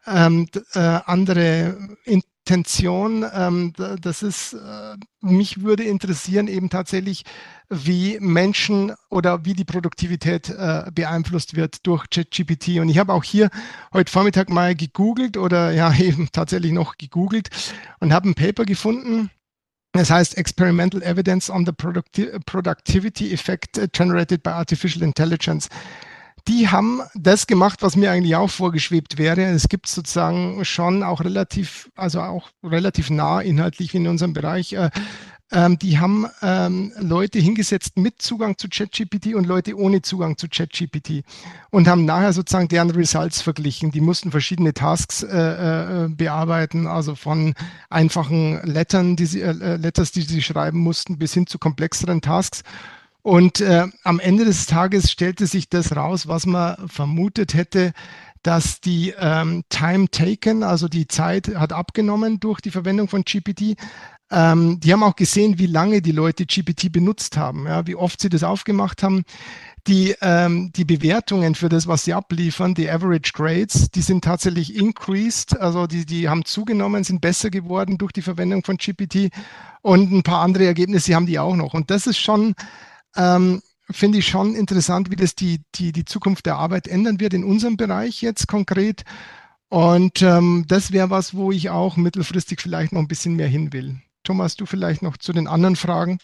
ähm, 0.06 0.46
äh, 0.72 0.78
andere 0.78 1.76
Intention. 2.04 3.26
Ähm, 3.34 3.74
das 4.00 4.22
ist, 4.22 4.54
äh, 4.54 4.96
mich 5.20 5.60
würde 5.60 5.84
interessieren 5.84 6.48
eben 6.48 6.70
tatsächlich, 6.70 7.24
wie 7.68 8.18
Menschen 8.18 8.92
oder 9.10 9.44
wie 9.44 9.52
die 9.52 9.64
Produktivität 9.64 10.48
äh, 10.48 10.90
beeinflusst 10.92 11.54
wird 11.54 11.86
durch 11.86 12.08
ChatGPT. 12.08 12.80
Und 12.80 12.88
ich 12.88 12.98
habe 12.98 13.12
auch 13.12 13.24
hier 13.24 13.50
heute 13.92 14.10
Vormittag 14.10 14.48
mal 14.48 14.74
gegoogelt 14.74 15.36
oder 15.36 15.70
ja 15.70 15.92
eben 15.98 16.28
tatsächlich 16.32 16.72
noch 16.72 16.96
gegoogelt 16.96 17.50
und 18.00 18.12
habe 18.12 18.30
ein 18.30 18.34
Paper 18.34 18.64
gefunden 18.64 19.30
das 19.92 20.10
heißt 20.10 20.36
Experimental 20.36 21.02
Evidence 21.02 21.50
on 21.50 21.66
the 21.66 21.72
Producti 21.72 22.28
Productivity 22.46 23.32
Effect 23.32 23.92
Generated 23.92 24.42
by 24.42 24.50
Artificial 24.50 25.02
Intelligence. 25.02 25.68
Die 26.48 26.68
haben 26.68 27.02
das 27.14 27.46
gemacht, 27.46 27.82
was 27.82 27.96
mir 27.96 28.10
eigentlich 28.10 28.34
auch 28.34 28.50
vorgeschwebt 28.50 29.18
wäre. 29.18 29.42
Es 29.42 29.68
gibt 29.68 29.86
sozusagen 29.88 30.64
schon 30.64 31.02
auch 31.02 31.20
relativ, 31.20 31.90
also 31.96 32.20
auch 32.20 32.50
relativ 32.62 33.10
nah 33.10 33.40
inhaltlich 33.40 33.94
in 33.94 34.06
unserem 34.08 34.32
Bereich 34.32 34.72
äh, 34.72 34.90
ähm, 35.52 35.78
die 35.78 35.98
haben 35.98 36.26
ähm, 36.42 36.92
Leute 36.98 37.38
hingesetzt 37.38 37.96
mit 37.96 38.22
Zugang 38.22 38.56
zu 38.58 38.68
ChatGPT 38.68 39.34
und 39.34 39.46
Leute 39.46 39.76
ohne 39.76 40.02
Zugang 40.02 40.36
zu 40.36 40.48
ChatGPT 40.48 41.24
und 41.70 41.88
haben 41.88 42.04
nachher 42.04 42.32
sozusagen 42.32 42.68
deren 42.68 42.90
Results 42.90 43.42
verglichen. 43.42 43.90
Die 43.90 44.00
mussten 44.00 44.30
verschiedene 44.30 44.74
Tasks 44.74 45.22
äh, 45.22 45.36
äh, 45.36 46.08
bearbeiten, 46.08 46.86
also 46.86 47.14
von 47.14 47.54
einfachen 47.88 48.60
Lettern, 48.64 49.16
die 49.16 49.26
sie, 49.26 49.42
äh, 49.42 49.76
Letters, 49.76 50.12
die 50.12 50.22
sie 50.22 50.42
schreiben 50.42 50.78
mussten, 50.78 51.18
bis 51.18 51.34
hin 51.34 51.46
zu 51.46 51.58
komplexeren 51.58 52.20
Tasks. 52.20 52.62
Und 53.22 53.60
äh, 53.60 53.86
am 54.02 54.18
Ende 54.18 54.44
des 54.44 54.66
Tages 54.66 55.10
stellte 55.10 55.46
sich 55.46 55.68
das 55.68 55.94
raus, 55.94 56.26
was 56.26 56.46
man 56.46 56.88
vermutet 56.88 57.54
hätte, 57.54 57.92
dass 58.42 58.80
die 58.80 59.12
ähm, 59.18 59.64
Time 59.68 60.08
taken, 60.10 60.62
also 60.62 60.88
die 60.88 61.06
Zeit 61.06 61.54
hat 61.54 61.72
abgenommen 61.72 62.40
durch 62.40 62.60
die 62.60 62.70
Verwendung 62.70 63.08
von 63.08 63.24
GPT, 63.24 63.76
ähm, 64.30 64.78
die 64.78 64.92
haben 64.92 65.02
auch 65.02 65.16
gesehen, 65.16 65.58
wie 65.58 65.66
lange 65.66 66.02
die 66.02 66.12
Leute 66.12 66.46
GPT 66.46 66.92
benutzt 66.92 67.36
haben, 67.36 67.66
ja, 67.66 67.86
wie 67.86 67.96
oft 67.96 68.20
sie 68.20 68.28
das 68.28 68.44
aufgemacht 68.44 69.02
haben. 69.02 69.24
Die, 69.86 70.14
ähm, 70.20 70.72
die 70.72 70.84
Bewertungen 70.84 71.54
für 71.54 71.68
das, 71.68 71.86
was 71.86 72.04
sie 72.04 72.12
abliefern, 72.12 72.74
die 72.74 72.90
Average 72.90 73.32
Grades, 73.32 73.90
die 73.90 74.02
sind 74.02 74.22
tatsächlich 74.22 74.76
increased, 74.76 75.58
also 75.58 75.86
die, 75.86 76.04
die 76.04 76.28
haben 76.28 76.44
zugenommen, 76.44 77.02
sind 77.02 77.20
besser 77.20 77.50
geworden 77.50 77.96
durch 77.96 78.12
die 78.12 78.22
Verwendung 78.22 78.62
von 78.62 78.76
GPT 78.76 79.30
und 79.82 80.12
ein 80.12 80.22
paar 80.22 80.42
andere 80.42 80.66
Ergebnisse 80.66 81.14
haben 81.14 81.26
die 81.26 81.38
auch 81.38 81.56
noch. 81.56 81.72
Und 81.72 81.90
das 81.90 82.06
ist 82.06 82.18
schon, 82.18 82.54
ähm, 83.16 83.62
finde 83.90 84.18
ich 84.18 84.28
schon 84.28 84.54
interessant, 84.54 85.10
wie 85.10 85.16
das 85.16 85.34
die, 85.34 85.62
die, 85.74 85.92
die 85.92 86.04
Zukunft 86.04 86.46
der 86.46 86.56
Arbeit 86.56 86.86
ändern 86.86 87.18
wird 87.18 87.34
in 87.34 87.42
unserem 87.42 87.76
Bereich 87.76 88.20
jetzt 88.20 88.46
konkret. 88.46 89.02
Und 89.70 90.20
ähm, 90.20 90.66
das 90.68 90.92
wäre 90.92 91.10
was, 91.10 91.34
wo 91.34 91.52
ich 91.52 91.70
auch 91.70 91.96
mittelfristig 91.96 92.60
vielleicht 92.60 92.92
noch 92.92 93.00
ein 93.00 93.08
bisschen 93.08 93.34
mehr 93.34 93.48
hin 93.48 93.72
will. 93.72 94.00
Thomas, 94.22 94.56
du 94.56 94.66
vielleicht 94.66 95.02
noch 95.02 95.16
zu 95.16 95.32
den 95.32 95.46
anderen 95.46 95.76
Fragen? 95.76 96.18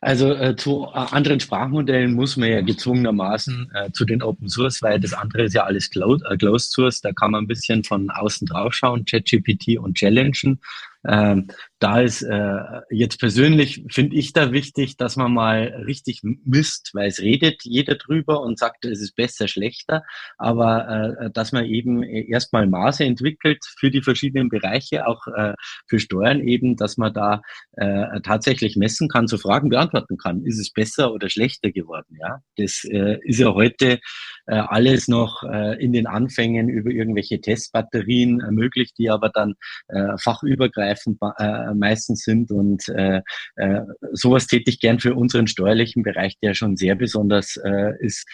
Also 0.00 0.32
äh, 0.34 0.56
zu 0.56 0.86
äh, 0.92 0.98
anderen 0.98 1.40
Sprachmodellen 1.40 2.14
muss 2.14 2.36
man 2.36 2.50
ja 2.50 2.60
gezwungenermaßen 2.60 3.70
äh, 3.74 3.90
zu 3.92 4.04
den 4.04 4.22
Open 4.22 4.48
Source, 4.48 4.82
weil 4.82 5.00
das 5.00 5.14
andere 5.14 5.44
ist 5.44 5.54
ja 5.54 5.64
alles 5.64 5.90
Cloud, 5.90 6.22
äh, 6.28 6.36
Closed 6.36 6.72
Source. 6.72 7.00
Da 7.00 7.12
kann 7.12 7.30
man 7.30 7.44
ein 7.44 7.46
bisschen 7.46 7.82
von 7.82 8.10
außen 8.10 8.46
drauf 8.46 8.74
schauen, 8.74 9.04
ChatGPT 9.04 9.78
und 9.78 9.96
challengen. 9.96 10.60
Ähm, 11.08 11.48
da 11.78 12.00
ist 12.00 12.22
äh, 12.22 12.58
jetzt 12.90 13.20
persönlich, 13.20 13.84
finde 13.90 14.16
ich 14.16 14.32
da 14.32 14.52
wichtig, 14.52 14.96
dass 14.96 15.16
man 15.16 15.32
mal 15.32 15.82
richtig 15.86 16.20
misst, 16.22 16.90
weil 16.94 17.08
es 17.08 17.20
redet 17.20 17.64
jeder 17.64 17.96
drüber 17.96 18.40
und 18.40 18.58
sagt, 18.58 18.86
es 18.86 19.00
ist 19.00 19.14
besser, 19.14 19.46
schlechter, 19.46 20.02
aber 20.38 21.16
äh, 21.20 21.30
dass 21.30 21.52
man 21.52 21.66
eben 21.66 22.02
erstmal 22.02 22.66
Maße 22.66 23.04
entwickelt 23.04 23.58
für 23.78 23.90
die 23.90 24.00
verschiedenen 24.00 24.48
Bereiche, 24.48 25.06
auch 25.06 25.26
äh, 25.26 25.52
für 25.86 25.98
Steuern 25.98 26.40
eben, 26.40 26.76
dass 26.76 26.96
man 26.96 27.12
da 27.12 27.42
äh, 27.72 28.20
tatsächlich 28.22 28.76
messen 28.76 29.08
kann, 29.08 29.26
so 29.26 29.36
Fragen 29.36 29.68
beantworten 29.68 30.16
kann, 30.16 30.44
ist 30.44 30.58
es 30.58 30.72
besser 30.72 31.12
oder 31.12 31.28
schlechter 31.28 31.72
geworden, 31.72 32.16
ja. 32.18 32.38
Das 32.56 32.84
äh, 32.84 33.18
ist 33.24 33.38
ja 33.38 33.52
heute 33.52 34.00
äh, 34.46 34.54
alles 34.54 35.08
noch 35.08 35.42
äh, 35.42 35.82
in 35.82 35.92
den 35.92 36.06
Anfängen 36.06 36.70
über 36.70 36.90
irgendwelche 36.90 37.40
Testbatterien 37.40 38.40
äh, 38.40 38.50
möglich, 38.50 38.94
die 38.94 39.10
aber 39.10 39.28
dann 39.28 39.54
äh, 39.88 40.16
fachübergreifend 40.18 41.18
äh, 41.38 41.65
meistens 41.74 42.22
sind. 42.22 42.50
Und 42.50 42.88
äh, 42.88 43.22
äh, 43.56 43.80
sowas 44.12 44.46
täte 44.46 44.70
ich 44.70 44.80
gern 44.80 45.00
für 45.00 45.14
unseren 45.14 45.46
steuerlichen 45.46 46.02
Bereich, 46.02 46.38
der 46.42 46.54
schon 46.54 46.76
sehr 46.76 46.94
besonders 46.94 47.56
äh, 47.56 47.92
ist, 48.00 48.26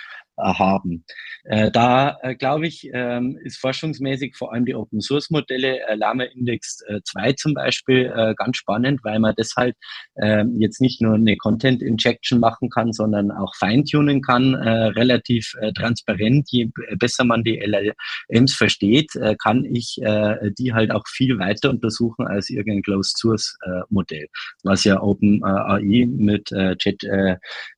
haben. 0.43 1.05
Äh, 1.45 1.71
da 1.73 2.19
äh, 2.23 2.37
glaube 2.37 2.67
ich, 2.69 2.89
ähm, 2.93 3.39
ist 3.43 3.59
forschungsmäßig 3.59 4.37
vor 4.37 4.53
allem 4.53 4.65
die 4.65 4.75
Open 4.75 5.01
Source 5.01 5.31
Modelle, 5.31 5.81
äh, 5.89 5.95
Lama 5.97 6.25
Index 6.25 6.79
2 7.05 7.33
zum 7.33 7.55
Beispiel, 7.55 8.13
ganz 8.37 8.57
spannend, 8.57 9.01
weil 9.05 9.19
man 9.19 9.35
deshalb 9.37 9.77
ähm, 10.21 10.61
jetzt 10.61 10.81
nicht 10.81 11.01
nur 11.01 11.15
eine 11.15 11.37
Content 11.37 11.83
Injection 11.83 12.39
machen 12.41 12.71
kann, 12.71 12.93
sondern 12.93 13.31
auch 13.31 13.55
feintunen 13.57 14.23
kann, 14.23 14.55
relativ 14.55 15.55
transparent. 15.77 16.49
Je 16.51 16.71
besser 16.99 17.25
man 17.25 17.45
die 17.45 17.61
LLMs 17.61 18.55
versteht, 18.55 19.13
kann 19.43 19.65
ich 19.65 19.97
die 19.97 20.73
halt 20.73 20.91
auch 20.91 21.07
viel 21.09 21.39
weiter 21.39 21.71
untersuchen 21.71 22.27
als 22.27 22.51
irgendein 22.51 22.83
Closed 22.83 23.19
Source 23.19 23.57
Modell, 23.91 24.27
was 24.63 24.85
ja 24.85 25.01
Open 25.01 25.43
AI 25.45 26.07
mit 26.07 26.47
Chat 26.79 27.01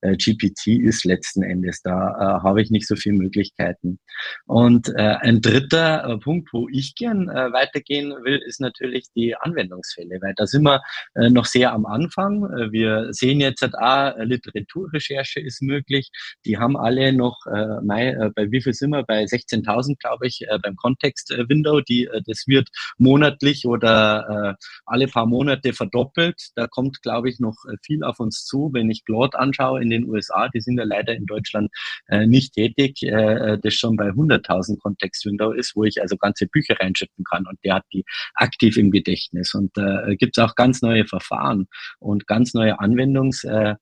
GPT 0.02 0.66
ist 0.66 1.04
letzten 1.04 1.42
Endes. 1.42 1.82
Da 1.82 2.40
habe 2.54 2.62
ich 2.62 2.70
nicht 2.70 2.86
so 2.86 2.94
viele 2.94 3.16
Möglichkeiten. 3.16 3.98
Und 4.46 4.88
äh, 4.90 5.16
ein 5.20 5.40
dritter 5.40 6.04
äh, 6.04 6.18
Punkt, 6.18 6.50
wo 6.52 6.68
ich 6.70 6.94
gern 6.94 7.28
äh, 7.28 7.52
weitergehen 7.52 8.10
will, 8.22 8.40
ist 8.46 8.60
natürlich 8.60 9.06
die 9.16 9.34
Anwendungsfälle, 9.36 10.18
weil 10.20 10.34
da 10.36 10.46
sind 10.46 10.62
wir 10.62 10.82
äh, 11.16 11.30
noch 11.30 11.46
sehr 11.46 11.72
am 11.72 11.84
Anfang. 11.84 12.44
Äh, 12.44 12.70
wir 12.70 13.08
sehen 13.10 13.40
jetzt 13.40 13.62
halt 13.62 13.74
auch, 13.74 14.14
Literaturrecherche 14.18 15.40
ist 15.40 15.62
möglich. 15.62 16.10
Die 16.46 16.58
haben 16.58 16.76
alle 16.76 17.12
noch, 17.12 17.44
äh, 17.46 17.80
mai, 17.82 18.10
äh, 18.10 18.30
bei 18.32 18.52
wie 18.52 18.62
viel 18.62 18.72
sind 18.72 18.90
wir? 18.90 19.02
Bei 19.02 19.24
16.000, 19.24 19.98
glaube 19.98 20.28
ich, 20.28 20.42
äh, 20.42 20.58
beim 20.62 20.76
Kontext-Window. 20.76 21.80
Äh, 21.80 22.22
das 22.24 22.44
wird 22.46 22.68
monatlich 22.98 23.66
oder 23.66 24.54
äh, 24.58 24.64
alle 24.86 25.08
paar 25.08 25.26
Monate 25.26 25.72
verdoppelt. 25.72 26.50
Da 26.54 26.68
kommt, 26.68 27.02
glaube 27.02 27.28
ich, 27.28 27.40
noch 27.40 27.56
viel 27.82 28.04
auf 28.04 28.20
uns 28.20 28.44
zu. 28.44 28.70
Wenn 28.72 28.90
ich 28.90 29.04
Claude 29.04 29.36
anschaue 29.36 29.82
in 29.82 29.90
den 29.90 30.08
USA, 30.08 30.48
die 30.48 30.60
sind 30.60 30.78
ja 30.78 30.84
leider 30.84 31.14
in 31.14 31.26
Deutschland 31.26 31.70
äh, 32.08 32.26
nicht 32.34 32.54
tätig, 32.54 33.02
äh, 33.02 33.58
das 33.62 33.74
schon 33.74 33.96
bei 33.96 34.08
100.000 34.08 34.78
Kontext-Window 34.80 35.52
ist, 35.52 35.76
wo 35.76 35.84
ich 35.84 36.02
also 36.02 36.16
ganze 36.16 36.46
Bücher 36.46 36.76
reinschütten 36.80 37.24
kann 37.24 37.46
und 37.46 37.58
der 37.64 37.76
hat 37.76 37.84
die 37.92 38.04
aktiv 38.34 38.76
im 38.76 38.90
Gedächtnis. 38.90 39.54
Und 39.54 39.70
da 39.76 40.06
äh, 40.06 40.16
gibt 40.16 40.36
es 40.36 40.44
auch 40.44 40.54
ganz 40.56 40.82
neue 40.82 41.06
Verfahren 41.06 41.66
und 42.00 42.26
ganz 42.26 42.54
neue 42.54 42.80
Anwendungs- 42.80 43.44
äh, 43.44 43.76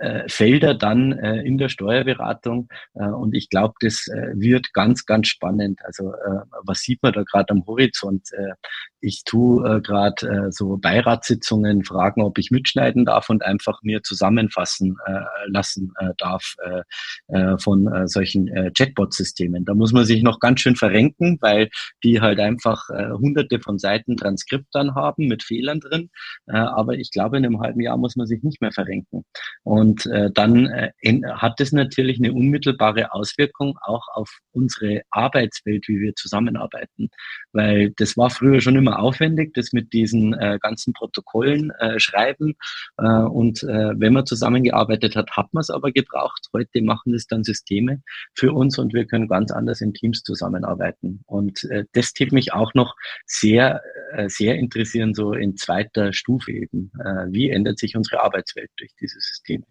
äh, 0.00 0.28
Felder 0.28 0.74
dann 0.74 1.12
äh, 1.12 1.42
in 1.42 1.58
der 1.58 1.68
Steuerberatung. 1.68 2.68
Äh, 2.94 3.06
und 3.08 3.34
ich 3.34 3.50
glaube, 3.50 3.74
das 3.80 4.06
äh, 4.08 4.32
wird 4.34 4.72
ganz, 4.72 5.06
ganz 5.06 5.28
spannend. 5.28 5.80
Also 5.84 6.12
äh, 6.12 6.40
was 6.64 6.80
sieht 6.80 7.02
man 7.02 7.12
da 7.12 7.22
gerade 7.22 7.50
am 7.50 7.66
Horizont? 7.66 8.28
Äh, 8.32 8.54
ich 9.00 9.22
tue 9.24 9.64
äh, 9.68 9.80
gerade 9.80 10.26
äh, 10.26 10.52
so 10.52 10.76
Beiratssitzungen, 10.76 11.84
fragen, 11.84 12.22
ob 12.22 12.38
ich 12.38 12.50
mitschneiden 12.50 13.04
darf 13.04 13.30
und 13.30 13.44
einfach 13.44 13.80
mir 13.82 14.02
zusammenfassen 14.02 14.96
äh, 15.06 15.20
lassen 15.46 15.92
äh, 16.00 16.10
darf 16.18 16.54
äh, 16.64 16.82
äh, 17.28 17.58
von 17.58 17.86
äh, 17.92 18.08
solchen 18.08 18.48
äh, 18.48 18.70
Chatbot-Systemen. 18.72 19.64
Da 19.64 19.74
muss 19.74 19.92
man 19.92 20.04
sich 20.04 20.22
noch 20.22 20.40
ganz 20.40 20.60
schön 20.60 20.76
verrenken, 20.76 21.38
weil 21.40 21.68
die 22.02 22.20
halt 22.20 22.40
einfach 22.40 22.88
äh, 22.90 23.10
hunderte 23.10 23.60
von 23.60 23.78
Seiten 23.78 24.16
Transkript 24.16 24.68
dann 24.72 24.94
haben 24.94 25.28
mit 25.28 25.42
Fehlern 25.42 25.80
drin. 25.80 26.10
Äh, 26.46 26.56
aber 26.56 26.94
ich 26.94 27.10
glaube, 27.10 27.38
in 27.38 27.46
einem 27.46 27.60
halben 27.60 27.80
Jahr 27.80 27.96
muss 27.96 28.16
man 28.16 28.26
sich 28.26 28.42
nicht 28.42 28.60
mehr 28.60 28.72
verrenken. 28.72 29.24
Und 29.62 29.87
äh, 30.06 30.30
dann 30.32 30.66
äh, 30.66 30.90
hat 31.32 31.60
das 31.60 31.72
natürlich 31.72 32.18
eine 32.18 32.32
unmittelbare 32.32 33.12
Auswirkung 33.12 33.78
auch 33.82 34.06
auf 34.12 34.38
unsere 34.52 35.02
Arbeitswelt, 35.10 35.88
wie 35.88 36.00
wir 36.00 36.14
zusammenarbeiten. 36.14 37.08
Weil 37.52 37.92
das 37.96 38.16
war 38.16 38.30
früher 38.30 38.60
schon 38.60 38.76
immer 38.76 38.98
aufwendig, 38.98 39.54
das 39.54 39.72
mit 39.72 39.92
diesen 39.92 40.34
äh, 40.34 40.58
ganzen 40.60 40.92
Protokollen 40.92 41.70
äh, 41.78 41.98
schreiben. 41.98 42.54
Äh, 42.98 43.06
und 43.06 43.62
äh, 43.62 43.98
wenn 43.98 44.12
man 44.12 44.26
zusammengearbeitet 44.26 45.16
hat, 45.16 45.30
hat 45.36 45.52
man 45.52 45.60
es 45.60 45.70
aber 45.70 45.92
gebraucht. 45.92 46.48
Heute 46.52 46.82
machen 46.82 47.14
es 47.14 47.26
dann 47.26 47.44
Systeme 47.44 48.02
für 48.34 48.52
uns 48.52 48.78
und 48.78 48.94
wir 48.94 49.06
können 49.06 49.28
ganz 49.28 49.50
anders 49.50 49.80
in 49.80 49.94
Teams 49.94 50.22
zusammenarbeiten. 50.22 51.22
Und 51.26 51.64
äh, 51.64 51.84
das 51.92 52.12
täte 52.12 52.34
mich 52.34 52.52
auch 52.52 52.74
noch 52.74 52.94
sehr, 53.26 53.82
äh, 54.12 54.28
sehr 54.28 54.56
interessieren, 54.56 55.14
so 55.14 55.32
in 55.32 55.56
zweiter 55.56 56.12
Stufe 56.12 56.52
eben. 56.52 56.90
Äh, 56.98 57.26
wie 57.32 57.50
ändert 57.50 57.78
sich 57.78 57.96
unsere 57.96 58.22
Arbeitswelt 58.22 58.70
durch 58.76 58.92
diese 59.00 59.20
Systeme? 59.20 59.64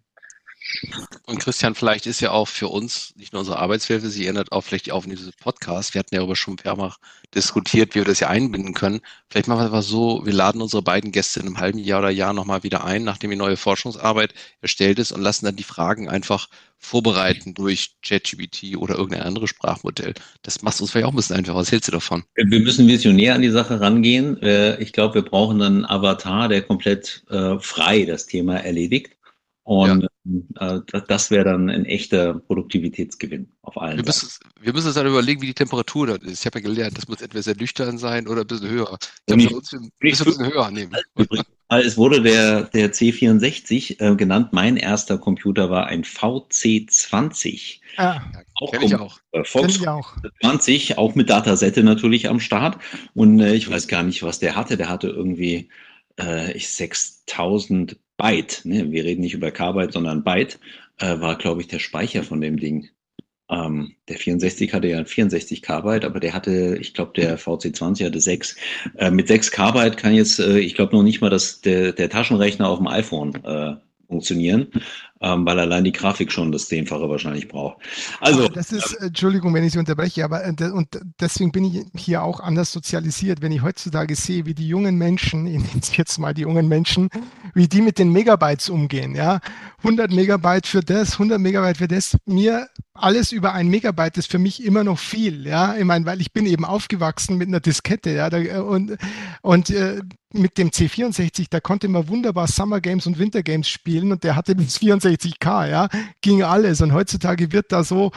Und 1.26 1.40
Christian, 1.40 1.76
vielleicht 1.76 2.06
ist 2.08 2.22
ja 2.22 2.32
auch 2.32 2.48
für 2.48 2.68
uns 2.68 3.14
nicht 3.16 3.34
nur 3.34 3.42
unsere 3.42 3.60
Arbeitswelt, 3.60 4.04
sie 4.04 4.26
erinnert 4.26 4.52
auch 4.52 4.62
vielleicht 4.62 4.92
auch 4.92 5.04
in 5.04 5.10
dieses 5.10 5.32
Podcast. 5.34 5.94
Wir 5.94 6.00
hatten 6.00 6.14
ja 6.14 6.20
darüber 6.20 6.36
schon 6.36 6.58
mehrfach 6.64 6.98
diskutiert, 7.36 7.96
wie 7.96 8.00
wir 8.00 8.06
das 8.06 8.20
ja 8.20 8.30
einbinden 8.30 8.74
können. 8.74 9.02
Vielleicht 9.30 9.48
machen 9.48 9.60
wir 9.60 9.66
einfach 9.66 9.84
so, 9.84 10.26
wir 10.26 10.34
laden 10.34 10.62
unsere 10.62 10.82
beiden 10.82 11.12
Gäste 11.12 11.40
in 11.40 11.48
einem 11.48 11.60
halben 11.60 11.80
Jahr 11.80 12.00
oder 12.00 12.10
Jahr 12.10 12.34
nochmal 12.34 12.64
wieder 12.64 12.84
ein, 12.84 13.04
nachdem 13.04 13.32
die 13.32 13.36
neue 13.36 13.58
Forschungsarbeit 13.58 14.34
erstellt 14.62 15.00
ist 15.00 15.12
und 15.12 15.22
lassen 15.22 15.46
dann 15.46 15.56
die 15.56 15.64
Fragen 15.64 16.10
einfach 16.10 16.48
vorbereiten 16.80 17.54
durch 17.54 17.96
ChatGPT 18.04 18.78
oder 18.78 18.96
irgendein 18.96 19.24
anderes 19.24 19.50
Sprachmodell. 19.50 20.14
Das 20.44 20.62
macht 20.62 20.80
uns 20.80 20.92
vielleicht 20.92 21.08
auch 21.08 21.12
ein 21.12 21.16
bisschen 21.16 21.36
einfacher. 21.36 21.58
Was 21.58 21.72
hältst 21.72 21.88
du 21.88 21.92
davon? 21.92 22.24
Wir 22.36 22.60
müssen 22.60 22.88
visionär 22.88 23.36
an 23.36 23.42
die 23.42 23.50
Sache 23.50 23.82
rangehen. 23.82 24.42
Äh, 24.42 24.82
ich 24.82 24.94
glaube, 24.94 25.16
wir 25.16 25.22
brauchen 25.24 25.62
einen 25.62 25.86
Avatar, 25.86 26.48
der 26.48 26.62
komplett 26.62 27.24
äh, 27.30 27.58
frei 27.60 28.06
das 28.06 28.28
Thema 28.28 28.58
erledigt. 28.58 29.18
Und 29.64 30.04
ja. 30.04 30.08
Äh, 30.60 30.80
das 31.08 31.32
wäre 31.32 31.46
dann 31.46 31.70
ein 31.70 31.86
echter 31.86 32.36
Produktivitätsgewinn 32.36 33.50
auf 33.62 33.78
allen 33.78 33.98
wir 33.98 34.06
müssen, 34.06 34.30
wir 34.60 34.74
müssen 34.74 34.88
uns 34.88 34.96
dann 34.96 35.08
überlegen, 35.08 35.42
wie 35.42 35.48
die 35.48 35.54
Temperatur 35.54 36.08
dort 36.08 36.24
ist. 36.24 36.40
Ich 36.40 36.46
habe 36.46 36.60
ja 36.60 36.68
gelernt, 36.68 36.98
das 36.98 37.08
muss 37.08 37.22
entweder 37.22 37.44
sehr 37.44 37.56
nüchtern 37.56 37.98
sein 37.98 38.28
oder 38.28 38.42
ein 38.42 38.48
bisschen 38.48 38.70
höher. 38.70 38.98
Ich 39.26 39.36
glaube, 39.36 39.56
uns 39.56 39.74
ein 39.74 39.92
bisschen 40.00 40.46
höher 40.46 40.72
nehmen. 40.72 40.96
Es 41.70 41.98
wurde 41.98 42.22
der, 42.22 42.64
der 42.64 42.94
C64 42.94 44.00
äh, 44.00 44.16
genannt. 44.16 44.54
Mein 44.54 44.78
erster 44.78 45.18
Computer 45.18 45.70
war 45.70 45.88
ein 45.88 46.04
VC20. 46.06 47.80
Ah, 47.98 48.22
auch 48.62 48.72
kenn 48.72 48.84
ich 48.84 48.96
auch. 48.96 49.20
Äh, 49.32 49.44
Fox 49.44 49.76
ich 49.76 49.88
auch. 49.88 50.16
20, 50.42 50.98
auch 50.98 51.16
mit 51.16 51.30
Datasette 51.30 51.84
natürlich 51.84 52.30
am 52.30 52.40
Start. 52.40 52.78
Und 53.16 53.42
äh, 53.42 53.54
ich 53.54 53.70
weiß 53.70 53.90
gar 53.90 54.04
nicht, 54.04 54.24
was 54.24 54.40
der 54.40 54.56
hatte. 54.56 54.78
Der 54.78 54.88
hatte 54.88 55.10
irgendwie 55.10 55.68
äh, 56.20 56.52
ich 56.54 56.70
6000 56.70 57.98
Byte, 58.18 58.62
ne? 58.66 58.92
wir 58.92 59.04
reden 59.04 59.22
nicht 59.22 59.34
über 59.34 59.52
Kbyte, 59.52 59.94
sondern 59.94 60.24
Byte, 60.24 60.60
äh, 61.00 61.20
war, 61.20 61.38
glaube 61.38 61.62
ich, 61.62 61.68
der 61.68 61.80
Speicher 61.80 62.24
von 62.24 62.42
dem 62.42 62.58
Ding. 62.58 62.90
Ähm, 63.50 63.96
der 64.10 64.18
64 64.18 64.74
hatte 64.74 64.88
ja 64.88 65.06
64 65.06 65.62
Kbyte, 65.62 66.04
aber 66.04 66.20
der 66.20 66.34
hatte, 66.34 66.78
ich 66.82 66.94
glaube, 66.94 67.14
der 67.16 67.40
VC20 67.40 68.06
hatte 68.06 68.20
6. 68.20 68.56
Äh, 68.98 69.12
mit 69.12 69.28
6 69.28 69.52
Kbyte 69.52 69.96
kann 69.96 70.14
jetzt, 70.14 70.40
äh, 70.40 70.60
ich 70.60 70.76
glaube 70.76 70.96
noch 70.96 71.04
nicht 71.04 71.22
mal, 71.22 71.30
dass 71.30 71.62
der, 71.62 71.94
der 71.94 72.10
Taschenrechner 72.10 72.68
auf 72.68 72.80
dem 72.80 72.88
iPhone 72.88 73.36
äh, 73.46 73.76
funktionieren, 74.08 74.68
ähm, 75.22 75.46
weil 75.46 75.60
allein 75.60 75.84
die 75.84 75.92
Grafik 75.92 76.32
schon 76.32 76.52
das 76.52 76.68
Zehnfache 76.68 77.10
wahrscheinlich 77.10 77.48
braucht. 77.48 77.78
Also 78.20 78.48
das 78.48 78.72
ist, 78.72 78.94
äh, 78.96 79.08
Entschuldigung, 79.08 79.54
wenn 79.54 79.64
ich 79.64 79.74
Sie 79.74 79.80
unterbreche, 79.80 80.24
aber 80.24 80.46
äh, 80.46 80.72
und 80.72 81.00
deswegen 81.20 81.52
bin 81.52 81.66
ich 81.66 81.86
hier 81.96 82.24
auch 82.24 82.40
anders 82.40 82.72
sozialisiert, 82.72 83.42
wenn 83.42 83.52
ich 83.52 83.62
heutzutage 83.62 84.16
sehe, 84.16 84.46
wie 84.46 84.54
die 84.54 84.68
jungen 84.68 84.98
Menschen, 84.98 85.48
ich 85.48 85.60
nenne 85.60 85.80
es 85.82 85.96
jetzt 85.98 86.18
mal 86.20 86.34
die 86.34 86.42
jungen 86.42 86.68
Menschen, 86.68 87.10
wie 87.54 87.68
die 87.68 87.82
mit 87.82 88.00
den 88.00 88.12
Megabytes 88.12 88.70
umgehen, 88.70 89.16
ja, 89.16 89.40
100 89.80 90.12
Megabyte 90.12 90.68
für 90.68 90.82
das, 90.82 91.14
100 91.14 91.40
Megabyte 91.40 91.78
für 91.78 91.88
das, 91.88 92.18
mir 92.26 92.68
alles 92.94 93.32
über 93.32 93.54
ein 93.54 93.68
Megabyte 93.68 94.18
ist 94.18 94.32
für 94.32 94.40
mich 94.40 94.64
immer 94.64 94.84
noch 94.84 95.00
viel, 95.00 95.46
ja, 95.46 95.76
ich 95.76 95.86
meine, 95.86 96.06
weil 96.06 96.22
ich 96.22 96.34
bin 96.34 96.46
eben 96.46 96.66
aufgewachsen 96.66 97.38
mit 97.38 97.48
einer 97.48 97.60
Diskette, 97.60 98.12
ja, 98.12 98.30
da, 98.30 98.38
äh, 98.38 98.58
und 98.60 98.98
und 99.42 99.70
äh, 99.70 100.02
mit 100.34 100.58
dem 100.58 100.70
C64, 100.70 101.48
da 101.50 101.60
konnte 101.60 101.88
man 101.88 102.08
wunderbar 102.08 102.48
Summer 102.48 102.82
Games 102.82 103.08
und 103.08 103.18
Winter 103.18 103.44
Games 103.44 103.68
spielen 103.70 104.12
und 104.12 104.24
der 104.24 104.36
hatte 104.36 104.56
bis 104.56 104.78
64K, 104.78 105.70
ja, 105.70 105.88
ging 106.22 106.44
alles. 106.44 106.82
Und 106.82 106.94
heutzutage 106.94 107.52
wird 107.52 107.72
da 107.72 107.84
so 107.84 108.12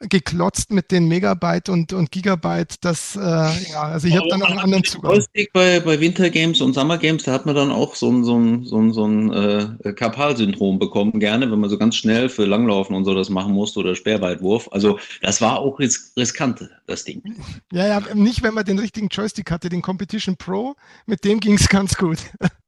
geklotzt 0.00 0.72
mit 0.72 0.90
den 0.90 1.08
Megabyte 1.08 1.68
und, 1.68 1.92
und 1.92 2.10
Gigabyte. 2.10 2.76
Das, 2.84 3.16
äh, 3.16 3.20
ja, 3.20 3.82
also 3.82 4.06
ich 4.06 4.16
habe 4.16 4.28
dann 4.28 4.42
auch 4.42 4.50
einen 4.50 4.58
anderen 4.58 4.84
Zugang. 4.84 5.24
Bei, 5.52 5.80
bei 5.80 6.00
Winter 6.00 6.30
Games 6.30 6.60
und 6.60 6.74
Summer 6.74 6.98
Games, 6.98 7.24
da 7.24 7.32
hat 7.32 7.46
man 7.46 7.54
dann 7.54 7.70
auch 7.70 7.94
so 7.94 8.10
ein, 8.10 8.24
so 8.24 8.38
ein, 8.38 8.64
so 8.64 8.78
ein, 8.78 8.92
so 8.92 9.06
ein 9.06 9.32
äh, 9.32 9.92
Karpal-Syndrom 9.92 10.78
bekommen, 10.78 11.20
gerne, 11.20 11.50
wenn 11.50 11.60
man 11.60 11.70
so 11.70 11.78
ganz 11.78 11.96
schnell 11.96 12.28
für 12.28 12.44
Langlaufen 12.44 12.94
und 12.94 13.04
so 13.04 13.14
das 13.14 13.30
machen 13.30 13.52
musste 13.52 13.80
oder 13.80 13.94
Sperrweitwurf. 13.94 14.68
Also 14.72 14.98
das 15.22 15.40
war 15.40 15.58
auch 15.58 15.78
ris 15.78 16.12
riskant, 16.16 16.68
das 16.86 17.04
Ding. 17.04 17.22
Ja, 17.72 17.86
ja, 17.86 18.14
nicht, 18.14 18.42
wenn 18.42 18.54
man 18.54 18.64
den 18.64 18.78
richtigen 18.78 19.08
Joystick 19.08 19.50
hatte, 19.50 19.68
den 19.68 19.82
Competition 19.82 20.36
Pro, 20.36 20.74
mit 21.06 21.24
dem 21.24 21.40
ging 21.40 21.54
es 21.54 21.68
ganz 21.68 21.96
gut. 21.96 22.18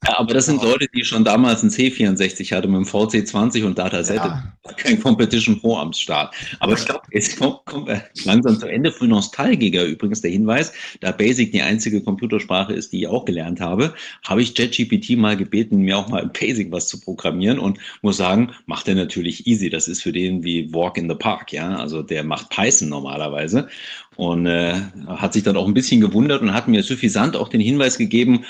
Ja, 0.07 0.19
aber 0.19 0.35
das 0.35 0.47
sind 0.47 0.63
Leute, 0.63 0.87
die 0.95 1.05
schon 1.05 1.25
damals 1.25 1.63
ein 1.63 1.71
C64 1.71 2.55
hatten 2.55 2.71
mit 2.71 2.81
dem 2.83 2.87
VC20 2.87 3.65
und 3.65 3.79
Dataset. 3.79 4.17
Ja. 4.17 4.53
Kein 4.77 5.03
Competition 5.03 5.61
Pro 5.61 5.77
am 5.79 5.93
Start. 5.93 6.35
Aber 6.61 6.75
ich 6.75 6.85
glaube, 6.85 7.03
jetzt 7.17 7.39
kommt, 7.39 7.65
kommt 7.65 7.91
langsam 8.25 8.59
zu 8.59 8.67
Ende. 8.67 8.93
Für 8.93 9.07
Nostalgiker 9.07 9.85
übrigens 9.85 10.21
der 10.21 10.31
Hinweis, 10.31 10.73
da 11.01 11.13
Basic 11.13 11.53
die 11.53 11.63
einzige 11.63 12.03
Computersprache 12.03 12.73
ist, 12.73 12.93
die 12.93 13.01
ich 13.01 13.09
auch 13.09 13.25
gelernt 13.25 13.61
habe, 13.61 13.95
habe 14.25 14.43
ich 14.43 14.57
JetGPT 14.57 15.17
mal 15.17 15.37
gebeten, 15.37 15.79
mir 15.79 15.99
auch 15.99 16.09
mal 16.09 16.23
in 16.23 16.31
Basic 16.33 16.71
was 16.71 16.89
zu 16.89 17.01
programmieren 17.01 17.59
und 17.59 17.79
muss 18.03 18.19
sagen, 18.19 18.53
macht 18.67 18.87
er 18.89 18.95
natürlich 18.95 19.47
easy. 19.47 19.71
Das 19.71 19.89
ist 19.89 20.03
für 20.03 20.13
den 20.13 20.45
wie 20.45 20.73
Walk 20.73 20.99
in 20.99 21.09
the 21.09 21.17
Park, 21.17 21.53
ja. 21.53 21.77
Also 21.77 22.03
der 22.03 22.23
macht 22.23 22.51
Python 22.51 22.89
normalerweise 22.89 23.69
und 24.17 24.47
äh, 24.47 24.75
hat 25.07 25.33
sich 25.33 25.43
dann 25.43 25.57
auch 25.57 25.67
ein 25.67 25.75
bisschen 25.75 26.01
gewundert 26.01 26.43
und 26.43 26.55
hat 26.55 26.69
mir 26.69 26.83
suffisant 26.83 27.37
auch 27.37 27.49
den 27.49 27.61
Hinweis 27.61 27.99
gegeben, 27.99 28.45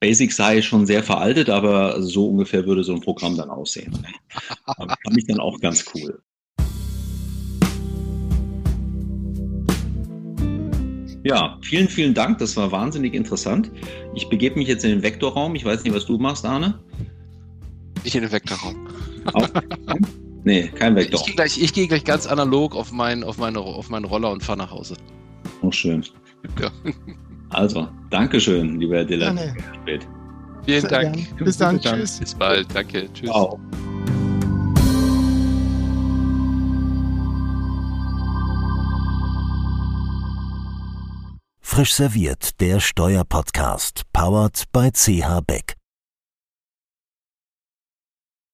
Basic 0.00 0.32
sei 0.32 0.60
schon 0.60 0.86
sehr 0.86 1.02
veraltet, 1.02 1.48
aber 1.48 2.02
so 2.02 2.28
ungefähr 2.28 2.66
würde 2.66 2.84
so 2.84 2.94
ein 2.94 3.00
Programm 3.00 3.36
dann 3.36 3.48
aussehen. 3.48 4.06
Fand 4.76 5.16
ich 5.16 5.26
dann 5.26 5.40
auch 5.40 5.58
ganz 5.60 5.86
cool. 5.94 6.20
Ja, 11.26 11.58
vielen, 11.60 11.88
vielen 11.88 12.14
Dank. 12.14 12.38
Das 12.38 12.56
war 12.56 12.70
wahnsinnig 12.70 13.12
interessant. 13.12 13.72
Ich 14.14 14.28
begebe 14.28 14.56
mich 14.56 14.68
jetzt 14.68 14.84
in 14.84 14.90
den 14.90 15.02
Vektorraum. 15.02 15.56
Ich 15.56 15.64
weiß 15.64 15.82
nicht, 15.82 15.92
was 15.92 16.06
du 16.06 16.18
machst, 16.18 16.44
Arne. 16.44 16.78
Ich 18.04 18.14
in 18.14 18.22
den 18.22 18.30
Vektorraum. 18.30 18.86
Auch? 19.32 19.48
nee, 20.44 20.68
kein 20.68 20.94
Vektor. 20.94 21.18
Ich 21.18 21.26
gehe 21.26 21.34
gleich, 21.34 21.72
geh 21.72 21.86
gleich 21.88 22.04
ganz 22.04 22.28
analog 22.28 22.76
auf, 22.76 22.92
mein, 22.92 23.24
auf, 23.24 23.38
meine, 23.38 23.58
auf 23.58 23.90
meinen 23.90 24.04
Roller 24.04 24.30
und 24.30 24.44
fahre 24.44 24.58
nach 24.58 24.70
Hause. 24.70 24.96
Oh, 25.62 25.72
schön. 25.72 26.04
Ja. 26.60 26.70
Also, 27.50 27.88
Dankeschön, 28.10 28.78
lieber 28.78 28.96
Herr 28.96 29.04
Diller. 29.04 29.34
Vielen 30.64 30.88
Dank. 30.88 31.14
Gern. 31.16 31.44
Bis 31.44 31.56
dann. 31.56 31.80
Tschüss. 31.80 32.20
Bis 32.20 32.34
bald. 32.36 32.68
Danke. 32.72 33.08
Tschüss. 33.12 33.30
Ciao. 33.30 33.58
Frisch 41.68 41.94
serviert, 41.94 42.60
der 42.60 42.78
Steuerpodcast, 42.78 44.04
powered 44.12 44.62
by 44.72 44.90
CH 44.92 45.40
Beck. 45.46 45.75